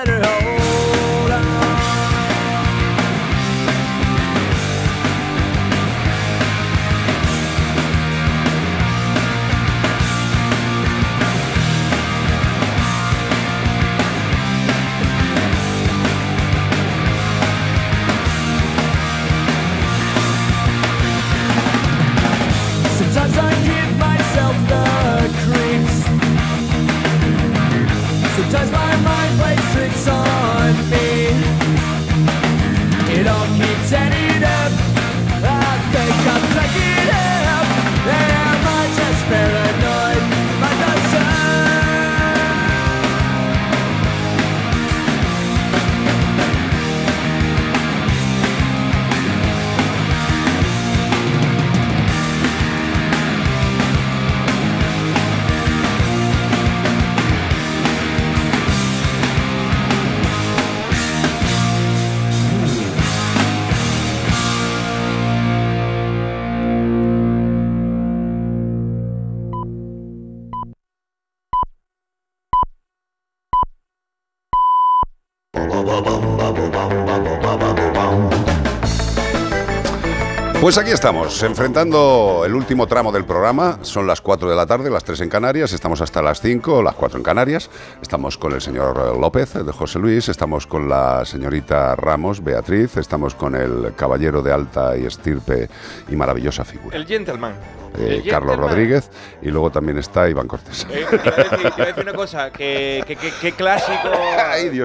[80.67, 83.79] Pues aquí estamos, enfrentando el último tramo del programa.
[83.83, 85.73] Son las 4 de la tarde, las 3 en Canarias.
[85.73, 87.71] Estamos hasta las 5, las 4 en Canarias.
[88.03, 90.29] Estamos con el señor López de José Luis.
[90.29, 92.97] Estamos con la señorita Ramos, Beatriz.
[92.97, 95.69] Estamos con el caballero de alta y estirpe
[96.09, 96.97] y maravillosa figura.
[96.97, 97.55] El gentleman.
[97.99, 98.57] Eh, Carlos.
[98.57, 99.11] Rodríguez.
[99.43, 100.87] Y luego también está Iván Cortés.
[100.91, 103.53] Eh, te iba a decir, te iba a decir una cosa, que, que- que- que
[103.53, 104.09] clásico,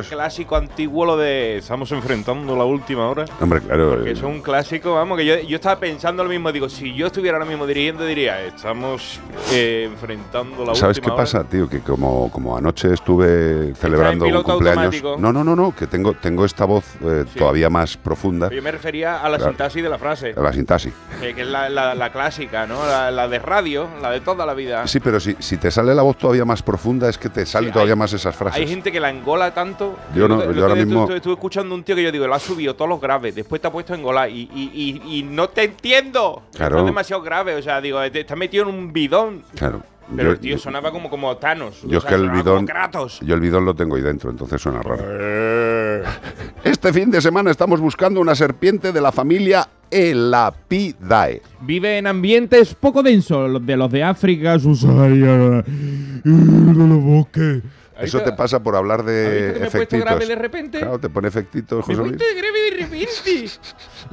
[0.09, 3.25] clásico antiguo lo de estamos enfrentando la última hora.
[3.39, 4.03] Hombre, claro.
[4.03, 6.93] Que eh, es un clásico, vamos, que yo, yo estaba pensando lo mismo, digo, si
[6.93, 9.19] yo estuviera ahora mismo dirigiendo, diría, estamos
[9.51, 11.23] eh, enfrentando la ¿Sabes última qué hora.
[11.23, 11.69] pasa, tío?
[11.69, 14.77] Que como, como anoche estuve celebrando un cumpleaños.
[14.95, 15.15] automático.
[15.19, 17.39] No, no, no, no, que tengo, tengo esta voz eh, Sí.
[17.39, 18.49] todavía más profunda.
[18.49, 19.51] Yo me refería a la Claro.
[19.53, 20.93] sintaxis de la frase, a La sintaxis.
[21.19, 22.85] que, que es la, la- la clásica, ¿no?
[22.85, 24.85] La, la de radio, la de toda la vida.
[24.87, 27.69] Sí, pero si, si te sale la voz todavía más profunda, es que te salen
[27.69, 28.59] Sí, todavía hay- más esas frases.
[28.61, 29.97] Hay gente que la engola tanto.
[30.13, 32.39] Yo no- yo ahora mismo- Estuve, estuve escuchando un tío que yo digo, lo ha
[32.39, 35.47] subido todos los graves, después te ha puesto a engolar y, y, y, y no
[35.49, 36.43] te entiendo.
[36.55, 36.79] Claro.
[36.79, 39.43] Es demasiado grave, o sea, digo, te- está metido en un bidón.
[39.55, 39.81] Claro.
[40.15, 41.81] Pero yo, el tío sonaba como, como Thanos.
[41.83, 42.67] yo o es que el bidón.
[43.21, 45.03] Yo el bidón lo tengo ahí dentro, entonces suena raro.
[46.63, 51.41] Este fin de semana estamos buscando una serpiente de la familia Elapidae.
[51.61, 55.63] Vive en ambientes poco densos, de los de África subsahariana
[56.25, 57.63] y de los bosques.
[57.99, 60.05] Eso te pasa por hablar de ¿Has visto que me he puesto efectitos.
[60.05, 60.79] grave de repente?
[60.79, 63.05] Claro, te pone efectitos, Me he puesto grave de repente.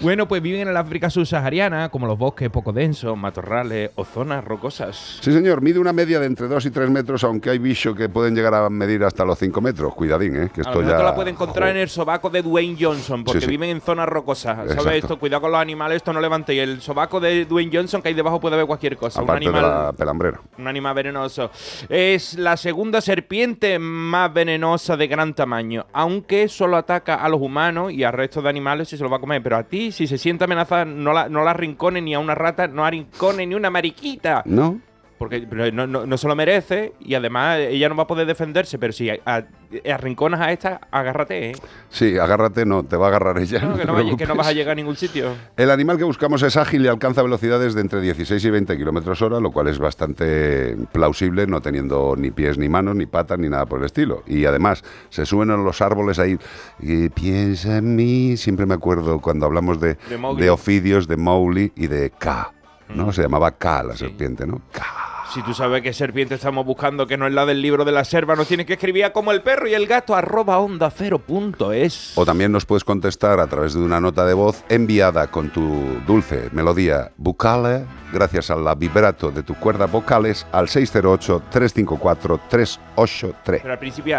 [0.01, 4.45] bueno, pues viven en el África subsahariana, como los bosques poco densos, matorrales o zonas
[4.45, 5.19] rocosas.
[5.21, 8.09] Sí, señor, mide una media de entre 2 y 3 metros, aunque hay bichos que
[8.09, 9.95] pueden llegar a medir hasta los 5 metros.
[9.95, 10.51] Cuidadín, ¿eh?
[10.53, 11.05] Que A esto lo mejor ya.
[11.05, 13.51] la puede encontrar en el sobaco de Dwayne Johnson, porque Sí, sí.
[13.51, 14.57] viven en zonas rocosas.
[14.57, 14.91] ¿Sabes Exacto.
[14.93, 15.19] esto?
[15.19, 16.61] Cuidado con los animales, esto no levantéis.
[16.63, 19.21] El sobaco de Dwayne Johnson, que ahí debajo puede haber cualquier cosa.
[19.21, 19.85] Aparte un de animal.
[19.87, 20.41] la pelambrera.
[20.59, 21.51] Un animal venenoso.
[21.89, 27.93] Es la segunda serpiente más venenosa de gran tamaño, aunque solo ataca a los humanos
[27.93, 29.43] y al resto de animales si se los va a comer.
[29.43, 32.35] Pero a ti, si se siente amenazada, no la, no la arrincone ni a una
[32.35, 34.43] rata, no arrincone ni una mariquita.
[34.45, 34.81] ¿No?
[35.19, 35.41] Porque
[35.73, 38.79] no, no- no se lo merece y además ella no va a poder defenderse.
[38.79, 39.43] Pero si a- a-
[39.93, 41.53] arrinconas a esta, agárrate, ¿eh?
[41.91, 43.59] Sí, agárrate, no, te va a agarrar ella.
[43.61, 44.37] No, que, no vaya- que no preocupes.
[44.37, 45.33] vas a llegar a ningún sitio.
[45.57, 49.21] El animal que buscamos es ágil y alcanza velocidades de entre 16 y 20 kilómetros
[49.21, 53.49] hora, lo cual es bastante plausible, no teniendo ni pies ni manos, ni patas, ni
[53.49, 54.23] nada por el estilo.
[54.27, 56.39] Y además, se suben en los árboles ahí
[56.79, 58.37] y piensa en mí.
[58.37, 59.97] Siempre me acuerdo cuando hablamos de,
[60.39, 62.53] De ofidios, de Mowgli y de K.
[62.95, 63.13] ¿no?
[63.13, 64.63] Se llamaba K la serpiente, ¿no?
[64.73, 64.83] K.
[65.35, 68.05] Si tú sabes qué serpiente estamos buscando, que no es la del libro de la
[68.05, 71.19] selva, nos tienes que escribir a como el perro y el gato arroba onda cero
[71.19, 72.17] punto es.
[72.17, 76.01] O también nos puedes contestar a través de una nota de voz enviada con tu
[76.07, 83.35] dulce melodía bucale, gracias a la vibrato de tus cuerdas vocales, al 608-354-383.
[83.45, 84.19] Pero al principio...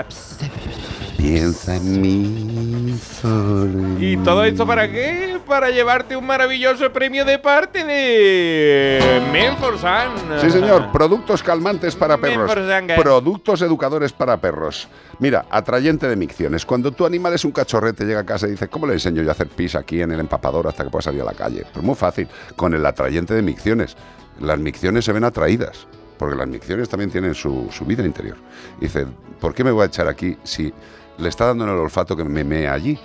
[1.18, 4.00] Piensa en mí solo.
[4.00, 5.38] ¿Y todo esto para qué?
[5.46, 10.12] Para llevarte un maravilloso premio de parte de Menforsan.
[10.40, 10.94] Sí, señor.
[11.00, 12.52] Productos calmantes para perros.
[12.98, 14.90] Productos educadores para perros.
[15.20, 16.66] Mira, atrayente de micciones.
[16.66, 19.30] Cuando tu animal es un cachorrete, llega a casa y dice, ¿cómo le enseño yo
[19.30, 21.66] a hacer pis aquí en el empapador hasta que pueda salir a la calle?
[21.72, 22.28] Pues muy fácil,
[22.58, 23.96] con el atrayente de micciones.
[24.42, 28.36] Las micciones se ven atraídas, porque las micciones también tienen su, su vida interior.
[28.82, 29.08] Dice,
[29.40, 30.74] ¿por qué me voy a echar aquí si
[31.18, 33.00] le está dando en el olfato que me mea allí?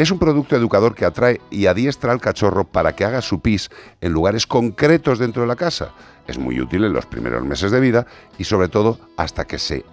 [0.00, 3.68] Es un producto educador que atrae y adiestra al cachorro para que haga su pis
[4.00, 5.92] en lugares concretos dentro de la casa.
[6.30, 8.06] Es muy útil en los primeros meses de vida
[8.38, 9.84] y sobre todo hasta que se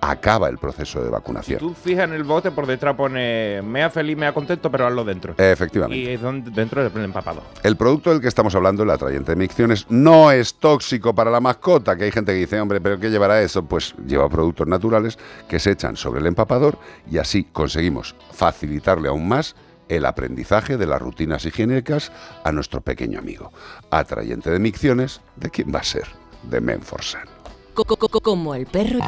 [0.00, 1.60] acaba el proceso de vacunación.
[1.60, 5.34] Tú fijas en el bote, por detrás pone mea feliz, mea contento, pero hazlo dentro.
[5.38, 5.96] Efectivamente.
[5.96, 7.42] Y es donde- dentro del empapado.
[7.62, 11.40] El producto del que estamos hablando, el atrayente de micciones, no es tóxico para la
[11.40, 13.64] mascota, que hay gente que dice, hombre, ¿pero qué llevará eso?
[13.64, 15.16] Pues lleva productos naturales
[15.48, 16.76] que se echan sobre el empapador
[17.10, 19.54] y así conseguimos facilitarle aún más
[19.88, 22.12] el aprendizaje de las rutinas higiénicas
[22.44, 23.52] a nuestro pequeño amigo.
[23.90, 26.06] Atrayente de micciones, ¿de quién va a ser?
[26.42, 27.28] De Menforsan.
[27.74, 28.98] Co- co- co- Como el perro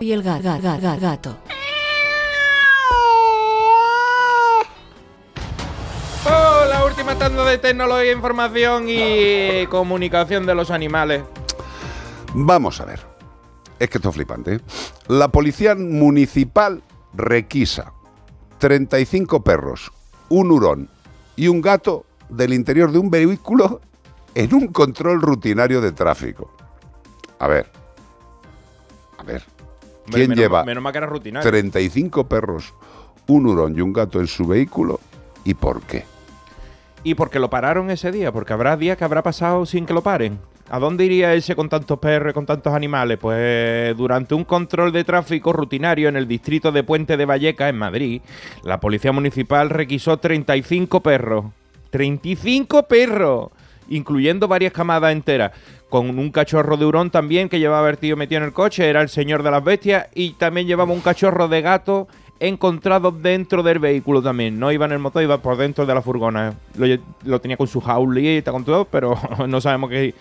[0.00, 1.36] y el ga- ga- ga- ga- gato.
[6.26, 11.22] Oh, la última tanda de tecnología, información y comunicación de los animales.
[12.34, 13.00] Vamos a ver.
[13.78, 14.54] Es que esto es flipante.
[14.56, 14.60] ¿eh?
[15.08, 16.82] La policía municipal
[17.14, 17.92] requisa
[18.58, 19.90] 35 perros,
[20.30, 20.88] un hurón
[21.36, 23.80] y un gato del interior de un vehículo
[24.34, 26.50] en un control rutinario de tráfico.
[27.38, 27.66] A ver.
[29.18, 29.42] A ver.
[30.06, 31.48] ¿Quién menos lleva menos mal que era rutinario.
[31.48, 32.74] 35 perros,
[33.26, 34.98] un hurón y un gato en su vehículo
[35.44, 36.04] y por qué?
[37.02, 38.32] ¿Y por qué lo pararon ese día?
[38.32, 40.38] Porque habrá días que habrá pasado sin que lo paren.
[40.70, 43.18] ¿A dónde iría ese con tantos perros con tantos animales?
[43.18, 47.76] Pues durante un control de tráfico rutinario en el distrito de Puente de Valleca, en
[47.76, 48.22] Madrid,
[48.62, 51.46] la policía municipal requisó 35 perros.
[51.92, 53.50] ¡35 perros!
[53.88, 55.50] incluyendo varias camadas enteras.
[55.88, 59.02] Con un cachorro de hurón también que llevaba el tío metido en el coche, era
[59.02, 62.06] el señor de las bestias, y también llevaba un cachorro de gato
[62.38, 64.58] encontrado dentro del vehículo también.
[64.58, 66.54] No iba en el motor, iba por dentro de la furgona.
[67.24, 69.18] Lo tenía con su jaulita, con todo, pero
[69.48, 70.14] no sabemos qué,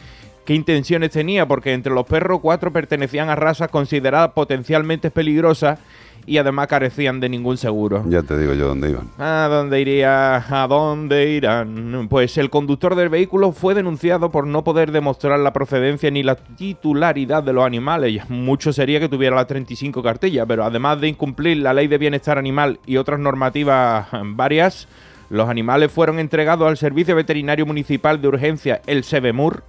[0.45, 5.80] qué intenciones tenía, porque entre los perros, cuatro pertenecían a razas consideradas potencialmente peligrosas
[6.26, 8.03] y además carecían de ningún seguro.
[8.07, 9.10] Ya te digo yo dónde iban.
[9.18, 10.36] ¿A dónde iría?
[10.38, 12.07] ¿A dónde irán?
[12.07, 16.36] Pues el conductor del vehículo fue denunciado por no poder demostrar la procedencia ni la
[16.36, 18.30] titularidad de los animales.
[18.30, 22.38] Mucho sería que tuviera las 35 cartillas, pero además de incumplir la ley de bienestar
[22.38, 24.88] animal y otras normativas eh, varias,
[25.30, 29.64] los animales fueron entregados al Servicio Veterinario Municipal de Urgencia, el SEBEMUR,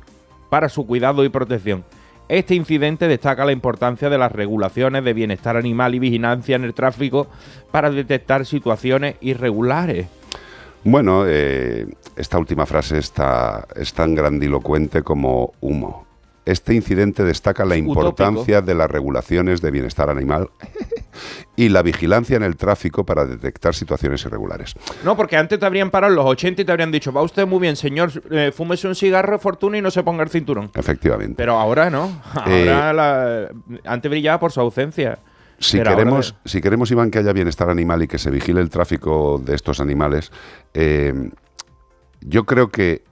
[0.51, 1.85] para su cuidado y protección.
[2.29, 6.75] Este incidente destaca la importancia de las regulaciones de bienestar animal y vigilancia en el
[6.75, 7.27] tráfico
[7.73, 10.07] para detectar situaciones irregulares.
[10.85, 11.87] Bueno, eh,
[12.17, 16.07] esta última frase está, es tan grandilocuente como humo.
[16.47, 17.91] Este incidente destaca la Utópico.
[17.91, 20.49] importancia de las regulaciones de bienestar animal
[21.55, 24.75] y la vigilancia en el tráfico para detectar situaciones irregulares.
[25.05, 27.47] No, porque antes te habrían parado en los 80 y te habrían dicho, va usted
[27.47, 30.71] muy bien, señor, eh, fúmese un cigarro, fortuna y no se ponga el cinturón.
[30.75, 31.35] Efectivamente.
[31.37, 32.23] Pero ahora no.
[32.47, 33.49] Eh, Ahora la-
[33.85, 35.19] antes brillaba por su ausencia.
[35.59, 38.63] Si Pero ahora queremos, si queremos, Iván, que haya bienestar animal y que se vigile
[38.63, 40.33] el tráfico de estos animales,
[40.73, 41.13] eh,
[42.23, 43.03] yo creo que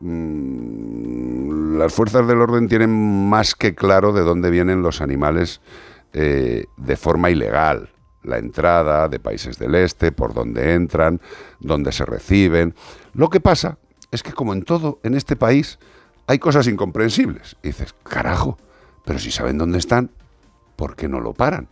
[0.00, 1.47] mm,
[1.78, 5.60] las fuerzas del orden tienen más que claro de dónde vienen los animales
[6.12, 7.90] eh, de forma ilegal.
[8.22, 11.20] La entrada de países del este, por dónde entran,
[11.60, 12.74] dónde se reciben.
[13.14, 13.78] Lo que pasa
[14.10, 15.78] es que, como en todo en este país,
[16.26, 17.56] hay cosas incomprensibles.
[17.62, 18.58] Y dices, carajo,
[19.04, 20.10] pero si saben dónde están,
[20.76, 21.68] ¿por qué no lo paran?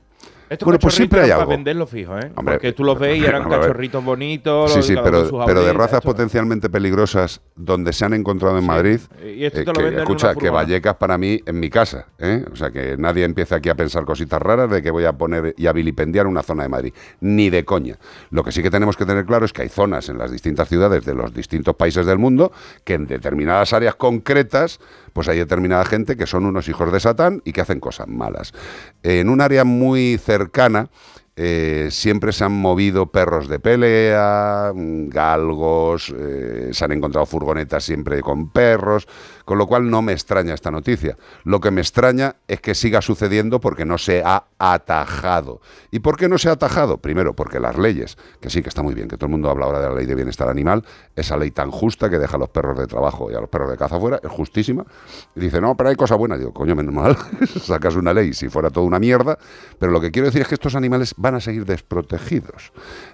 [0.48, 1.44] Estos bueno, pues siempre hay algo.
[1.46, 2.30] para venderlo fijo, ¿eh?
[2.36, 4.70] Hombre, Porque tú los ves y eran cachorritos bonitos.
[4.70, 6.08] Sí, los- sí, pero, pero de razas esto.
[6.08, 9.00] potencialmente peligrosas donde se han encontrado en Madrid.
[9.24, 10.50] Y esto eh, te lo que, escucha, que.
[10.50, 12.06] Vallecas para mí en mi casa.
[12.18, 12.44] ¿eh?
[12.52, 15.54] O sea, que nadie empiece aquí a pensar cositas raras de que voy a poner
[15.56, 16.94] y a vilipendiar una zona de Madrid.
[17.20, 17.96] Ni de coña.
[18.30, 20.68] Lo que sí que tenemos que tener claro es que hay zonas en las distintas
[20.68, 22.52] ciudades de los distintos países del mundo
[22.84, 24.78] que en determinadas áreas concretas
[25.16, 28.52] pues hay determinada gente que son unos hijos de Satán y que hacen cosas malas.
[29.02, 30.90] En un área muy cercana
[31.36, 37.82] eh, siempre se han movido perros de pelea, mm, galgos, eh, se han encontrado furgonetas
[37.82, 39.08] siempre con perros,
[39.46, 41.16] con lo cual no me extraña esta noticia.
[41.44, 45.60] Lo que me extraña es que siga sucediendo porque no se ha atajado.
[45.92, 46.98] ¿Y por qué no se ha atajado?
[46.98, 49.66] Primero, porque las leyes, que sí que está muy bien, que todo el mundo habla
[49.66, 52.48] ahora de la ley de bienestar animal, esa ley tan justa que deja a los
[52.48, 54.84] perros de trabajo y a los perros de caza fuera, es justísima.
[55.36, 56.40] Y dice, no, pero hay cosas buenas.
[56.40, 57.16] Digo, coño, menos mal,
[57.62, 59.38] sacas una ley si fuera toda una mierda.
[59.78, 62.72] Pero lo que quiero decir es que estos animales van a seguir desprotegidos.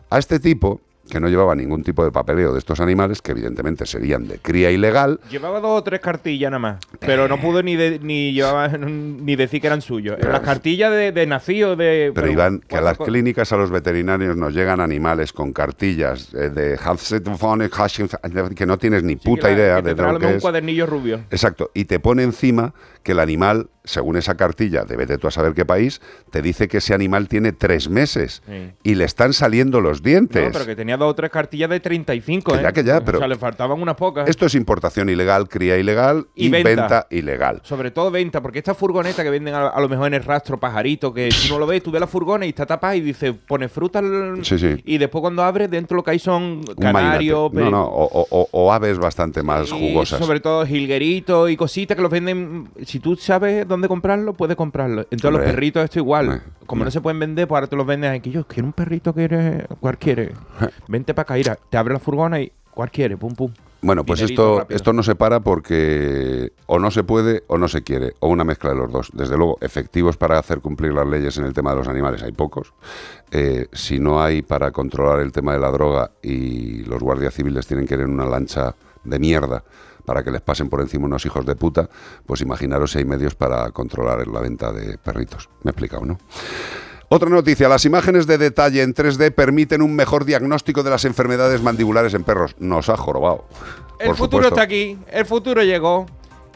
[0.08, 0.80] A este tipo,
[1.10, 4.70] que no llevaba ningún tipo de papeleo de estos animales, que evidentemente serían de cría
[4.70, 8.68] ilegal, Llevaba dos o tres cartillas nada más, pero no pudo ni de- ni llevaba
[8.78, 10.16] ni decir que eran suyos.
[10.20, 12.12] Las cartillas de, de nacido de.
[12.14, 16.50] Pero Iván, que a las clínicas, a los veterinarios nos llegan animales con cartillas eh,
[16.50, 16.76] de
[18.54, 20.42] que no tienes ni puta que la- idea que te de lo que un es.
[20.42, 21.20] cuadernillo rubio.
[21.30, 25.30] Exacto, y te pone encima que el animal, según esa cartilla, de vete tú a
[25.30, 26.00] saber qué país,
[26.30, 28.70] te dice que ese animal tiene tres meses Sí.
[28.82, 30.44] y le están saliendo los dientes.
[30.44, 32.62] No, pero que tenía dos o tres cartillas de 35, Que ¿eh?
[32.62, 34.28] ya, que ya, pero- O sea, le faltaban unas pocas.
[34.28, 36.68] Esto es importación ilegal, cría ilegal y, Y venta.
[36.70, 37.06] venta.
[37.10, 37.60] ilegal.
[37.64, 40.58] Sobre todo venta, porque esta furgoneta que venden a, a lo mejor en el rastro
[40.60, 43.32] pajarito, que tú no lo ves, tú ves la furgoneta y está tapada y dice,
[43.32, 44.00] pone fruta
[44.42, 44.80] Sí, sí.
[44.84, 47.52] y después cuando abres dentro lo que hay son canarios.
[47.52, 50.18] No, no, o, o- o- aves bastante más jugosas.
[50.20, 52.68] sobre todo jilgueritos y cositas que los venden.
[52.92, 55.00] Si tú sabes dónde comprarlo, puedes comprarlo.
[55.04, 55.44] Entonces Hombre.
[55.44, 56.28] los perritos esto igual.
[56.28, 56.42] Hombre.
[56.66, 58.30] Como no se pueden vender, pues ahora te los venden aquí.
[58.30, 59.64] Yo quiero un perrito que eres.
[59.80, 60.34] ¿Cuál quiere?
[60.88, 61.56] Vente para acá, ira.
[61.70, 63.16] Te abre la furgona y ¿cuál quiere?
[63.16, 63.50] Pum, pum.
[63.80, 64.76] Bueno, pues Dinerito esto, rápido.
[64.76, 68.44] esto no se para porque o no se puede o no se quiere, o una
[68.44, 69.10] mezcla de los dos.
[69.14, 72.32] Desde luego, efectivos para hacer cumplir las leyes en el tema de los animales hay
[72.32, 72.74] pocos.
[73.30, 77.66] Eh, si no hay para controlar el tema de la droga y los guardias civiles
[77.66, 79.64] tienen que ir en una lancha de mierda
[80.04, 81.88] para que les pasen por encima unos hijos de puta,
[82.26, 85.48] pues imaginaros si hay medios para controlar la venta de perritos.
[85.62, 86.18] Me he explicado, ¿no?
[87.14, 91.60] Otra noticia, las imágenes de detalle en 3D permiten un mejor diagnóstico de las enfermedades
[91.62, 92.56] mandibulares en perros.
[92.58, 93.44] Nos ha jorobado.
[93.98, 94.54] El por futuro supuesto.
[94.54, 94.98] está aquí.
[95.08, 96.06] El futuro llegó.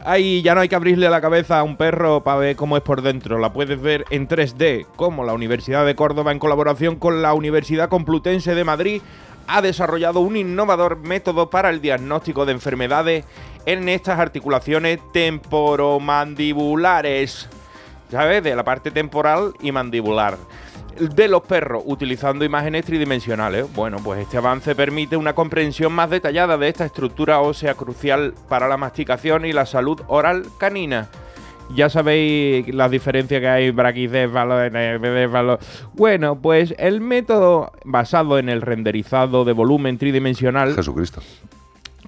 [0.03, 2.83] Ahí ya no hay que abrirle la cabeza a un perro para ver cómo es
[2.83, 3.39] por dentro.
[3.39, 7.91] La puedes ver en 3D, como la Universidad de Córdoba, en colaboración con la Universidad
[7.91, 9.03] Complutense de Madrid,
[9.49, 13.25] ha desarrollado un innovador método para el diagnóstico de enfermedades
[13.65, 17.49] en estas articulaciones temporomandibulares.
[18.11, 18.43] ¿Sabes?
[18.43, 20.37] De la parte temporal y mandibular.
[20.99, 23.71] de los perros utilizando imágenes tridimensionales.
[23.75, 28.67] Bueno, pues este avance permite una comprensión más detallada de esta estructura ósea crucial para
[28.67, 31.11] la masticación y la salud oral canina.
[31.75, 35.59] Ya sabéis las diferencias que hay braquicéfalo, enencéfalo.
[35.95, 41.21] Bueno, pues el método basado en el renderizado de volumen tridimensional Jesucristo.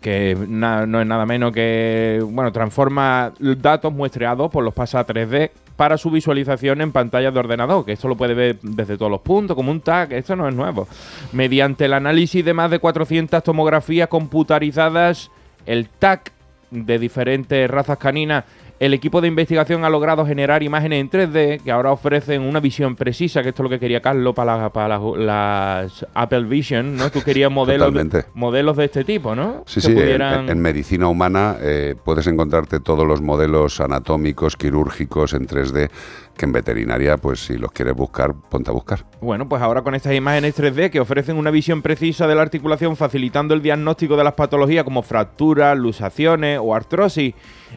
[0.01, 5.51] que no es nada menos que, bueno, transforma datos muestreados por los pasa a 3D
[5.77, 9.21] para su visualización en pantallas de ordenador, que esto lo puede ver desde todos los
[9.21, 10.89] puntos, como un tag, esto no es nuevo.
[11.33, 15.31] Mediante el análisis de más de 400 tomografías computarizadas,
[15.67, 16.33] el TAC
[16.71, 18.45] de diferentes razas caninas,
[18.81, 22.95] el equipo de investigación ha logrado generar imágenes en 3D que ahora ofrecen una visión
[22.95, 26.97] precisa, que esto es lo que quería Carlos para, la- para las- las Apple Vision,
[26.97, 27.11] ¿no?
[27.11, 29.65] Tú querías modelos, de, modelos de este tipo, ¿no?
[29.67, 33.81] Sí, Que sí, en- pudieran- en, en medicina humana eh, puedes encontrarte todos los modelos
[33.81, 35.91] anatómicos, quirúrgicos en 3D,
[36.39, 39.05] que en veterinaria, pues si los quieres buscar, ponte a buscar.
[39.21, 42.97] Bueno, pues ahora con estas imágenes 3D que ofrecen una visión precisa de la articulación,
[42.97, 47.35] facilitando el diagnóstico de las patologías como fracturas, luxaciones o artrosis.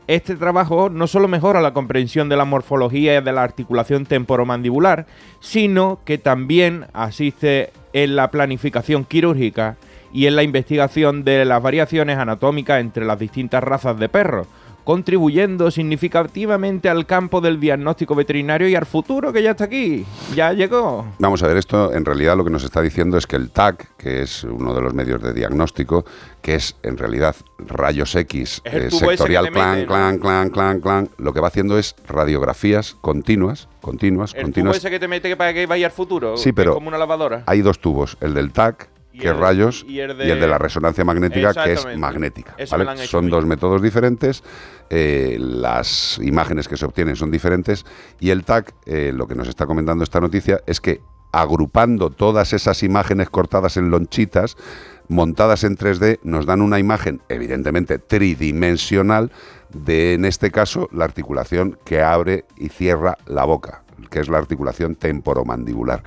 [0.07, 5.07] Este trabajo no solo mejora la comprensión de la morfología y de la articulación temporomandibular,
[5.41, 9.75] sino que también asiste en la planificación quirúrgica
[10.13, 14.47] y en la investigación de las variaciones anatómicas entre las distintas razas de perros,
[14.83, 20.05] contribuyendo significativamente al campo del diagnóstico veterinario y al futuro que ya está aquí,
[20.35, 21.05] ya llegó.
[21.19, 23.95] Vamos a ver, esto en realidad lo que nos está diciendo es que el TAC,
[23.97, 26.05] que es uno de los medios de diagnóstico,
[26.41, 31.33] que es en realidad rayos X, eh, tubo sectorial, clan, clan, clan, clan, clan, lo
[31.33, 34.77] que va haciendo es radiografías continuas, continuas, El tubo continuas.
[34.77, 36.97] ese que te mete para que vaya al futuro, Sí, que es pero como una
[36.97, 37.43] lavadora.
[37.45, 38.89] Hay dos tubos, el del TAC,
[39.19, 42.55] que el- rayos, y el y el de la resonancia magnética, que es magnética.
[43.07, 44.43] Son dos métodos diferentes,
[44.89, 47.85] eh, las imágenes que se obtienen son diferentes,
[48.19, 51.01] y el TAC, eh, lo que nos está comentando esta noticia, es que
[51.33, 54.57] agrupando todas esas imágenes cortadas en lonchitas,
[55.07, 59.31] montadas en 3D, nos dan una imagen evidentemente tridimensional
[59.73, 64.37] de, en este caso, la articulación que abre y cierra la boca, que es la
[64.39, 66.03] articulación temporomandibular.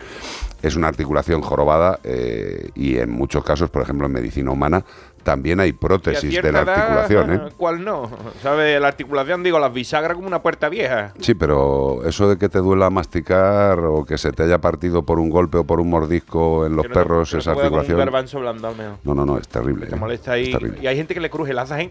[0.65, 4.83] Es una articulación jorobada eh, y en muchos casos, por ejemplo en medicina humana,
[5.23, 7.33] también hay prótesis de la articulación.
[7.33, 7.41] ¿eh?
[7.57, 8.09] ¿Cuál no?
[8.43, 8.81] ¿Sabes?
[8.81, 11.13] La articulación, digo, las bisagras como una puerta vieja.
[11.19, 15.19] Sí, pero eso de que te duela masticar o que se te haya partido por
[15.19, 18.41] un golpe o por un mordisco en los no perros no esa con articulación.
[18.41, 18.75] Blando.
[19.03, 19.87] No, no, no, es terrible.
[19.87, 19.99] Te ¿eh?
[19.99, 20.75] molesta Es ahí.
[20.81, 21.91] Y hay gente que le cruje las en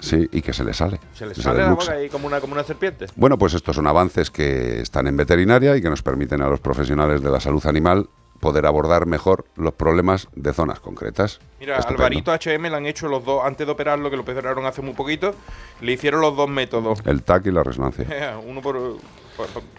[0.00, 0.98] Sí, y que se le sale.
[1.14, 3.06] se le sale la boca ahí como una, como una serpiente.
[3.16, 6.60] Bueno, pues estos son avances que están en veterinaria y que nos permiten a los
[6.60, 8.08] profesionales de la salud animal
[8.40, 11.40] poder abordar mejor los problemas de zonas concretas.
[11.60, 12.04] Mira, Estupendo.
[12.04, 14.94] Alvarito HM le han hecho los dos, antes de operarlo, que lo operaron hace muy
[14.94, 15.34] poquito,
[15.82, 17.00] le hicieron los dos métodos.
[17.04, 18.06] El TAC y la resonancia.
[18.46, 18.76] Uno por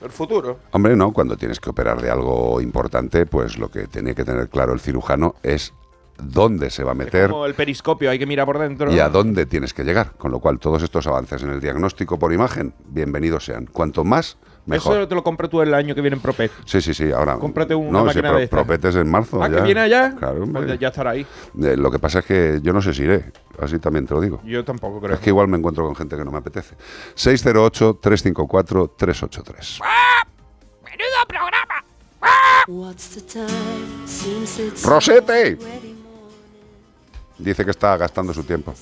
[0.04, 0.60] el futuro.
[0.72, 4.50] Hombre, no, cuando tienes que operar de algo importante, pues lo que tiene que tener
[4.50, 5.74] claro el cirujano es
[6.22, 8.92] dónde se va a meter Como el periscopio, hay que mirar por dentro.
[8.92, 10.12] y a dónde tienes que llegar.
[10.18, 13.66] Con lo cual, todos estos avances en el diagnóstico por imagen, bienvenidos sean.
[13.66, 14.98] Cuanto más, mejor.
[14.98, 16.52] Eso te lo compras tú el año que viene en Propet.
[16.66, 17.12] Sí, sí, sí.
[17.12, 18.58] Ahora, Cómprate una no, máquina si pro- de estas.
[18.60, 19.42] Propetes en marzo.
[19.44, 19.58] Ah, ya.
[19.58, 20.16] que viene allá.
[20.18, 20.46] Claro.
[20.52, 21.26] Pues ya- ya estará ahí.
[21.62, 23.32] Eh, lo que pasa es que yo no sé si iré.
[23.60, 24.42] Así también te lo digo.
[24.46, 25.16] Yo tampoco creo.
[25.16, 26.76] Es que igual me encuentro con gente que no me apetece.
[27.16, 29.80] 608-354-383.
[30.84, 31.84] ¡Menudo programa!
[32.92, 33.36] It's
[34.86, 35.58] ¡Rosete!
[37.42, 38.74] Dice que está gastando su tiempo.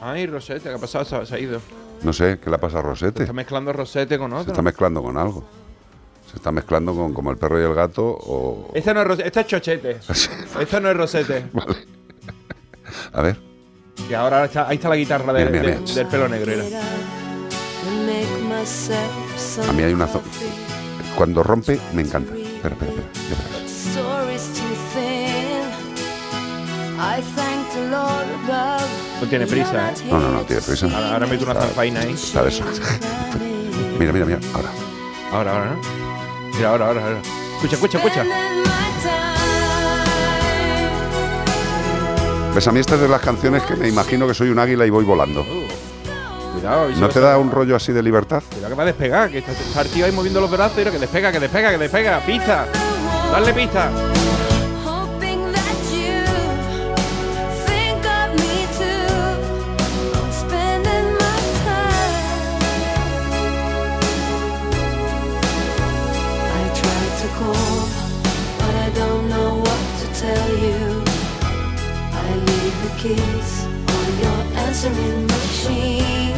[0.00, 1.04] Ay, Rosete, ¿qué ha pasado?
[1.04, 1.60] Se, ha- se ha ido.
[2.02, 3.22] No sé, ¿qué le pasa a Rosete?
[3.22, 4.52] Está mezclando Rosete con Se otro.
[4.52, 5.44] está mezclando con algo.
[6.30, 8.70] Se está mezclando con como el perro y el gato o...
[8.74, 9.98] Esta no es Rosete, esta es Chochete.
[10.60, 11.46] esta no es Rosete.
[13.12, 13.36] A ver.
[14.08, 15.94] Y ahora está- ahí está la guitarra de- Mira, mira, de- mira.
[15.94, 16.52] del pelo negro.
[19.68, 20.24] A mí hay una zona...
[21.16, 22.34] Cuando rompe, me encanta.
[22.36, 23.08] Espera, espera, espera.
[27.36, 27.47] ya
[28.48, 29.94] No tiene prisa, ¿eh?
[30.08, 30.86] No, no, no, tiene prisa.
[30.86, 32.12] Ahora, ahora meto una zanfaina ahí.
[32.12, 32.64] Está de eso.
[33.98, 34.38] Mira, mira, mira.
[34.54, 34.68] Ahora.
[35.32, 35.80] Ahora, ahora, ¿no?
[36.54, 37.18] Mira, ahora, ahora, ahora.
[37.56, 38.24] Escucha, escucha, escucha.
[42.54, 42.68] ¿Ves?
[42.68, 45.04] A mí estas de las canciones que me imagino que soy un águila y voy
[45.04, 45.44] volando.
[46.52, 46.90] Cuidado.
[46.90, 48.42] y se ¿No te da un rollo así de libertad?
[48.50, 50.84] Cuidado que va a despegar, que está, está el tío ahí moviendo los brazos y
[50.84, 52.20] que despega, que despega, que despega.
[52.20, 52.66] Pista.
[53.32, 53.90] Dale pista.
[73.08, 73.64] Keys
[73.96, 76.34] on your answering machine.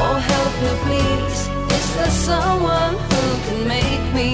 [0.00, 1.40] Oh, help me, please.
[1.78, 4.30] Is there someone who can make me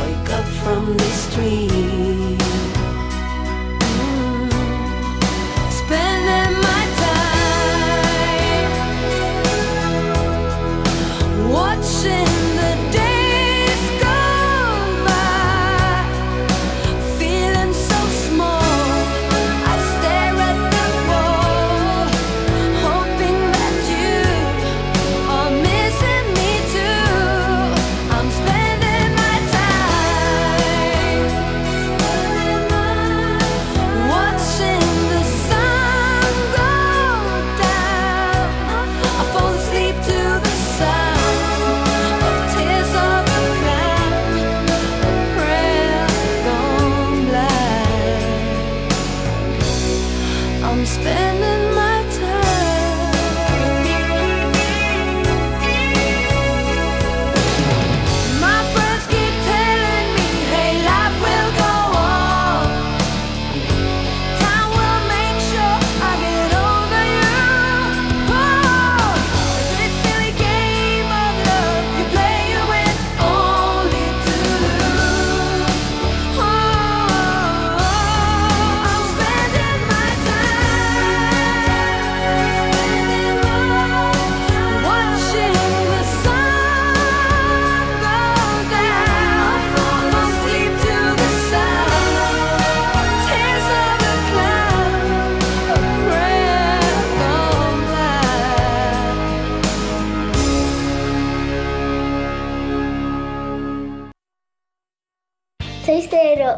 [0.00, 2.51] wake up from the stream.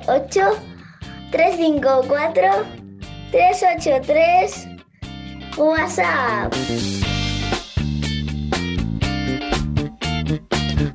[0.06, 0.40] 8
[1.31, 2.43] 354
[3.31, 4.68] 383
[5.56, 6.55] WhatsApp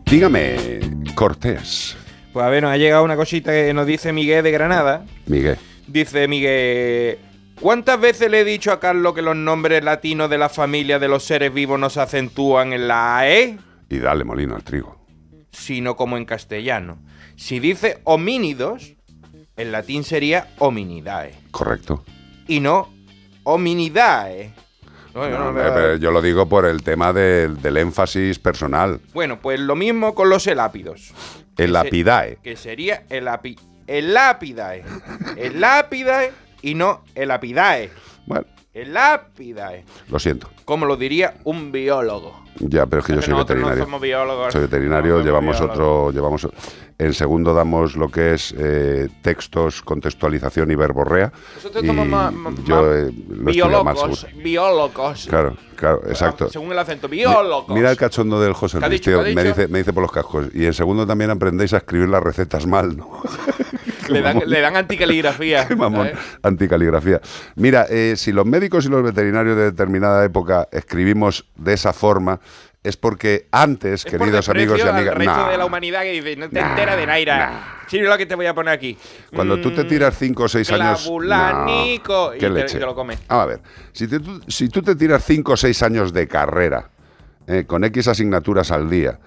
[0.05, 0.79] Dígame,
[1.13, 1.95] Cortés.
[2.33, 5.05] Pues a ver, nos ha llegado una cosita que nos dice Miguel de Granada.
[5.27, 5.57] Miguel.
[5.87, 7.19] Dice Miguel.
[7.59, 11.09] ¿Cuántas veces le he dicho a Carlos que los nombres latinos de la familia de
[11.09, 13.43] los seres vivos no se acentúan en la AE?
[13.43, 13.57] Eh?
[13.89, 14.97] Y dale molino al trigo.
[15.51, 16.97] Sino como en castellano.
[17.35, 18.95] Si dice homínidos,
[19.59, 21.33] en latín sería hominidae.
[21.51, 22.03] Correcto.
[22.47, 22.89] Y no
[23.43, 24.53] hominidae.
[25.13, 28.39] No, yo No, no me- pero yo lo digo por el tema del- del énfasis
[28.39, 29.01] personal.
[29.13, 31.13] Bueno, pues lo mismo con los elápidos.
[31.55, 32.37] Que lapidae.
[32.41, 33.57] Que sería el, api,
[33.87, 34.83] el lápidae.
[35.35, 36.31] El lápidae
[36.61, 37.89] y no el apidae.
[38.25, 39.83] Bueno, El lápidae.
[40.09, 40.49] lo siento.
[40.63, 42.43] Como lo diría un biólogo.
[42.59, 43.83] Ya, pero es que yo Es soy nosotros no veterinario.
[43.85, 44.53] somos biólogos.
[44.53, 46.47] Soy veterinario, No llevamos otro, llevamos
[46.97, 51.31] en segundo damos lo que es eh, textos, contextualización y verborrea.
[51.55, 52.33] Nosotros somos más,
[52.65, 54.27] yo eh, biólogos.
[54.35, 55.25] Biólogos.
[55.29, 56.49] Claro, claro, exacto.
[56.49, 57.69] Según el acento, biólogos.
[57.75, 59.11] Mira el cachondo del José ¿Qué ha Luis, dicho?
[59.11, 60.47] tío, ¿Qué ha me dice, me dice por los cascos.
[60.53, 63.09] Y en segundo también aprendéis a escribir las recetas mal, ¿no?
[64.09, 65.65] le, dan, le dan anticaligrafía.
[65.67, 66.11] Qué mamón,
[66.43, 67.21] anticaligrafía.
[67.55, 72.39] Mira, eh, si los médicos y los veterinarios de determinada época escribimos de esa forma,
[72.83, 76.01] es porque antes, Es por queridos amigos y amigas, al resto nah, de la humanidad
[76.03, 77.79] que dice, no te entera de Naira.
[77.87, 78.97] Sí, lo que te voy a poner aquí.
[79.35, 81.09] cuando tú te tiras 5 o 6 años...
[81.09, 82.79] No, y qué te, leche.
[82.79, 83.19] te lo comes.
[83.27, 83.59] Vamos a ver,
[83.91, 86.89] si, te- tú, si tú te tiras 5 o 6 años de carrera,
[87.47, 89.19] eh, con X asignaturas al día,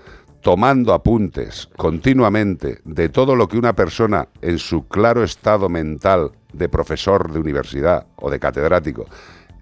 [0.42, 6.68] tomando apuntes continuamente de todo lo que una persona en su claro estado mental de
[6.68, 9.06] profesor de universidad o de catedrático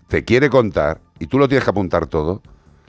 [0.08, 2.42] te quiere contar y tú lo tienes que apuntar todo,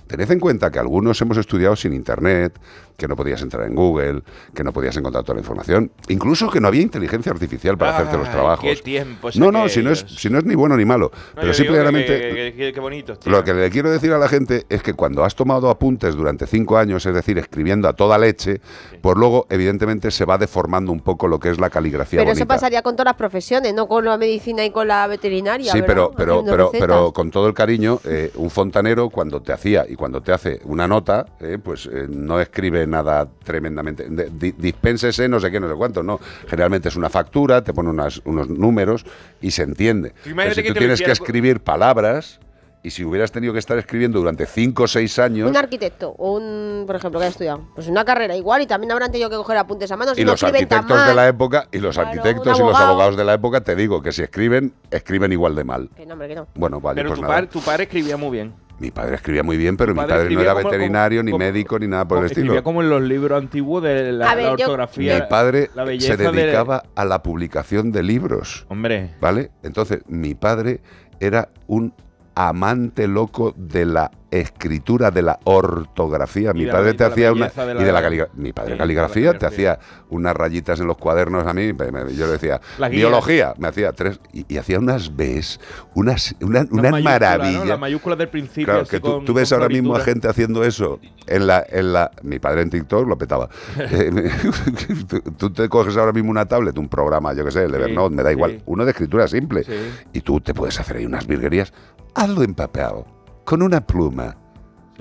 [0.08, 2.58] tened en cuenta que algunos hemos estudiado sin internet,
[3.02, 4.22] que no podías entrar en Google,
[4.54, 8.16] que no podías encontrar toda la información, incluso que no había inteligencia artificial para hacerte
[8.18, 8.64] los trabajos.
[8.70, 11.42] qué tiempos no, no, si no, es, si no es ni bueno ni malo, No,
[11.42, 12.06] pero simplemente...
[12.20, 13.18] que- que- que- Qué bonito.
[13.18, 13.32] tío.
[13.32, 16.46] Lo que le quiero decir a la gente es que cuando has tomado apuntes durante
[16.46, 18.62] cinco años, es decir, escribiendo a toda leche,
[19.02, 22.40] pues luego, evidentemente, se va deformando un poco lo que es la caligrafía Pero eso
[22.42, 22.54] bonita.
[22.54, 25.72] pasaría con todas las profesiones, no con la medicina y con la veterinaria.
[25.72, 25.94] Sí, ¿verdad?
[25.96, 29.96] pero, pero, pero, pero con todo el cariño, eh, un fontanero cuando te hacía y
[29.96, 34.08] cuando te hace una nota, eh, pues eh, no escribe nada tremendamente.
[34.10, 36.20] de- di- dispénsese, no sé qué, no sé cuánto, no.
[36.48, 39.06] Generalmente es una factura, te pone unas- unos números
[39.42, 40.10] y se entiende.
[40.10, 42.40] Tú Pero imagínate si que tú tienes que escribir palabras
[42.84, 45.48] y si hubieras tenido que estar escribiendo durante cinco o seis años.
[45.48, 48.92] Un arquitecto, o un, por ejemplo, que ha estudiado, pues una carrera igual y también
[48.92, 50.16] habrán tenido que coger apuntes a mano.
[50.16, 52.88] si Y no los arquitectos de la época, y los arquitectos y los abogado.
[52.88, 55.90] abogados de la época, te digo que si escriben, escriben igual de mal.
[55.96, 56.48] Que no, hombre, que no.
[56.56, 57.36] Bueno, vale, Pero pues tu, nada.
[57.36, 58.54] padre, tu padre escribía muy bien.
[58.82, 61.26] Mi padre escribía muy bien, pero mi padre padre no escribía era como- veterinario, como-
[61.26, 62.64] ni como- médico, ni nada por el Escribía estilo.
[62.64, 65.20] como en los libros antiguos de la, A ver, la yo- ortografía.
[65.20, 68.66] Mi padre la se de- dedicaba a la publicación de libros.
[68.70, 69.12] Hombre.
[69.22, 69.52] ¿Vale?
[69.62, 70.82] Entonces, mi padre
[71.20, 71.94] era un
[72.34, 76.54] amante loco de la escritura, de la ortografía.
[76.54, 78.78] Mi la- padre te la hacía una la- y de la caligra- mi padre la
[78.78, 79.78] caligrafía te hacía
[80.10, 81.68] unas rayitas en los cuadernos a mí,
[82.16, 85.60] yo le decía biología, me hacía tres y, y hacía unas Bs,
[85.96, 87.60] unas una, una maravilla.
[87.60, 87.66] ¿no?
[87.66, 88.66] Las mayúsculas del principio.
[88.66, 91.94] Claro, que tú, con- tú ves ahora mismo a gente haciendo eso en la, en
[91.94, 92.12] la.
[92.24, 93.50] Mi padre en TikTok lo petaba.
[93.92, 94.32] Eh,
[95.08, 97.78] tú, tú te coges ahora mismo una tablet, un programa, yo qué sé, el de
[97.78, 98.64] Sí, Evernote, me da igual, sí.
[98.68, 99.64] uno de escritura simple.
[99.64, 99.74] Sí.
[100.14, 101.74] Y tú te puedes hacer ahí unas virguerías.
[102.16, 103.04] Hazlo en papel,
[103.44, 104.36] con una pluma.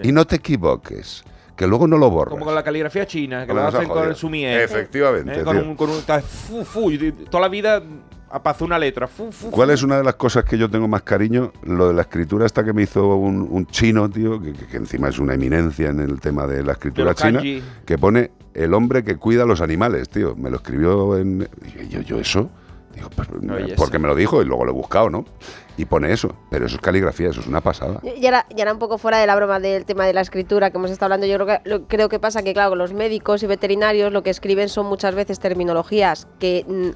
[0.02, 1.22] Y no te equivoques,
[1.56, 2.32] que luego no lo borras.
[2.32, 4.62] Como con la caligrafía china, que lo hacen con el sumier.
[4.62, 6.90] Efectivamente, Eh, Con un, con un- fu, fu,
[7.30, 7.82] toda la vida
[8.30, 9.06] apazó una letra.
[9.06, 11.52] Fu, ¿Cuál es una de las cosas que yo tengo más cariño?
[11.64, 15.18] Lo de la escritura esta que me hizo un, un chino, tío, que, encima es
[15.18, 17.42] una eminencia en el tema de la escritura china,
[17.84, 20.34] que pone el hombre que cuida a los animales, tío.
[20.36, 21.46] Me lo escribió en...
[21.90, 22.48] yo, yo eso,
[22.94, 23.28] digo, pues,
[23.76, 25.24] porque me lo dijo y luego lo he buscado, ¿no?
[25.76, 28.00] Y pone eso, pero eso es caligrafía, eso es una pasada.
[28.02, 30.70] Y ahora, y ahora un poco fuera de la broma del tema de la escritura
[30.70, 33.42] que hemos estado hablando, yo creo que, lo- creo que pasa que, claro, los médicos
[33.42, 36.64] y veterinarios lo que escriben son muchas veces terminologías que...
[36.68, 36.90] mm,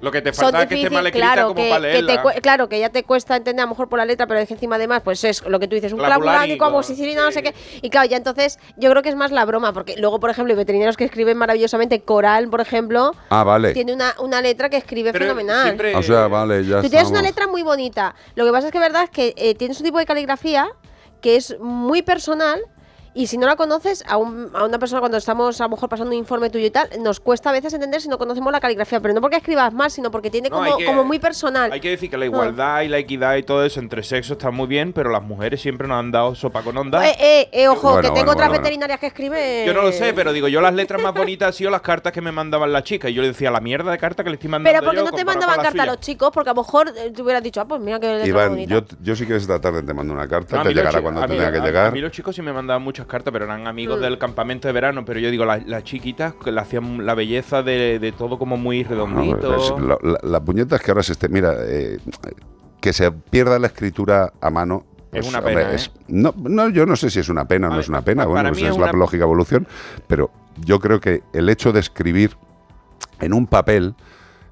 [0.00, 2.02] Lo que te falta es que esté difícil, mal escrita claro, como que, para que
[2.34, 4.46] te claro, que ya te cuesta entender a lo mejor por la letra, pero es
[4.48, 7.42] que encima además, pues es lo que tú dices, un Clavulánico, clavulánico, amoxicilina, no sé
[7.42, 7.54] qué.
[7.82, 10.52] Y claro, ya entonces yo creo que es más la broma, porque luego, por ejemplo,
[10.52, 13.72] hay veterinarios que escriben maravillosamente, Coral, por ejemplo, Ah, vale.
[13.72, 15.62] tiene una, una letra que escribe Pero fenomenal.
[15.64, 18.14] siempre- O sea, vale, ya Tú tienes una letra muy bonita.
[18.34, 20.68] Lo que pasa es que verdad es que eh, tienes un tipo de caligrafía
[21.20, 22.60] que es muy personal.
[23.14, 25.88] Y si no la conoces, a, un- a una persona cuando estamos a lo mejor
[25.88, 28.60] pasando un informe tuyo y tal, nos cuesta a veces entender si no conocemos la
[28.60, 29.00] caligrafía.
[29.00, 31.72] Pero no porque escribas mal, sino porque tiene No, como, hay que- como muy personal.
[31.72, 32.28] Hay que decir que la Ah.
[32.28, 35.60] igualdad y la equidad y todo eso entre sexos está muy bien, pero las mujeres
[35.60, 37.06] siempre nos han dado sopa con onda.
[37.08, 38.62] Eh, eh, eh, ojo, Bueno, que tengo bueno, otras bueno, bueno.
[38.62, 39.66] veterinarias que escriben.
[39.66, 42.12] Yo no lo sé, pero digo, yo las letras más bonitas han sido las cartas
[42.12, 43.10] que me mandaban las chicas.
[43.10, 45.04] Y yo le decía, la mierda de carta que le estoy mandando Pero porque yo
[45.04, 47.22] no te mandaban con la carta a los chicos, porque a lo mejor eh, tú
[47.24, 48.74] hubieras dicho, ah, pues mira que Iván, bonita.
[48.74, 51.50] yo, yo si quieres esta tarde te mando una carta, No, te llegará cuando tenga
[51.52, 51.86] que llegar.
[51.86, 54.02] A mí los chicos sí me mandaban muchas cartas, pero eran amigos Mm.
[54.02, 55.04] del campamento de verano.
[55.04, 58.56] Pero yo digo, la- las chiquitas que le hacían la belleza de, de todo como
[58.56, 59.54] muy No, redondito.
[59.54, 61.28] pues, lo- la, la puñeta es que ahora se esté.
[61.28, 61.98] Mira, eh,
[62.80, 64.84] que se pierda la escritura a mano.
[65.12, 65.74] Es pues, una hombre, pena, ¿eh?
[65.76, 68.02] es- no, no, yo no sé si es una pena o no ver, es una
[68.02, 68.26] pena.
[68.26, 69.66] Bueno, pues es, la lógica evolución.
[70.06, 70.30] Pero
[70.64, 72.36] yo creo que el hecho de escribir
[73.20, 73.94] en un papel.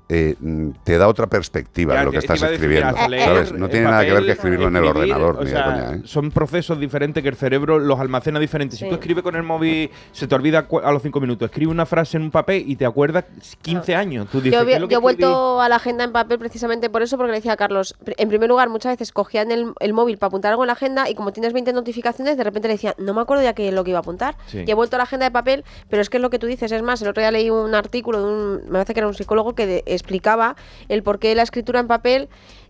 [0.09, 0.37] Eh,
[0.85, 3.09] te da otra perspectiva Ya, de lo que estás decir, escribiendo.
[3.09, 3.53] leer ¿sabes?
[3.53, 5.65] No en tiene nada que ver que escribirlo en el ordenador, o ni de sea,
[5.65, 5.95] coña.
[5.97, 6.01] ¿eh?
[6.05, 8.79] Son procesos diferentes que el cerebro los almacena diferentes.
[8.79, 11.47] Si tú escribes con el móvil, se te olvida a los cinco minutos.
[11.51, 13.25] Escribe una frase en un papel y te acuerdas
[13.63, 14.29] 15 años.
[14.31, 14.97] Tú dices, Yo, ¿qué he escribí?
[15.01, 18.29] vuelto a la agenda en papel precisamente por eso, porque le decía a Carlos, en
[18.29, 21.15] primer lugar, muchas veces cogían el, el móvil para apuntar algo en la agenda y
[21.15, 23.91] como tienes 20 notificaciones, de repente le decía, no me acuerdo ya que lo que
[23.91, 24.37] iba a apuntar.
[24.47, 24.63] Sí.
[24.67, 26.47] Y he vuelto a la agenda de papel, pero es que es lo que tú
[26.47, 29.09] dices, es más, el otro día leí un artículo de un, me parece que era
[29.09, 30.57] un psicólogo que de- explicaba
[30.89, 32.29] el por qué la escritura en papel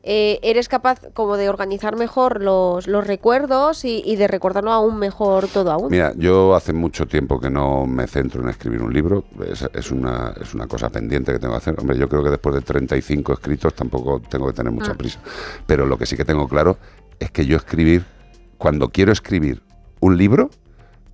[0.08, 4.98] eh, eres capaz como de organizar mejor los, los recuerdos y, y de recordarlo aún
[4.98, 5.90] mejor todo aún.
[5.90, 9.24] Mira, yo hace mucho tiempo que no me centro en escribir un libro.
[9.50, 11.74] Es, es una, es una cosa pendiente que tengo que hacer.
[11.80, 14.96] Hombre, yo creo que después de 35 escritos tampoco tengo que tener mucha Ah.
[14.96, 15.18] prisa.
[15.66, 16.78] Pero lo que sí que tengo claro
[17.18, 18.04] es que yo escribir,
[18.58, 19.60] cuando quiero escribir
[19.98, 20.50] un libro,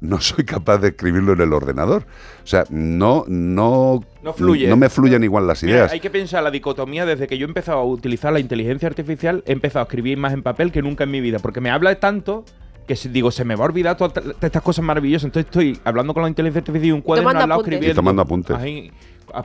[0.03, 2.03] no soy capaz de escribirlo en el ordenador.
[2.43, 4.67] O sea, no, no, No fluye.
[4.69, 5.93] no me fluyen igual las Mira, ideas.
[5.93, 9.43] hay que pensar la dicotomía desde que yo he empezado a utilizar la inteligencia artificial,
[9.47, 11.95] he empezado a escribir más en papel que nunca en mi vida, porque me habla
[11.99, 12.45] tanto
[12.87, 15.27] que digo, se me va a olvidar todas estas cosas maravillosas.
[15.27, 17.75] Entonces estoy hablando con la inteligencia artificial y un cuaderno Tomando al lado apuntes.
[17.75, 17.93] escribiendo.
[17.93, 18.57] Y tomando apuntes.
[18.57, 18.91] Ahí,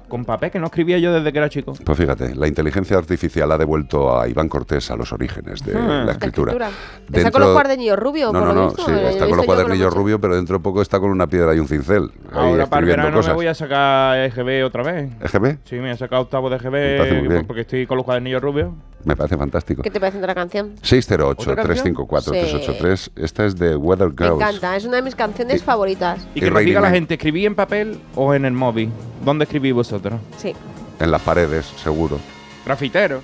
[0.07, 1.73] con papel que no escribía yo desde que era chico.
[1.83, 6.03] Pues fíjate, la inteligencia artificial ha devuelto a Iván Cortés a los orígenes de Ah.
[6.05, 6.69] la escritura.
[7.11, 8.85] Está con los cuadernillos rubios, No, por no, lo no, visto.
[8.85, 11.55] sí, eh, está con los cuadernillos rubios, pero dentro de poco está con una piedra
[11.55, 12.11] y un cincel.
[12.31, 13.29] ahí Ahora para el verano cosas.
[13.31, 15.11] me voy a sacar EGB otra vez.
[15.21, 15.57] ¿EGB?
[15.63, 17.45] Sí, me voy a sacar octavo de EGB bien.
[17.45, 18.71] porque estoy con los cuadernillos rubios.
[19.07, 19.81] Me parece fantástico.
[19.83, 20.75] ¿Qué te parece de la canción?
[20.81, 23.11] 608-354-383.
[23.15, 24.33] Esta es de Weather Me Girls.
[24.41, 26.27] encanta, es una de mis canciones favoritas.
[26.35, 28.91] Y Y que nos diga la gente, ¿escribí en papel o en el móvil?
[29.23, 30.19] ¿Dónde escribí vosotros?
[30.37, 30.53] Sí.
[30.99, 32.19] En las paredes, seguro.
[32.65, 33.21] Grafitero.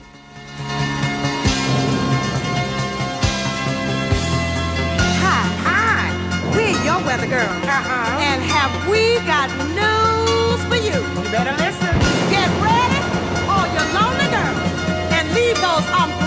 [7.05, 7.39] Weather girl.
[7.39, 11.01] And have we got news for you?
[11.21, 11.92] You better listen.
[15.65, 16.22] And leave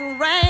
[0.00, 0.43] right.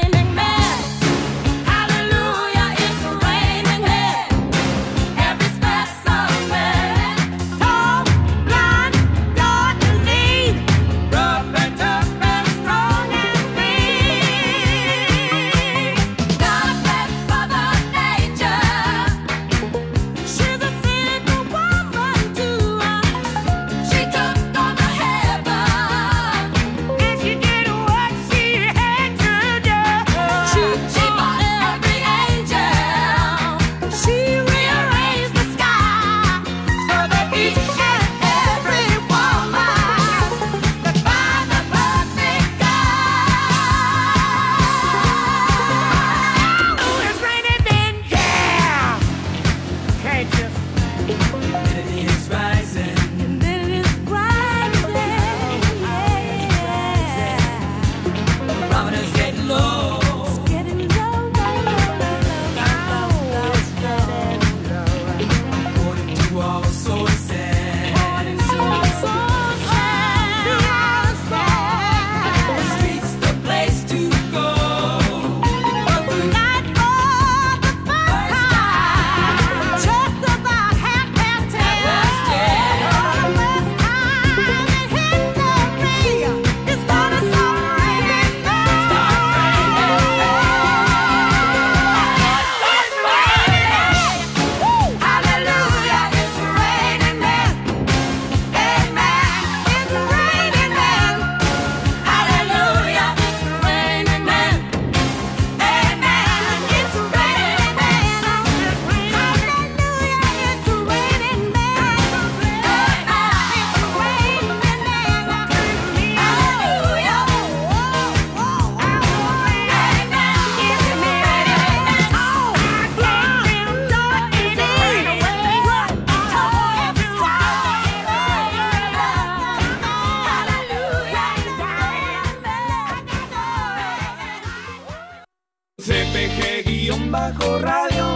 [137.15, 138.07] CPG-bajo radio.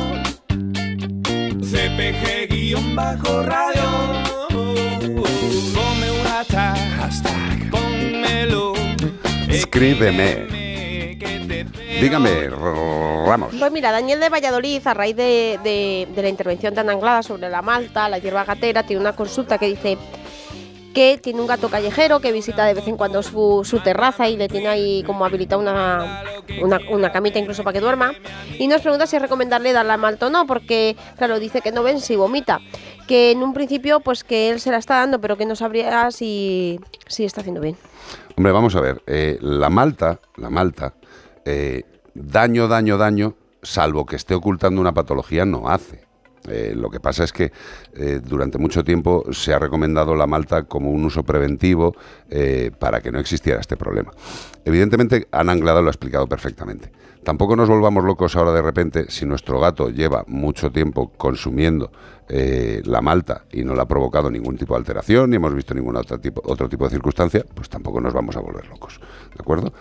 [1.62, 3.82] CPG-bajo radio.
[5.72, 7.70] Ponme un hashtag.
[7.70, 8.72] Pónmelo.
[9.48, 10.48] Escríbeme.
[12.00, 13.54] Dígame, Ramos.
[13.58, 17.48] Pues mira, Daniel de Valladolid, a raíz de, de- de la intervención tan Anglada sobre
[17.48, 19.96] la malta, la hierba gatera, tiene una consulta que dice
[20.98, 24.36] que tiene un gato callejero que visita de vez en cuando su, su terraza y
[24.36, 28.14] le tiene ahí como habilitada una, una, camita incluso para que duerma.
[28.58, 31.70] Y nos pregunta si es recomendarle dar la malta o no, porque claro, dice que
[31.70, 32.58] no ven si vomita.
[33.06, 36.10] Que en un principio pues que él se la está dando, pero que no sabría
[36.10, 37.76] si, si está haciendo bien.
[38.36, 39.00] Hombre, vamos a ver.
[39.06, 40.94] eh, la malta, la malta,
[41.44, 46.07] eh, daño, daño, daño, salvo que esté ocultando una patología, no hace.
[46.48, 47.52] Eh, lo que pasa es que
[47.94, 51.94] eh, durante mucho tiempo se ha recomendado la malta como un uso preventivo
[52.30, 54.12] eh, para que no existiera este problema.
[54.64, 56.90] Evidentemente, Ana Anglada lo ha explicado perfectamente.
[57.24, 61.90] Tampoco nos volvamos locos ahora de repente si nuestro gato lleva mucho tiempo consumiendo
[62.28, 65.96] la malta y no le ha provocado ningún tipo de alteración ni hemos visto ningún
[65.96, 69.00] otro tipo, otro tipo de circunstancia, pues tampoco nos vamos a volver locos.
[69.34, 69.72] ¿De acuerdo?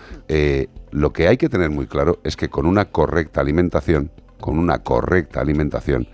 [0.91, 4.79] Lo que hay que tener muy claro es que con una correcta alimentación, con una
[4.79, 6.07] correcta alimentación,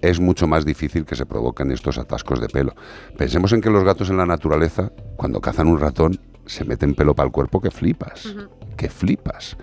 [0.00, 2.74] es mucho más difícil que se provoquen estos atascos de pelo.
[3.16, 7.14] Pensemos en que los gatos en la naturaleza, cuando cazan un ratón, se meten pelo
[7.14, 8.34] para el cuerpo que flipas,
[8.76, 9.56] que flipas.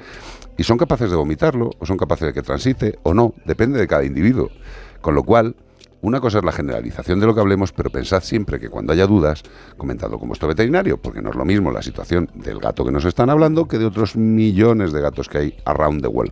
[0.57, 3.87] Y son capaces de vomitarlo, o son capaces de que transite, o no, depende de
[3.87, 4.49] cada individuo.
[5.01, 5.55] Con lo cual,
[6.05, 9.07] una cosa es la generalización de lo que hablemos, pero pensad siempre que cuando haya
[9.07, 9.41] dudas,
[9.75, 13.05] comentadlo con vuestro veterinario, porque no es lo mismo la situación del gato que nos
[13.05, 16.31] están hablando que de otros millones de gatos que hay around the world.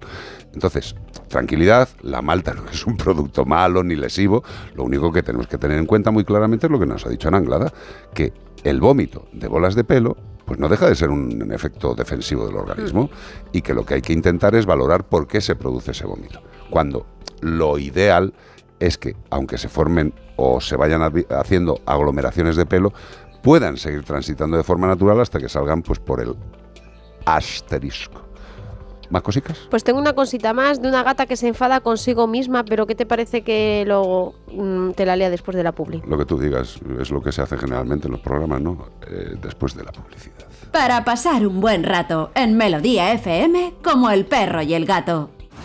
[0.54, 0.96] Entonces,
[1.28, 4.44] tranquilidad, la malta no es un producto malo ni lesivo,
[4.76, 7.10] lo único que tenemos que tener en cuenta muy claramente es lo que nos ha
[7.10, 7.74] dicho Ana Anglada,
[8.14, 8.32] que
[8.64, 12.58] el vómito de bolas de pelo pues no deja de ser un efecto defensivo del
[12.58, 13.10] organismo
[13.52, 16.42] y que lo que hay que intentar es valorar por qué se produce ese vómito.
[16.70, 17.08] Cuando
[17.42, 18.34] lo ideal
[18.86, 22.92] es que, aunque se formen o se vayan haciendo aglomeraciones de pelo,
[23.42, 26.36] puedan seguir transitando de forma natural hasta que salgan pues por el
[27.26, 28.22] asterisco.
[29.10, 29.58] ¿Más cositas?
[29.70, 32.96] Pues tengo una cosita más de una gata que se enfada consigo misma, pero ¿qué
[32.96, 36.02] te parece que luego mm, te la lea después de la publi?
[36.08, 38.86] Lo que tú digas es lo que se hace generalmente en los programas, ¿no?
[39.08, 40.48] Eh, después de la publicidad.
[40.72, 45.30] Para pasar un buen rato en Melodía FM como el perro y el gato.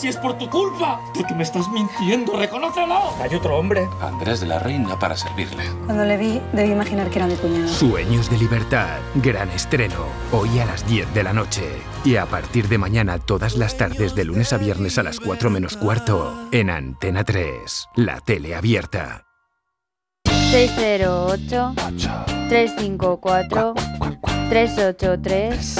[0.00, 0.98] Si es por tu culpa.
[1.12, 3.12] Porque me estás mintiendo, reconócelo.
[3.20, 3.86] Hay otro hombre.
[4.00, 5.64] Andrés de la Reina para servirle.
[5.84, 7.68] Cuando le vi, debí imaginar que era mi cuñado.
[7.68, 8.96] Sueños de libertad.
[9.16, 10.06] Gran estreno.
[10.32, 11.64] Hoy a las 10 de la noche.
[12.02, 15.50] Y a partir de mañana todas las tardes de lunes a viernes a las 4
[15.50, 16.48] menos cuarto.
[16.50, 17.88] En Antena 3.
[17.96, 19.26] La tele abierta.
[20.24, 21.74] 608
[22.48, 23.74] 354
[24.48, 25.76] 383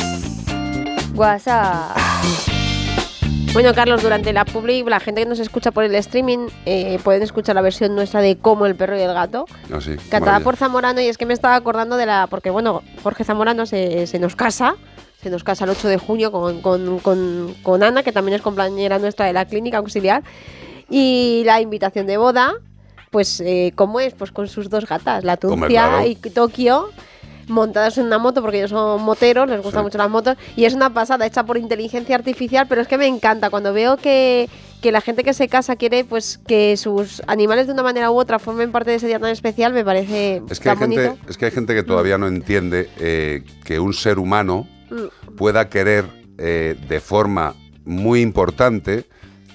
[1.14, 2.59] WhatsApp.
[3.52, 7.22] Bueno, Carlos, durante la publi, la gente que nos escucha por el streaming eh, pueden
[7.22, 10.56] escuchar la versión nuestra de Como el perro y el gato, Ah, sí, cantada por
[10.56, 11.00] Zamorano.
[11.00, 12.28] Y es que me estaba acordando de la.
[12.28, 14.76] Porque, bueno, Jorge Zamorano se, se nos casa.
[15.20, 18.40] Se nos casa el 8 de junio con, con- con- con Ana, que también es
[18.42, 20.22] compañera nuestra de la clínica auxiliar.
[20.88, 22.54] Y la invitación de boda,
[23.10, 24.14] pues, eh, ¿cómo es?
[24.14, 25.36] Pues con sus dos gatas, la
[25.90, 26.06] claro.
[26.06, 26.88] y Tokio
[27.48, 30.74] montadas en una moto porque ellos son moteros, les gustan mucho las motos y es
[30.74, 33.50] una pasada hecha por inteligencia artificial, pero es que me encanta.
[33.50, 34.48] Cuando veo que,
[34.80, 38.18] que la gente que se casa quiere pues que sus animales de una manera u
[38.18, 41.36] otra formen parte de ese día tan especial, me parece Es que, hay gente, es
[41.36, 45.36] que hay gente que todavía no entiende eh, que un ser humano Mm.
[45.36, 46.04] pueda querer
[46.38, 47.54] eh, de forma
[47.84, 49.04] muy importante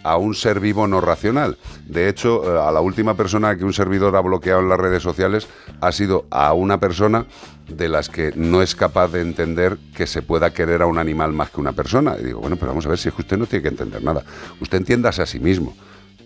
[0.06, 1.57] a un ser vivo no racional.
[1.88, 5.02] De hecho, eh, a la última persona que un servidor ha bloqueado en las redes
[5.02, 5.48] sociales
[5.82, 7.26] ha sido a una persona
[7.68, 11.34] de las que no es capaz de entender que se pueda querer a un animal
[11.34, 12.15] más que una persona.
[12.19, 14.03] Y digo, bueno, pero vamos a ver si es que usted no tiene que entender
[14.03, 14.23] nada.
[14.61, 15.76] Usted entiéndase a sí mismo.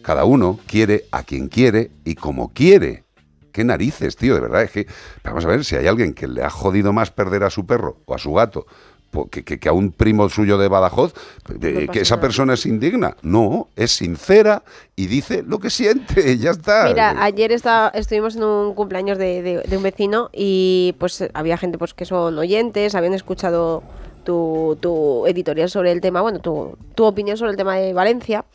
[0.01, 3.05] Cada uno quiere a quien quiere y como quiere.
[3.53, 4.61] Qué narices, tío, de verdad.
[4.63, 4.87] Es que,
[5.23, 8.01] vamos a ver, si hay alguien que le ha jodido más perder a su perro
[8.05, 8.65] o a su gato
[9.31, 11.13] que, que- que a un primo suyo de Badajoz,
[11.61, 12.21] eh, que esa nada.
[12.21, 13.15] persona es indigna.
[13.21, 14.63] No, es sincera
[14.95, 16.85] y dice lo que siente, ya está.
[16.87, 21.57] Mira, ayer estaba- estuvimos en un cumpleaños de, de- de un vecino y pues había
[21.57, 23.83] gente pues que son oyentes, habían escuchado
[24.23, 28.45] tu, tu editorial sobre el tema, bueno, tu, tu opinión sobre el tema de Valencia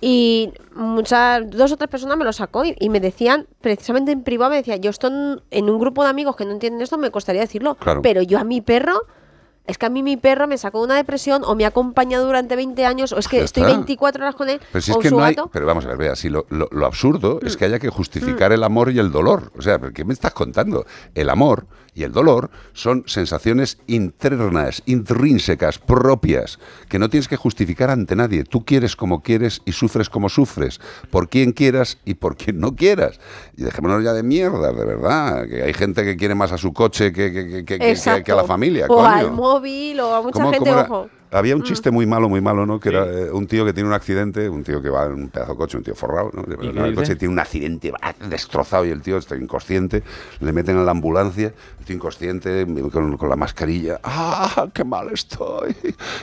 [0.00, 4.22] y muchas, dos o tres personas me lo sacó y, y me decían, precisamente en
[4.22, 6.98] privado, me decían, yo estoy en, en un grupo de amigos que no entienden esto,
[6.98, 8.02] me costaría decirlo, Claro.
[8.02, 9.02] pero yo a mi perro
[9.66, 12.56] Es que a mí mi perro me sacó una depresión o me ha acompañado durante
[12.56, 13.74] 20 años o es que Ya estoy está.
[13.74, 15.36] 24 horas con él Pero si o es que su no hay.
[15.52, 17.46] Pero vamos a ver, vea, si lo, lo- lo absurdo Mm.
[17.46, 19.52] es que haya que justificar el amor y el dolor.
[19.56, 20.86] O sea, ¿qué me estás contando?
[21.14, 26.58] El amor y el dolor son sensaciones internas, intrínsecas, propias,
[26.88, 28.44] que no tienes que justificar ante nadie.
[28.44, 30.80] Tú quieres como quieres y sufres como sufres,
[31.10, 33.18] por quien quieras y por quien no quieras.
[33.56, 35.46] Y dejémonos ya de mierda, de verdad.
[35.48, 37.78] Que hay gente que quiere más a su coche que, que- que-
[38.24, 38.86] que- a la familia.
[38.88, 39.08] o coño.
[39.08, 40.88] al móvil o a mucha ¿Cómo- gente, era?
[41.32, 41.64] Había un Mm.
[41.64, 42.80] chiste muy malo, muy malo, ¿no?
[42.80, 45.28] Que era eh, un tío que tiene un accidente, un tío que va en un
[45.28, 46.42] pedazo de coche, un tío forrado, ¿no?
[46.42, 50.02] Va en el coche tiene un accidente, va destrozado y el tío está inconsciente,
[50.40, 55.08] le meten a la ambulancia, el tío inconsciente, con, con la mascarilla, ¡ah, qué mal
[55.12, 55.76] estoy!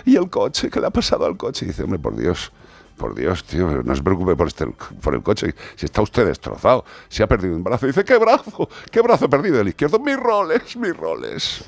[0.06, 0.70] ¿Y el coche?
[0.70, 1.66] ¿Qué le ha pasado al coche?
[1.66, 2.52] Y dice, hombre, por Dios,
[2.98, 4.66] por Dios, tío, no se preocupe por, este,
[5.02, 7.86] por el coche, si está usted destrozado, si ha perdido un brazo.
[7.86, 8.68] Y dice, ¿qué brazo?
[8.92, 9.62] ¿Qué brazo he perdido?
[9.62, 11.64] El izquierdo, mis roles, mis roles.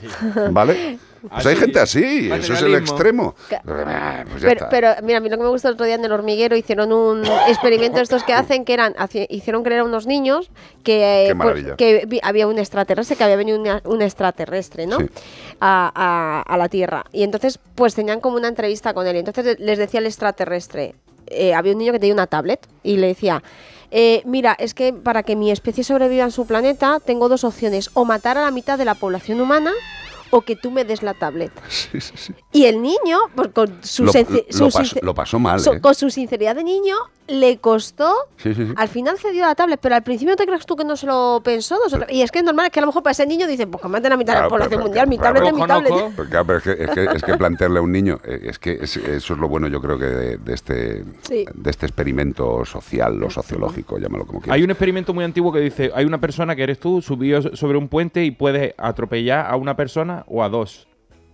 [0.51, 0.99] ¿Vale?
[1.27, 3.35] Pues hay gente así, eso es el extremo.
[3.49, 6.55] Pues Pero, mira, a mí lo que me gustó el otro día en el hormiguero
[6.55, 8.95] hicieron un experimento estos que hacen que eran
[9.29, 10.49] hicieron creer a unos niños
[10.83, 14.97] que, Qué pues, que había un extraterrestre que había venido una- un extraterrestre, ¿no?
[14.99, 15.05] Sí.
[15.59, 19.19] A, a- a la Tierra y entonces pues tenían como una entrevista con él y
[19.19, 20.95] entonces les decía el extraterrestre
[21.27, 23.43] eh, había un niño que tenía una tablet y le decía
[23.91, 27.89] eh, mira, es que para que mi especie sobreviva en su planeta tengo dos opciones,
[27.95, 29.71] o matar a la mitad de la población humana
[30.31, 31.51] o que tú me des la tablet.
[31.69, 32.33] Sí, sí, sí.
[32.51, 35.73] Y el niño, pues, con su, Lo, senci- lo su pasó, lo pasó mal, su-
[35.73, 35.81] ¿eh?
[35.81, 36.95] con su sinceridad de niño,
[37.27, 38.11] le costó.
[38.37, 38.73] Sí, sí, sí.
[38.75, 41.05] Al final cedió la tablet, pero al principio no te creas tú que no se
[41.05, 41.77] lo pensó.
[41.77, 43.47] dos o tres- y es que es normal que a lo mejor para ese niño
[43.47, 45.43] dice, pues que maten a mitad de la Claro, población pero- mundial, mi pero- tablet
[45.43, 46.13] es pero- mi tablet.
[46.15, 48.59] Pero claro, pero es, que, es, que, es que plantearle a un niño, eh, es
[48.59, 51.45] que es- eso es lo bueno yo creo que de, de este, Sí.
[51.53, 54.55] de este experimento social o sociológico, llámalo como quieras.
[54.55, 57.77] Hay un experimento muy antiguo que dice, hay una persona que eres tú, subió sobre
[57.77, 60.87] un puente y puedes atropellar a una persona o a dos,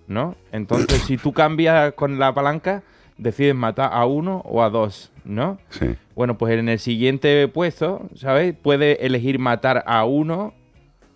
[0.08, 0.36] ¿no?
[0.52, 2.84] Entonces, si tú cambias con la palanca,
[3.18, 5.58] decides matar a uno o a dos, ¿no?
[5.70, 5.96] Sí.
[6.16, 8.56] Bueno, pues en el siguiente puesto, ¿sabes?
[8.62, 10.54] Puedes elegir matar a uno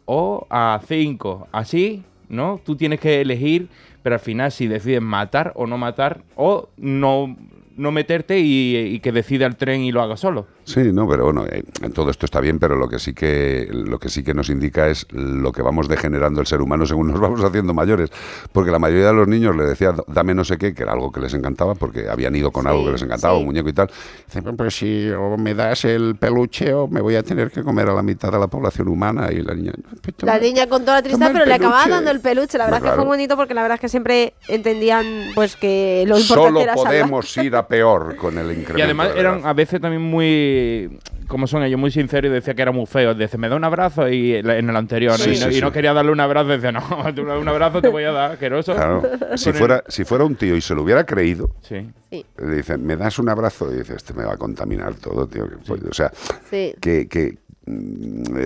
[0.05, 1.47] o a cinco.
[1.51, 2.59] Así, ¿no?
[2.63, 3.69] Tú tienes que elegir,
[4.01, 7.35] pero al final si decides matar o no matar, o no,
[7.79, 10.45] no meterte y, y que decida el tren y lo haga solo.
[10.65, 13.67] Sí, no, pero bueno, eh, en todo esto está bien, pero lo que sí que
[13.71, 17.07] lo que sí que nos indica es lo que vamos degenerando el ser humano según
[17.07, 18.11] nos vamos haciendo mayores,
[18.51, 21.11] porque la mayoría de los niños le decía dame no sé qué, que era algo
[21.11, 23.89] que les encantaba, porque habían ido con algo que les encantaba, un muñeco y tal.
[24.27, 27.63] Dicen, "Pero, pero si o me das el peluche o me voy a tener que
[27.63, 29.71] comer a la mitad de la población humana y la niña.
[30.01, 32.57] "Pues La niña con toda la tristeza, pero le acababa dando el peluche.
[32.57, 36.17] La verdad que fue bonito porque la verdad es que siempre entendían pues que lo
[36.19, 36.91] importante Solo era salvar.
[36.91, 38.77] podemos ir a peor con el incremento.
[38.79, 42.61] Y además eran a veces también muy, como son ellos, muy sinceros y decía que
[42.63, 43.13] era muy feo.
[43.13, 45.17] Dice, me da un abrazo y en el anterior, ¿no?
[45.23, 46.81] Sí, y, sí, no, y no quería darle un abrazo, decía, no,
[47.15, 48.73] tú un abrazo te voy a dar, asqueroso.
[48.75, 49.03] Claro.
[49.35, 51.87] Si fuera, si fuera un tío y se lo hubiera creído, Sí.
[52.11, 53.71] le dicen, ¿me das un abrazo?
[53.73, 55.47] Y dice, este me va a contaminar todo, tío.
[55.47, 55.87] que pollo".
[55.89, 56.11] O sea,
[56.49, 56.73] Sí.
[56.81, 57.37] que, que,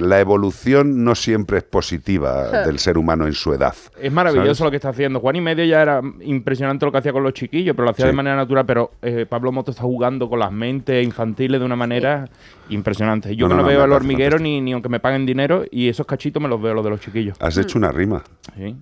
[0.02, 3.74] la evolución no siempre es positiva del ser humano en su edad.
[4.02, 4.60] Es maravilloso ¿sabes?
[4.62, 5.20] lo que está haciendo.
[5.20, 8.06] Juan y medio ya era impresionante lo que hacía con los chiquillos, pero lo hacía
[8.06, 8.12] Sí.
[8.12, 8.66] de manera natural.
[8.66, 12.28] Pero eh, Pablo Moto está jugando con las mentes infantiles de una manera
[12.70, 13.36] impresionante.
[13.36, 15.64] Yo No, que no, no, no, veo parece hormiguero ni, ni aunque me paguen dinero
[15.72, 17.38] y esos cachitos me los veo los de los chiquillos.
[17.40, 18.24] Has hecho una rima.
[18.58, 18.76] Sí.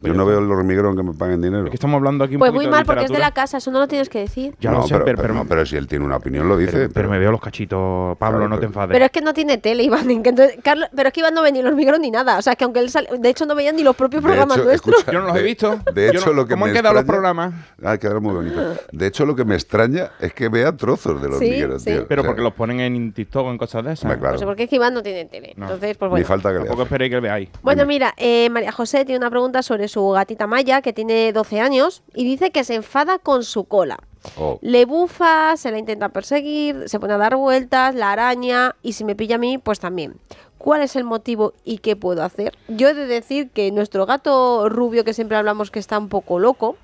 [0.00, 1.64] Yo no veo el hormiguero aunque me paguen dinero.
[1.64, 3.28] Que estamos hablando aquí un Pues poquito muy de mal porque es de literatura.
[3.28, 4.54] la casa, eso no lo tienes que decir.
[4.60, 6.46] Ya no, lo sé, pero, pero- pero pero- no, pero si él tiene una opinión
[6.46, 6.72] lo dice.
[6.72, 8.92] Pero, pero me veo los cachitos, Pablo, Claro, no te pero- enfades.
[8.92, 10.06] Pero es que no tiene tele, Iván.
[10.22, 12.36] que entonces- Carlos- pero es que Iván no ve ni el hormiguero ni nada.
[12.36, 14.58] O sea, que aunque él sale, de hecho no veía ni los propios De programas
[14.58, 14.94] hecho, nuestros.
[14.98, 15.80] escucha, Yo no los he de- visto.
[15.94, 17.54] De Yo hecho, no- lo que ¿cómo me han quedado los extraña- programas?
[17.82, 18.80] Ah, quedaron muy bonitos.
[18.92, 21.86] De hecho, lo que me extraña es que vea trozos Sí, hormiguero, sí.
[21.86, 22.06] tío.
[22.06, 24.04] Pero O sea, porque los ponen en TikTok o en cosas de esas.
[24.04, 24.34] Hombre, claro.
[24.34, 25.54] No sé por qué es que Iván no tiene tele.
[25.56, 25.64] No.
[25.64, 26.26] Entonces, pues Ni bueno.
[26.26, 26.88] falta que le Tampoco hace.
[26.88, 27.48] esperéis que veáis.
[27.62, 31.60] Bueno, mira, eh, María José tiene una pregunta sobre su gatita Maya, que tiene 12
[31.60, 33.98] años, y dice que se enfada con su cola.
[34.38, 34.58] Oh.
[34.62, 39.04] Le bufa, se la intenta perseguir, se pone a dar vueltas, la araña, y si
[39.04, 40.14] me pilla a mí, pues también.
[40.56, 42.56] ¿Cuál es el motivo y qué puedo hacer?
[42.68, 46.38] Yo he de decir que nuestro gato rubio, que siempre hablamos que está un poco
[46.38, 46.76] loco,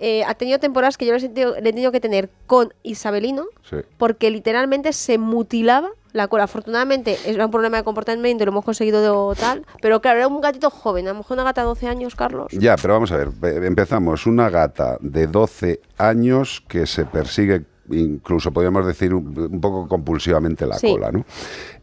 [0.00, 2.74] eh, ha tenido temporadas que yo le he, sentido- le he tenido que tener con
[2.82, 3.76] Isabelino, Sí.
[3.96, 6.44] porque literalmente se mutilaba la cola.
[6.44, 10.28] Afortunadamente era un problema de comportamiento y lo hemos conseguido de tal, pero claro, era
[10.28, 12.46] un gatito joven, a lo mejor una gata de 12 años, Carlos.
[12.52, 14.24] Ya, pero vamos a ver, ve- empezamos.
[14.26, 20.66] Una gata de 12 años que se persigue, incluso podríamos decir un, un poco compulsivamente
[20.66, 20.90] la Sí.
[20.92, 21.26] cola, ¿no?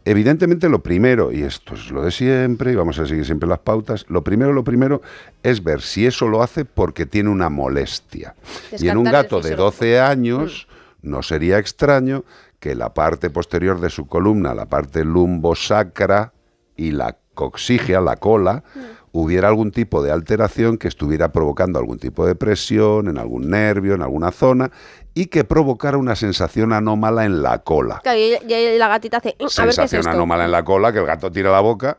[0.04, 3.60] Evidentemente lo primero, y esto es lo de siempre, y vamos a seguir siempre las
[3.60, 5.00] pautas, lo primero, lo primero
[5.44, 8.34] es ver si eso lo hace porque tiene una molestia.
[8.76, 9.62] y en un gato de fisiológico.
[9.84, 10.66] 12 años
[11.02, 12.24] no sería extraño
[12.62, 16.32] que la parte posterior de su columna, la parte lumbosacra
[16.76, 18.62] y la coxigia, la cola,
[19.10, 23.94] hubiera algún tipo de alteración que estuviera provocando algún tipo de presión en algún nervio,
[23.94, 24.70] en alguna zona,
[25.12, 27.98] y que provocara una sensación anómala en la cola.
[28.00, 29.30] Claro, y, y la gatita hace.
[29.40, 30.10] "Mm, A ver qué es sensación esto.
[30.10, 31.98] anómala en la cola, que el gato tira la boca.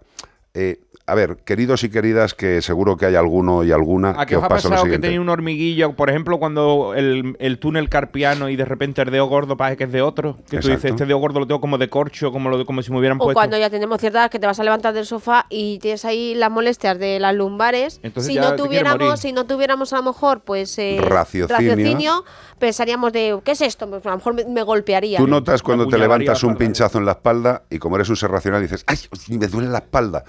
[0.54, 4.30] Eh, a ver, queridos y queridas, que seguro que hay alguno y alguna ¿A que
[4.32, 5.94] qué os os ha pasa lo pasado que tenía un hormiguillo?
[5.98, 9.84] Por ejemplo, cuando el, el túnel carpiano y de repente el dedo gordo parece que
[9.84, 10.38] es de otro.
[10.50, 10.88] Que tú dices, Exacto.
[10.88, 13.26] este dedo gordo lo tengo como de corcho, como, lo, como si me hubieran O
[13.26, 13.34] puesto.
[13.38, 16.36] cuando ya tenemos cierta edad que te vas a levantar del sofá y tienes ahí
[16.36, 18.00] las molestias de las lumbares.
[18.02, 19.18] Entonces si ya no tuviéramos, morir.
[19.18, 22.24] si no tuviéramos a lo mejor, pues eh, Raciocinio.
[22.60, 23.90] pensaríamos de ¿qué es esto?
[23.90, 25.18] Pues a lo mejor me, me golpearía.
[25.18, 28.32] Tú notas cuando te levantas un pinchazo en la espalda y como eres un ser
[28.32, 28.98] racional dices, ¡ay,
[29.38, 30.24] me duele la espalda!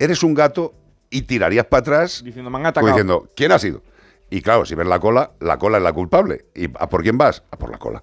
[0.00, 0.74] Eres un gato
[1.10, 2.92] y tirarías para atrás Diciendo, me han como atacado.
[2.92, 3.82] diciendo, ¿quién ha sido?
[4.30, 6.46] Y claro, si ves la cola, la cola es la culpable.
[6.54, 7.42] ¿Y a por quién vas?
[7.50, 8.02] A por la cola.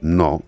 [0.00, 0.42] No.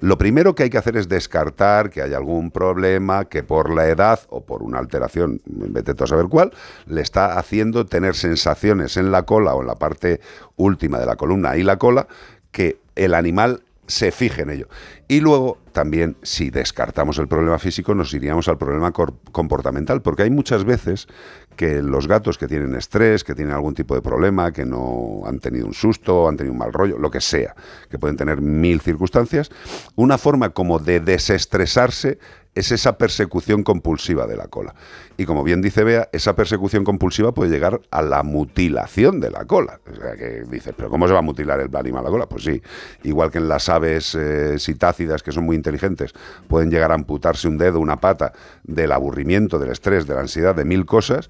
[0.00, 3.88] Lo primero que hay que hacer es descartar que hay algún problema que por la
[3.88, 6.52] edad o por una alteración, vete tú a saber cuál,
[6.86, 10.20] le está haciendo tener sensaciones en la cola o en la parte
[10.56, 12.06] última de la columna y la cola
[12.52, 14.68] que el animal se fije en ello.
[15.08, 20.30] Y luego también, si descartamos el problema físico, nos iríamos al problema comportamental, porque hay
[20.30, 21.08] muchas veces
[21.56, 25.40] que los gatos que tienen estrés, que tienen algún tipo de problema, que no han
[25.40, 27.56] tenido un susto, han tenido un mal rollo, lo que sea,
[27.90, 29.50] que pueden tener mil circunstancias,
[29.96, 32.18] una forma como de desestresarse
[32.58, 34.74] es esa persecución compulsiva de la cola.
[35.16, 39.44] Y como bien dice Bea, esa persecución compulsiva puede llegar a la mutilación de la
[39.44, 39.78] cola.
[39.88, 42.26] O sea, que dices, ¿pero cómo se va a mutilar el animal la cola?
[42.26, 42.60] Pues sí,
[43.04, 46.12] igual que en las aves eh, sitácidas, que son muy inteligentes,
[46.48, 48.32] pueden llegar a amputarse un dedo, una pata,
[48.64, 51.28] del aburrimiento, del estrés, de la ansiedad, de mil cosas.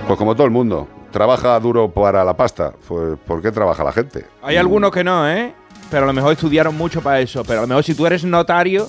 [0.08, 2.74] Pues como todo el mundo, trabaja duro para la pasta.
[2.88, 4.26] Pues, ¿Por qué trabaja la gente?
[4.42, 5.54] Hay algunos que no, ¿eh?
[5.90, 7.44] Pero a lo mejor estudiaron mucho para eso.
[7.44, 8.88] Pero a lo mejor si tú eres notario,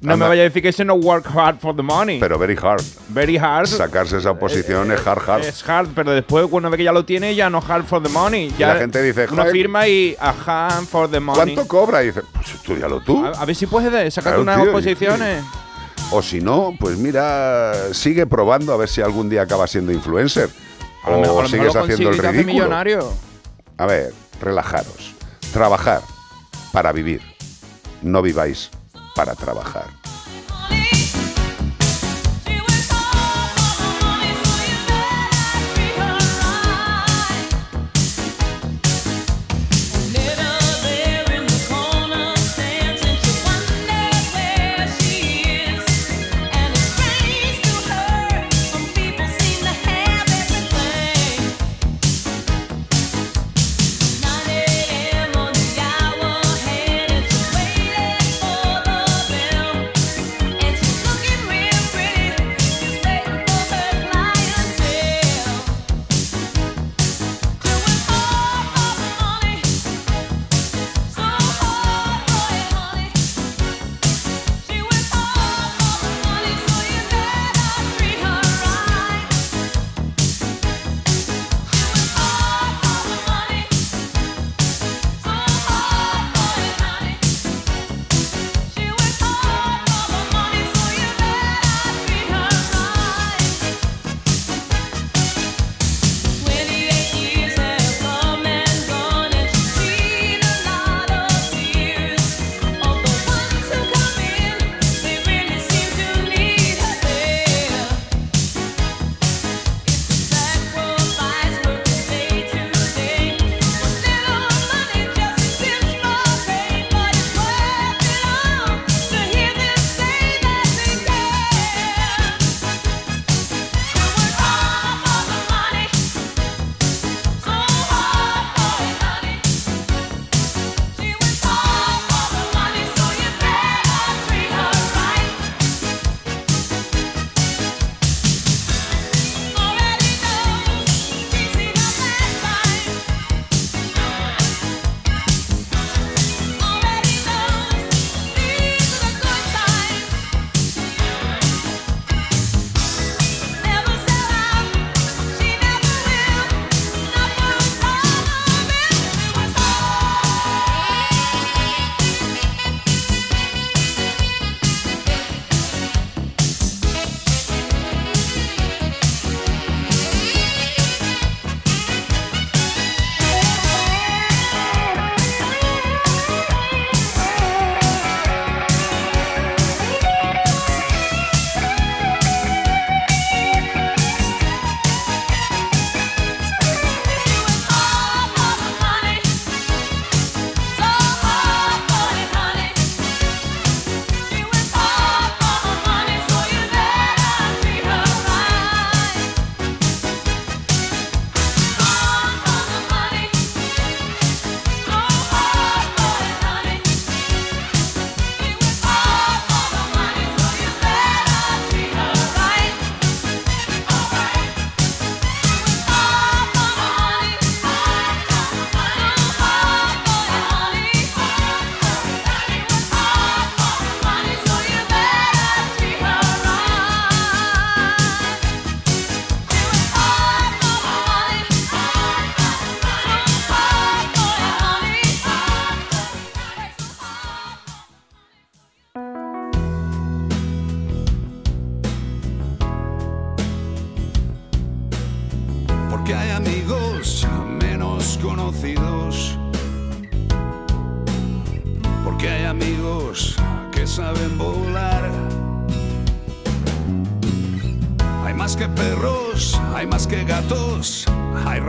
[0.00, 0.24] no Anda.
[0.24, 2.18] me vayas a decir que ese no work hard for the money.
[2.18, 2.82] Pero very hard.
[3.10, 3.66] Very hard.
[3.68, 5.44] Sacarse esa oposición es hard, hard.
[5.44, 8.08] Es hard, pero después cuando ve que ya lo tiene, ya no hard for the
[8.08, 8.52] money.
[8.58, 11.54] Ya la gente dice, "Joder, firma y a hand for the money.
[11.54, 12.02] ¿Cuánto cobra?
[12.02, 13.24] Y dice, pues estudialo tú.
[13.24, 15.44] A, a ver si puedes sacarte Claro, unas tío, y- oposiciones.
[16.12, 20.50] O si no, pues mira, sigue probando a ver si algún día acabas siendo influencer.
[21.04, 22.44] A lo o mejor- sigues lo haciendo el ridículo.
[22.52, 23.12] millonario.
[23.76, 25.14] A ver, relajaros.
[25.52, 26.02] Trabajar
[26.72, 27.22] para vivir.
[28.02, 28.70] No viváis
[29.14, 29.84] para trabajar.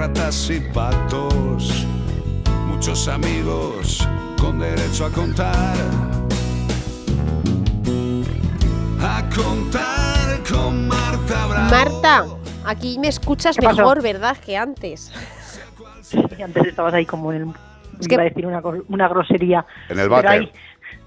[0.02, 1.86] Ratas y patos.
[2.66, 4.08] Muchos amigos
[4.40, 5.76] con derecho a contar.
[9.00, 11.70] A contar con Marta Bravo.
[11.70, 12.26] Marta,
[12.66, 14.36] aquí me escuchas mejor, ¿verdad?
[14.38, 15.14] Que antes.
[16.36, 17.48] Y antes estabas ahí como en el...
[18.00, 19.64] Es que- Iba a decir una, una grosería.
[19.88, 20.32] En el Pero váter.
[20.32, 20.52] ahí,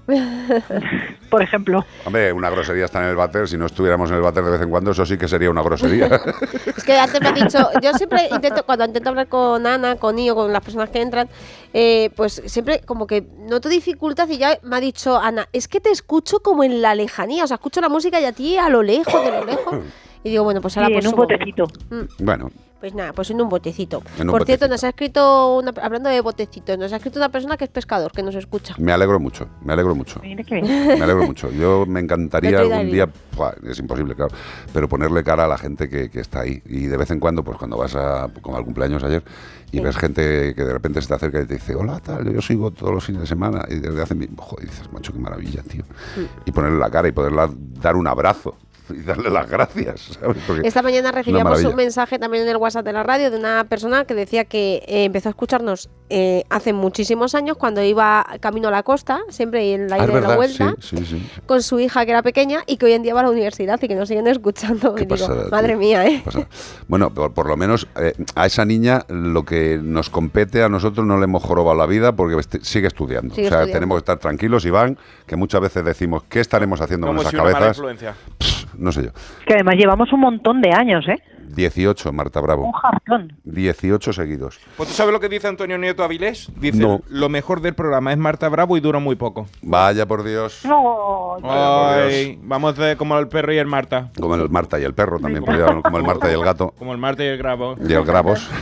[1.29, 1.85] por ejemplo.
[2.05, 3.47] Hombre, una grosería está en el váter.
[3.47, 5.63] Si no estuviéramos en el váter de vez en cuando, eso sí que sería una
[5.63, 6.05] grosería.
[6.75, 10.19] Es que antes me ha dicho, yo siempre intento, cuando intento hablar con Ana, con
[10.19, 11.29] Io, con las personas que entran,
[11.73, 15.79] eh, pues siempre como que noto dificultad y ya me ha dicho Ana, es que
[15.79, 18.69] te escucho como en la lejanía, o sea, escucho la música y a ti a
[18.69, 19.75] lo lejos, de lo lejos.
[20.25, 21.23] Y digo, bueno, pues ahora Sí, pues en un subo.
[21.23, 21.67] botecito.
[21.91, 24.01] Mm, bueno, Pues nada, pues en un botecito.
[24.19, 27.29] En un Por cierto, nos ha escrito, una, hablando de botecitos, nos ha escrito una
[27.29, 28.75] persona que es pescador, que nos escucha.
[28.79, 30.19] me alegro mucho, me alegro mucho.
[30.21, 30.87] Mira qué bien.
[30.87, 31.49] Me alegro mucho.
[31.51, 33.07] Yo me encantaría algún día,
[33.67, 34.35] es imposible, claro,
[34.73, 36.61] pero ponerle cara a la gente que, que está ahí.
[36.65, 39.23] Y de vez en cuando, pues cuando vas a, como al cumpleaños ayer,
[39.71, 42.41] y ves gente que de repente se te acerca y te dice, hola, tal, yo
[42.41, 44.27] sigo todos los fines de semana, y desde hace, mi...
[44.37, 45.83] joder, dices, macho, qué maravilla, tío.
[45.83, 46.49] Mm.
[46.49, 47.49] Y ponerle la cara y poderla
[47.81, 48.55] dar un abrazo
[48.89, 50.19] y darle las gracias,
[50.63, 54.05] Esta mañana recibíamos un mensaje también en el WhatsApp de la radio de una persona
[54.05, 58.71] que decía que eh, empezó a escucharnos eh, hace muchísimos años cuando iba camino a
[58.71, 61.29] la costa, siempre en la Ah, ida y la vuelta, sí, sí, sí.
[61.45, 63.79] con su hija que era pequeña y que hoy en día va a la universidad
[63.81, 64.93] y que nos siguen escuchando.
[64.95, 65.49] Qué y digo, tío.
[65.49, 66.23] madre mía, ¿eh?
[66.87, 71.05] Bueno, por, por lo menos eh, a esa niña lo que nos compete a nosotros
[71.07, 73.33] no le hemos jorobado la vida porque est- sigue estudiando.
[73.33, 73.73] Sigue o sea, estudiando.
[73.73, 77.31] tenemos que estar tranquilos, Iván, que muchas veces decimos, ¿qué estaremos haciendo con Como esas
[77.31, 78.54] si una mala cabezas?
[78.77, 79.09] No sé yo.
[79.45, 81.21] Que además llevamos un montón de años, ¿eh?
[81.55, 82.65] 18, Marta Bravo.
[82.65, 83.33] Un jartón.
[83.45, 84.59] 18 seguidos.
[84.75, 86.51] Pues tú sabes lo que dice Antonio Nieto Avilés.
[86.59, 87.01] Dice, No.
[87.07, 89.47] lo mejor del programa es Marta Bravo y dura muy poco.
[89.61, 90.61] Vaya por Dios.
[90.65, 91.37] No.
[91.41, 94.09] Vaya por Ay, vamos de como el perro y el Marta.
[94.19, 96.73] Como el Marta y el perro también, podría como el Marta y el gato.
[96.77, 97.75] Como el Marta y el Grabo.
[97.87, 98.49] Y el Gravos.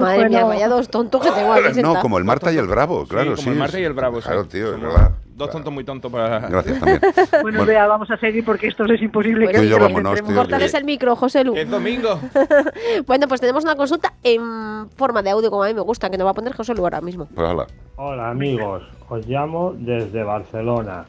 [0.00, 3.06] Madre mía, vaya dos tontos que tengo aquí No, como el Marta y el Bravo,
[3.06, 3.48] claro, como sí.
[3.50, 4.20] el Marta y el Bravo.
[4.20, 4.26] sí.
[4.26, 5.12] Claro, tío, es verdad.
[5.36, 6.38] Dos tontos muy tontos para...
[6.40, 7.00] Gracias también.
[7.00, 7.64] Bueno, Bueno.
[7.64, 9.48] vea, vamos a seguir porque esto es imposible.
[9.52, 11.56] Tú y yo que vámonos, tío, Córtales que- el micro, José Lu.
[11.56, 12.20] Es domingo.
[13.06, 16.18] bueno, pues tenemos una consulta en forma de audio, como a mí me gusta, que
[16.18, 17.26] nos va a poner José Lu ahora mismo.
[17.34, 17.66] Pues hala.
[17.96, 21.06] Hola amigos, os llamo desde Barcelona.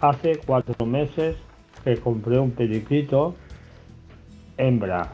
[0.00, 1.36] Hace cuatro meses
[1.84, 3.34] que compré un periquito
[4.56, 5.12] hembra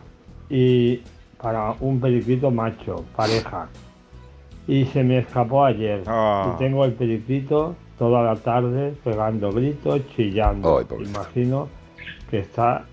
[0.49, 1.03] y
[1.43, 3.69] para un periquito macho, pareja.
[4.67, 6.03] Y se me escapó ayer.
[6.07, 6.53] Ah.
[6.55, 10.85] Y tengo el periquito toda la tarde pegando gritos, chillando.
[10.87, 11.03] Pobrecito.
[11.19, 11.69] Imagino
[12.31, 12.85] que está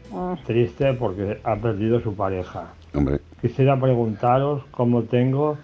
[0.46, 2.68] triste porque ha perdido su pareja.
[2.94, 5.58] Hombre, Quisiera preguntaros cómo tengo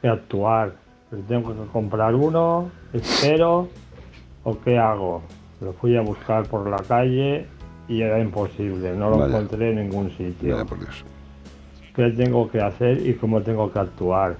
[0.00, 0.72] que actuar.
[1.10, 2.70] ¿Le tengo que comprar uno?
[2.92, 3.68] ¿Espero?
[4.44, 5.22] ¿O qué hago?
[5.60, 7.46] Lo fui a buscar por la calle
[7.88, 8.94] y era imposible.
[8.96, 9.36] No lo Vaya.
[9.38, 10.54] encontré en ningún sitio.
[10.56, 11.04] vaya por Dios.
[11.98, 14.36] ¿Qué tengo que hacer y cómo tengo que actuar?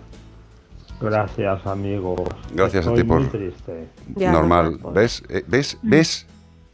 [1.00, 2.20] Gracias, amigos.
[2.54, 3.88] Gracias a ti por- muy triste.
[4.14, 4.78] Ya, Normal.
[4.94, 5.24] ¿Ves?
[5.28, 5.76] Eh, ¿Ves?
[5.82, 6.24] ¿Ves?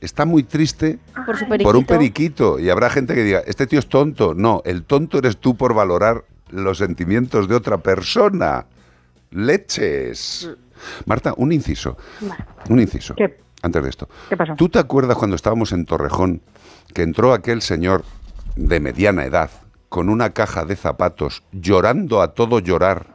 [0.03, 1.87] Está muy triste Por su por un periquito.
[1.87, 2.59] periquito.
[2.59, 4.35] Y habrá gente que diga, este tío es tonto.
[4.35, 8.67] No, el tonto eres tú por valorar los sentimientos de otra persona.
[9.31, 10.51] Leches.
[11.07, 11.97] Marta, un inciso.
[12.69, 13.15] Un inciso.
[13.15, 13.39] ¿Qué?
[13.63, 14.07] Antes de esto.
[14.29, 14.55] ¿Qué pasó?
[14.55, 16.43] ¿Tú te acuerdas cuando estábamos en Torrejón
[16.93, 18.05] que entró aquel señor
[18.57, 19.49] de mediana edad
[19.95, 23.07] con una caja de zapatos llorando a todo llorar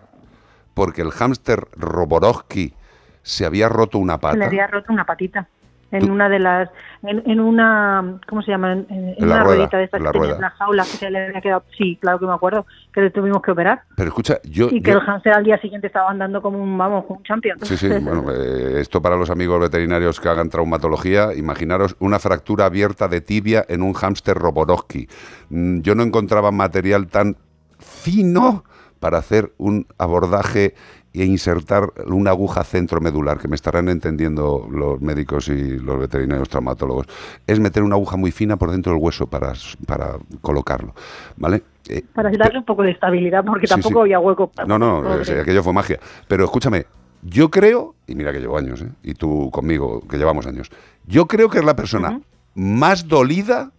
[0.73, 2.73] porque el hámster Roborowski
[3.21, 4.45] se había roto una Se le pata?
[4.45, 5.49] había roto una patita.
[5.91, 6.69] En una de las.
[7.01, 8.19] En, en una.
[8.27, 8.73] ¿Cómo se llama?
[8.73, 10.35] En, en En la una rueda, ruedita de estas en la que tenía rueda.
[10.35, 11.63] en la jaula que se le había quedado.
[11.77, 12.65] Sí, claro que me acuerdo.
[12.93, 13.81] Que le tuvimos que operar.
[13.95, 14.67] Pero escucha, yo...
[14.71, 16.77] y que yo- el hamster al día siguiente estaba andando como un.
[16.77, 17.57] Vamos, como un champion.
[17.63, 22.65] Sí, sí, bueno, eh, esto para los amigos veterinarios que hagan traumatología, imaginaros una fractura
[22.65, 25.07] abierta de tibia en un hámster Roborowski.
[25.49, 27.35] Mm, Yo no encontraba material tan
[27.79, 28.63] fino
[28.99, 30.75] para hacer un abordaje
[31.13, 37.07] e insertar una aguja centromedular, que me estarán entendiendo los médicos y los veterinarios traumatólogos.
[37.47, 39.53] Es meter una aguja muy fina por dentro del hueso para,
[39.87, 40.93] para colocarlo,
[41.37, 41.63] ¿vale?
[41.87, 43.99] Eh, Para darle un poco de estabilidad, porque Sí, tampoco sí.
[44.01, 44.47] había hueco.
[44.51, 45.99] para- no, no, eh, aquello fue magia.
[46.27, 46.85] Pero escúchame,
[47.23, 48.89] yo creo, y mira que llevo años, ¿eh?
[49.01, 50.69] y tú conmigo, que llevamos años,
[51.07, 52.21] yo creo que es la persona
[52.53, 53.71] más dolida,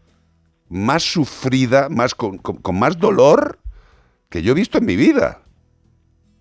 [0.68, 3.59] más sufrida, más con, con- con más dolor
[4.28, 5.42] que yo he visto en mi vida.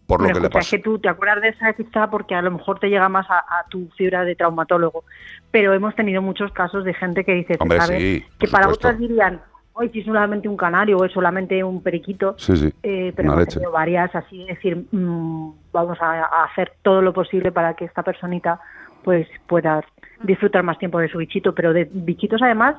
[0.10, 0.60] Por lo Pero que le pasó.
[0.62, 3.30] Es que tú te acuerdas de esa quizá porque a lo mejor te llega más
[3.30, 5.04] a, a tu fibra de traumatólogo.
[5.52, 8.02] Pero hemos tenido muchos casos de gente que dice, Hombre, ¿sabes?
[8.02, 8.88] sí, que para supuesto.
[8.88, 9.40] otras dirían,
[9.74, 12.34] hoy si es solamente un canario o es solamente un periquito.
[12.40, 16.74] Sí, sí, Eh, pero hemos tenido varias, así es decir, mm, vamos a, a hacer
[16.82, 18.60] todo lo posible para que esta personita
[19.04, 19.84] pues pueda
[20.24, 22.76] disfrutar más tiempo de su bichito, pero de bichitos además,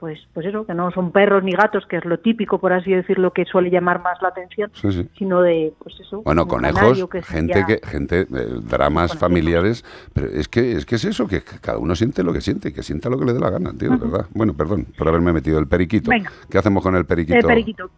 [0.00, 2.90] pues, pues eso, que no son perros ni gatos, que es lo típico, por así
[2.92, 5.08] decirlo, que suele llamar más la atención, Sí, sí.
[5.18, 6.22] sino de, pues eso.
[6.22, 8.26] Bueno, conejos, que gente que, gente, eh,
[8.68, 12.40] dramas familiares, pero es que es que es eso, que cada uno siente lo que
[12.40, 14.26] siente, que sienta lo que le dé la gana, tío, verdad.
[14.34, 16.10] Bueno, perdón por haberme metido el periquito.
[16.10, 16.30] Venga.
[16.50, 17.38] ¿Qué hacemos con el periquito?
[17.38, 17.90] El periquito.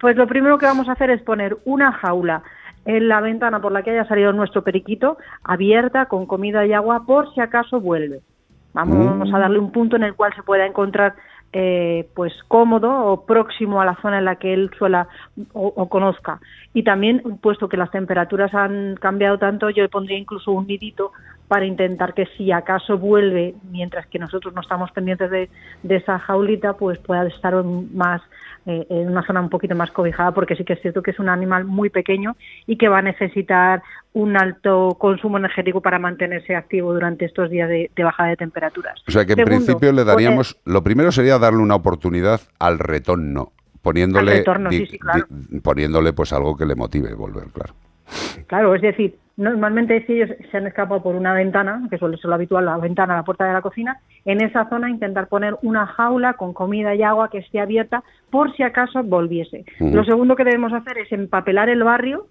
[0.00, 2.42] Pues lo primero que vamos a hacer es poner una jaula
[2.84, 7.04] en la ventana por la que haya salido nuestro periquito, abierta, con comida y agua,
[7.06, 8.20] por si acaso vuelve.
[8.74, 9.34] Vamos Mm.
[9.34, 11.14] a darle un punto en el cual se pueda encontrar
[11.52, 15.08] eh, pues cómodo o próximo a la zona en la que él suela
[15.52, 16.40] o, conozca.
[16.72, 21.12] Y también, puesto que las temperaturas han cambiado tanto, yo le pondría incluso un nidito
[21.48, 25.50] para intentar que si acaso vuelve, mientras que nosotros no estamos pendientes de,
[25.82, 28.22] de esa jaulita, pues pueda estar más
[28.66, 31.18] eh, en una zona un poquito más cobijada, porque sí que es cierto que es
[31.18, 33.82] un animal muy pequeño y que va a necesitar
[34.12, 39.02] un alto consumo energético para mantenerse activo durante estos días de, de bajada de temperaturas.
[39.08, 42.40] O sea que en Segundo, principio le poner- daríamos, lo primero sería darle una oportunidad
[42.58, 45.26] al retorno, poniéndole, Al retorno, di- sí, sí, claro.
[45.28, 47.74] di- poniéndole pues algo que le motive volver, claro.
[48.46, 52.28] Claro, es decir, normalmente si ellos se han escapado por una ventana, que suele ser
[52.28, 55.86] lo habitual, la ventana, la puerta de la cocina, en esa zona intentar poner una
[55.86, 59.64] jaula con comida y agua que esté abierta por si acaso volviese.
[59.80, 62.26] Lo segundo que debemos hacer es empapelar el barrio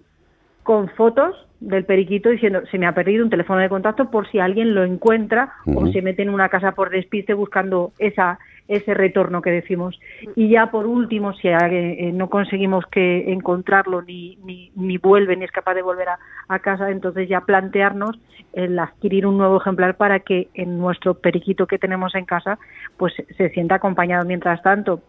[0.62, 4.38] con fotos del periquito diciendo se me ha perdido un teléfono de contacto por si
[4.38, 9.42] alguien lo encuentra o se mete en una casa por despiste buscando esa ese retorno
[9.42, 9.98] que decimos
[10.36, 15.44] y ya por último si eh, no conseguimos que encontrarlo ni, ni, ni vuelve ni
[15.44, 16.18] es capaz de volver a,
[16.48, 18.18] a casa entonces ya plantearnos
[18.52, 22.58] el adquirir un nuevo ejemplar para que en nuestro periquito que tenemos en casa
[22.96, 25.02] pues se sienta acompañado mientras tanto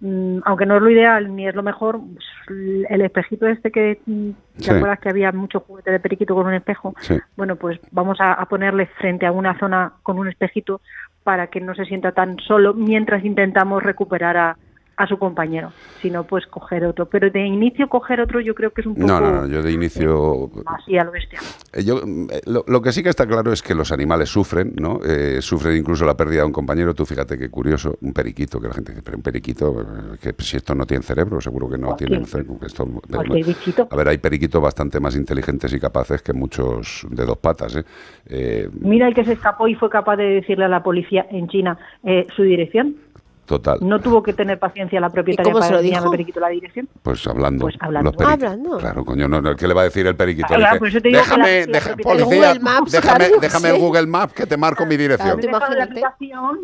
[0.00, 4.00] Mm, aunque no es lo ideal ni es lo mejor, pues, el espejito este que
[4.04, 4.68] mm, Sí.
[4.68, 7.16] te acuerdas que había mucho juguete de periquito con un espejo, Sí.
[7.36, 10.80] bueno, pues vamos a, a ponerle frente a una zona con un espejito
[11.24, 14.56] para que no se sienta tan solo mientras intentamos recuperar a,
[14.96, 17.06] a su compañero, sino pues coger otro.
[17.06, 19.62] Pero de inicio coger otro yo creo que es un poco No, no, no, yo
[19.62, 20.50] de inicio...
[20.66, 21.38] así a lo bestia.
[21.72, 24.28] Eh, Yo, mm, eh, lo, lo que sí que está claro es que los animales
[24.28, 25.00] sufren, ¿no?
[25.04, 26.94] Eh, sufren incluso la pérdida de un compañero.
[26.94, 30.34] Tú fíjate qué curioso, un periquito, que la gente dice, pero un periquito, eh, que
[30.42, 32.58] si esto no tiene cerebro, seguro que no tiene cerebro.
[32.64, 33.88] esto- Cualquier bichito.
[33.90, 37.84] a ver, hay periquitos bastante más inteligentes y capaces que muchos de dos patas, ¿eh?
[38.26, 41.48] Eh, Mira el que se escapó y fue capaz de decirle a la policía en
[41.48, 42.96] China eh, su dirección.
[43.46, 43.78] Total.
[43.82, 46.10] No tuvo que tener paciencia la propietaria cómo se para dijo?
[46.10, 46.88] periquito la dirección.
[47.02, 47.62] Pues hablando.
[47.62, 48.10] Pues hablando.
[48.10, 48.50] los periquitos.
[48.50, 48.78] Hablando.
[48.78, 50.48] Claro, coño, no, no, ¿qué le va a decir el periquito?
[50.48, 53.80] Claro, te digo que déjame, la- la policía, Google Maps, déjame, claro, déjame el sí.
[53.80, 55.40] Google Maps que te marco mi dirección.
[55.40, 56.58] Debajo de la aplicación.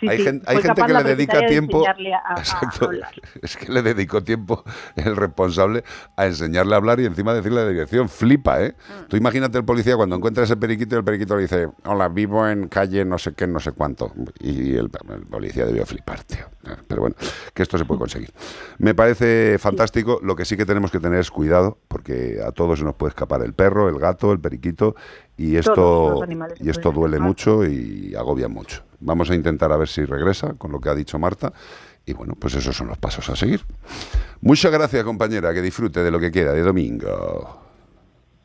[0.00, 1.82] Sí, hay sí, gen- hay gente que le dedica de tiempo.
[1.86, 2.90] a- a Exacto.
[3.42, 4.64] Es que le dedicó tiempo
[4.96, 5.84] el responsable
[6.16, 8.08] a enseñarle a hablar y encima decirle la dirección.
[8.08, 8.74] Flipa, ¿eh?
[8.76, 9.08] Mm.
[9.08, 12.46] Tú imagínate el policía cuando encuentra ese periquito y el periquito le dice, hola, vivo
[12.48, 14.12] en calle no sé qué, no sé cuánto.
[14.40, 16.44] Y el, el policía debió flipar, tío.
[16.88, 17.16] Pero bueno,
[17.52, 18.32] que esto se puede conseguir.
[18.78, 20.18] Me parece fantástico.
[20.22, 23.10] Lo que sí que tenemos que tener es cuidado, porque a todos se nos puede
[23.10, 24.96] escapar el perro, el gato, el periquito,
[25.36, 26.20] y esto,
[26.60, 28.82] y esto duele mucho y agobia mucho.
[29.04, 31.52] Vamos a intentar a ver si regresa con lo que ha dicho Marta.
[32.06, 33.60] Y bueno, pues esos son los pasos a seguir.
[34.40, 35.52] Muchas gracias, compañera.
[35.52, 37.60] Que disfrute de lo que queda de domingo.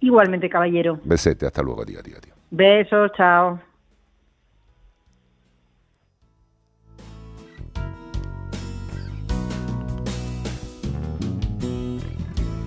[0.02, 1.00] Igualmente, caballero.
[1.04, 2.34] Besete, hasta luego, tío, tío, tío.
[2.52, 3.60] Besos, chao.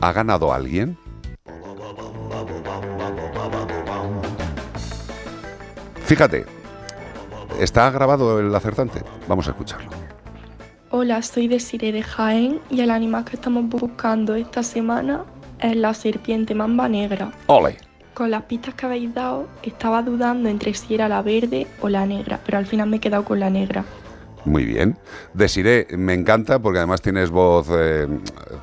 [0.00, 0.96] ¿Ha ganado alguien?
[6.04, 6.44] Fíjate,
[7.60, 9.00] está grabado el acertante.
[9.28, 9.90] Vamos a escucharlo.
[10.90, 15.24] Hola, soy Desiree de Jaén y el animal que estamos buscando esta semana
[15.58, 17.32] es la serpiente mamba negra.
[17.46, 17.76] Ole.
[18.14, 22.04] Con las pistas que habéis dado, estaba dudando entre si era la verde o la
[22.04, 23.84] negra, pero al final me he quedado con la negra.
[24.44, 24.98] Muy bien.
[25.32, 28.06] Desiré, me encanta porque además tienes voz eh,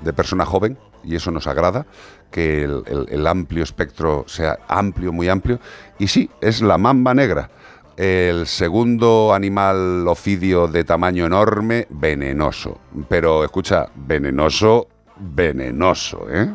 [0.04, 1.88] de persona joven y eso nos agrada,
[2.30, 5.60] que el, el- el amplio espectro sea amplio, muy amplio.
[5.98, 7.50] Y sí, es la mamba negra,
[8.00, 12.80] el segundo animal ofidio de tamaño enorme, venenoso.
[13.10, 14.88] Pero escucha, venenoso,
[15.18, 16.50] venenoso, ¿eh?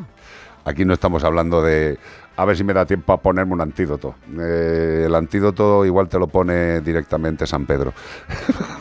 [0.64, 1.98] Aquí no estamos hablando de...
[2.36, 4.14] A ver si me da tiempo a ponerme un antídoto.
[4.40, 7.92] Eh, el antídoto igual te lo pone directamente San Pedro.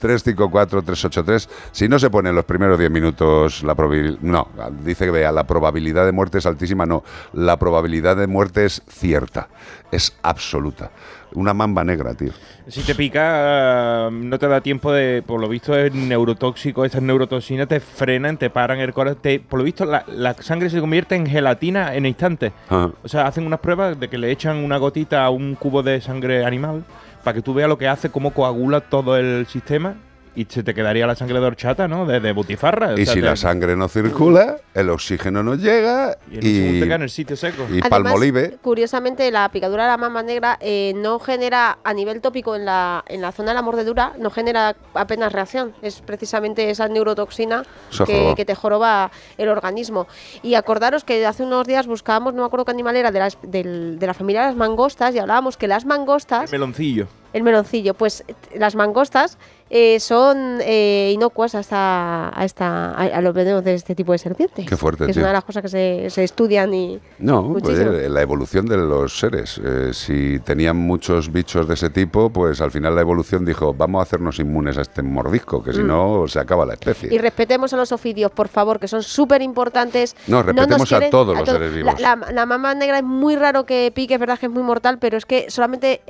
[0.00, 1.48] 354-383.
[1.72, 4.18] Si no se pone en los primeros 10 minutos la probabilidad...
[4.22, 4.48] No,
[4.84, 6.86] dice que vea, la probabilidad de muerte es altísima.
[6.86, 9.48] No, la probabilidad de muerte es cierta.
[9.90, 10.90] Es absoluta.
[11.32, 12.32] Una mamba negra, tío.
[12.66, 15.22] Si te pica, eh, no te da tiempo de.
[15.24, 16.84] Por lo visto, es neurotóxico.
[16.84, 19.20] Estas neurotoxinas te frenan, te paran el corazón.
[19.22, 22.52] te- por lo visto, la, la sangre se convierte en gelatina en instantes.
[22.68, 22.90] Ajá.
[23.04, 26.00] O sea, hacen unas pruebas de que le echan una gotita a un cubo de
[26.00, 26.84] sangre animal
[27.22, 29.96] para que tú veas lo que hace, cómo coagula todo el sistema
[30.34, 32.06] y se te quedaría la sangre de horchata, ¿no?
[32.06, 32.90] De, de butifarra.
[32.90, 36.46] O Y sea, si te- la sangre no circula, el oxígeno no llega Y el
[36.46, 37.62] y, te en el sitio seco.
[37.64, 38.58] y Además, palmolive.
[38.62, 43.04] Curiosamente, la picadura de la mama negra eh, no genera, a nivel tópico en la,
[43.08, 45.74] en la zona de la mordedura, no genera apenas reacción.
[45.82, 47.64] Es precisamente esa neurotoxina
[48.06, 50.06] que, te joroba el organismo.
[50.42, 53.38] Y acordaros que hace unos días buscábamos, no me acuerdo qué animal era, de, las-
[53.42, 57.06] del- de la familia de las mangostas, y hablábamos que las mangostas, Meloncillo.
[57.32, 59.38] el meloncillo, pues las mangostas
[59.70, 64.18] eh, son eh, inocuas hasta, a, esta, a, a los venenos de este tipo de
[64.18, 64.66] serpiente.
[64.66, 65.22] Qué fuerte, Que es tío.
[65.22, 66.98] una de las cosas que se, se estudian y...
[67.20, 69.60] No, pues, eh, la evolución de los seres.
[69.64, 74.00] Eh, si tenían muchos bichos de ese tipo, pues al final la evolución dijo, vamos
[74.00, 75.86] a hacernos inmunes a este mordisco, que si Mm.
[75.86, 77.14] no se acaba la especie.
[77.14, 80.16] Y respetemos a los ofidios, por favor, que son súper importantes.
[80.26, 82.00] No, respetemos a todos los todo- seres vivos.
[82.00, 84.62] La, la- la mama negra es muy raro que pique, es verdad que es muy
[84.64, 86.00] mortal, pero es que solamente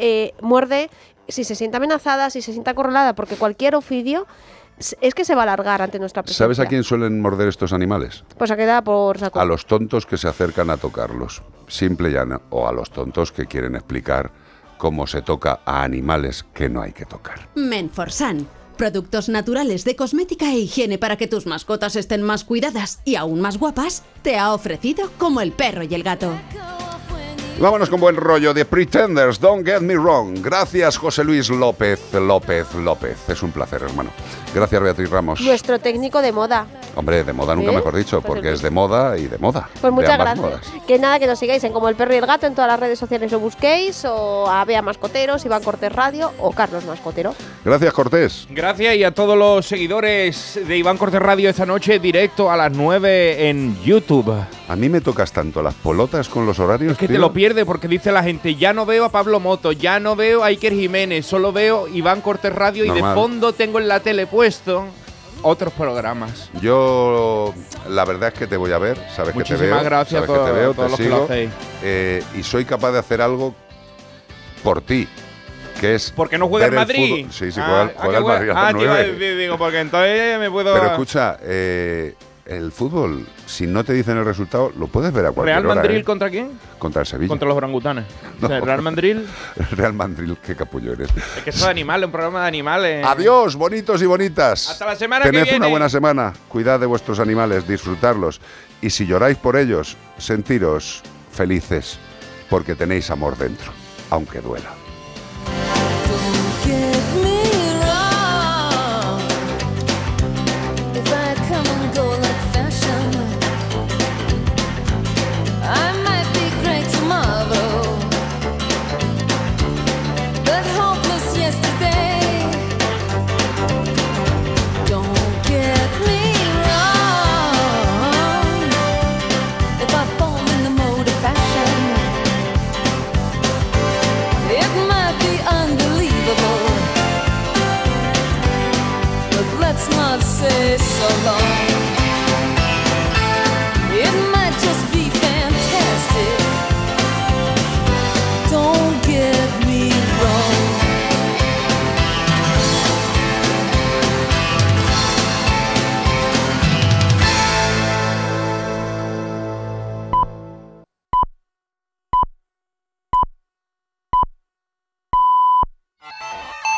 [0.40, 0.88] muerde
[1.30, 4.26] si se siente amenazada, si se siente acorralada, porque cualquier ofidio
[5.00, 6.44] es que se va a alargar ante nuestra presencia.
[6.44, 8.24] ¿Sabes a quién suelen morder estos animales?
[8.38, 9.38] Pues a queda por saco.
[9.38, 11.42] A los tontos que se acercan a tocarlos.
[11.68, 12.42] Simple y llano.
[12.50, 14.32] O a los tontos que quieren explicar
[14.78, 17.48] cómo se toca a animales que no hay que tocar.
[17.54, 18.46] Menforsan.
[18.78, 23.42] Productos naturales de cosmética e higiene para que tus mascotas estén más cuidadas y aún
[23.42, 26.32] más guapas, te ha ofrecido como el perro y el gato.
[27.60, 30.38] Vámonos con buen rollo de Pretenders, Don't Get Me Wrong.
[30.42, 33.18] Gracias, José Luis López López López.
[33.28, 34.08] Es un placer, hermano.
[34.54, 35.40] Gracias, Beatriz Ramos.
[35.42, 36.66] Nuestro técnico de moda.
[36.96, 37.74] Hombre, de moda nunca ¿Eh?
[37.76, 39.68] mejor dicho, Pues porque el- es de moda y de moda.
[39.80, 40.38] Pues muchas gracias.
[40.38, 40.60] modas.
[40.86, 42.80] Que nada, que nos sigáis en Como el Perro y el Gato en todas las
[42.80, 47.34] redes sociales lo busquéis, o a Bea Mascoteros, Iván Cortés Radio o Carlos Mascotero.
[47.64, 48.46] Gracias, Cortés.
[48.50, 52.72] Gracias y a todos los seguidores de Iván Cortés Radio esta noche, directo a las
[52.72, 54.34] 9 en YouTube.
[54.68, 56.96] A mí me tocas tanto las polotas con los horarios.
[56.96, 57.20] Que te tío.
[57.20, 60.42] lo pierdes porque dice la gente, ya no veo a Pablo Moto, ya no veo
[60.44, 63.10] a Iker Jiménez, solo veo Iván Cortés Radio y Normal.
[63.10, 64.84] de fondo tengo en la tele puesto
[65.42, 66.50] otros programas.
[66.60, 67.54] Yo,
[67.88, 69.84] la verdad es que te voy a ver, sabes que te Muchísimas veo.
[69.84, 71.50] gracias sabes a que te veo, todos te los que lo sigo, hacéis.
[71.82, 73.54] eh, y soy capaz de hacer algo
[74.62, 75.08] por ti,
[75.80, 76.12] que es.
[76.14, 77.26] Porque no juega ver Madrid.
[77.30, 80.74] Sí, sí, juega, ah, juega que el Madrid Ah, decir, digo, porque entonces me puedo...
[80.74, 82.14] Pero escucha, eh,
[82.46, 85.96] el fútbol, si no te dicen el resultado, lo puedes ver a cualquier ¿Real Madrid
[85.98, 86.04] ¿eh?
[86.04, 86.58] contra quién?
[86.78, 87.28] Contra el Sevilla.
[87.28, 88.04] Contra los orangutanes.
[88.42, 88.64] O sea, No.
[88.64, 89.16] Real Madrid,
[89.72, 91.08] Real Madrid, qué capullo eres.
[91.36, 93.06] es que eso de animales, un programa de animales.
[93.06, 94.70] Adiós, bonitos y bonitas.
[94.70, 95.58] Hasta la semana que Tened viene.
[95.58, 96.32] una buena semana.
[96.48, 98.40] Cuidad de vuestros animales, disfrutarlos.
[98.82, 101.02] Y si lloráis por ellos, sentiros
[101.32, 101.98] felices,
[102.48, 103.72] porque tenéis amor dentro,
[104.10, 104.70] aunque duela.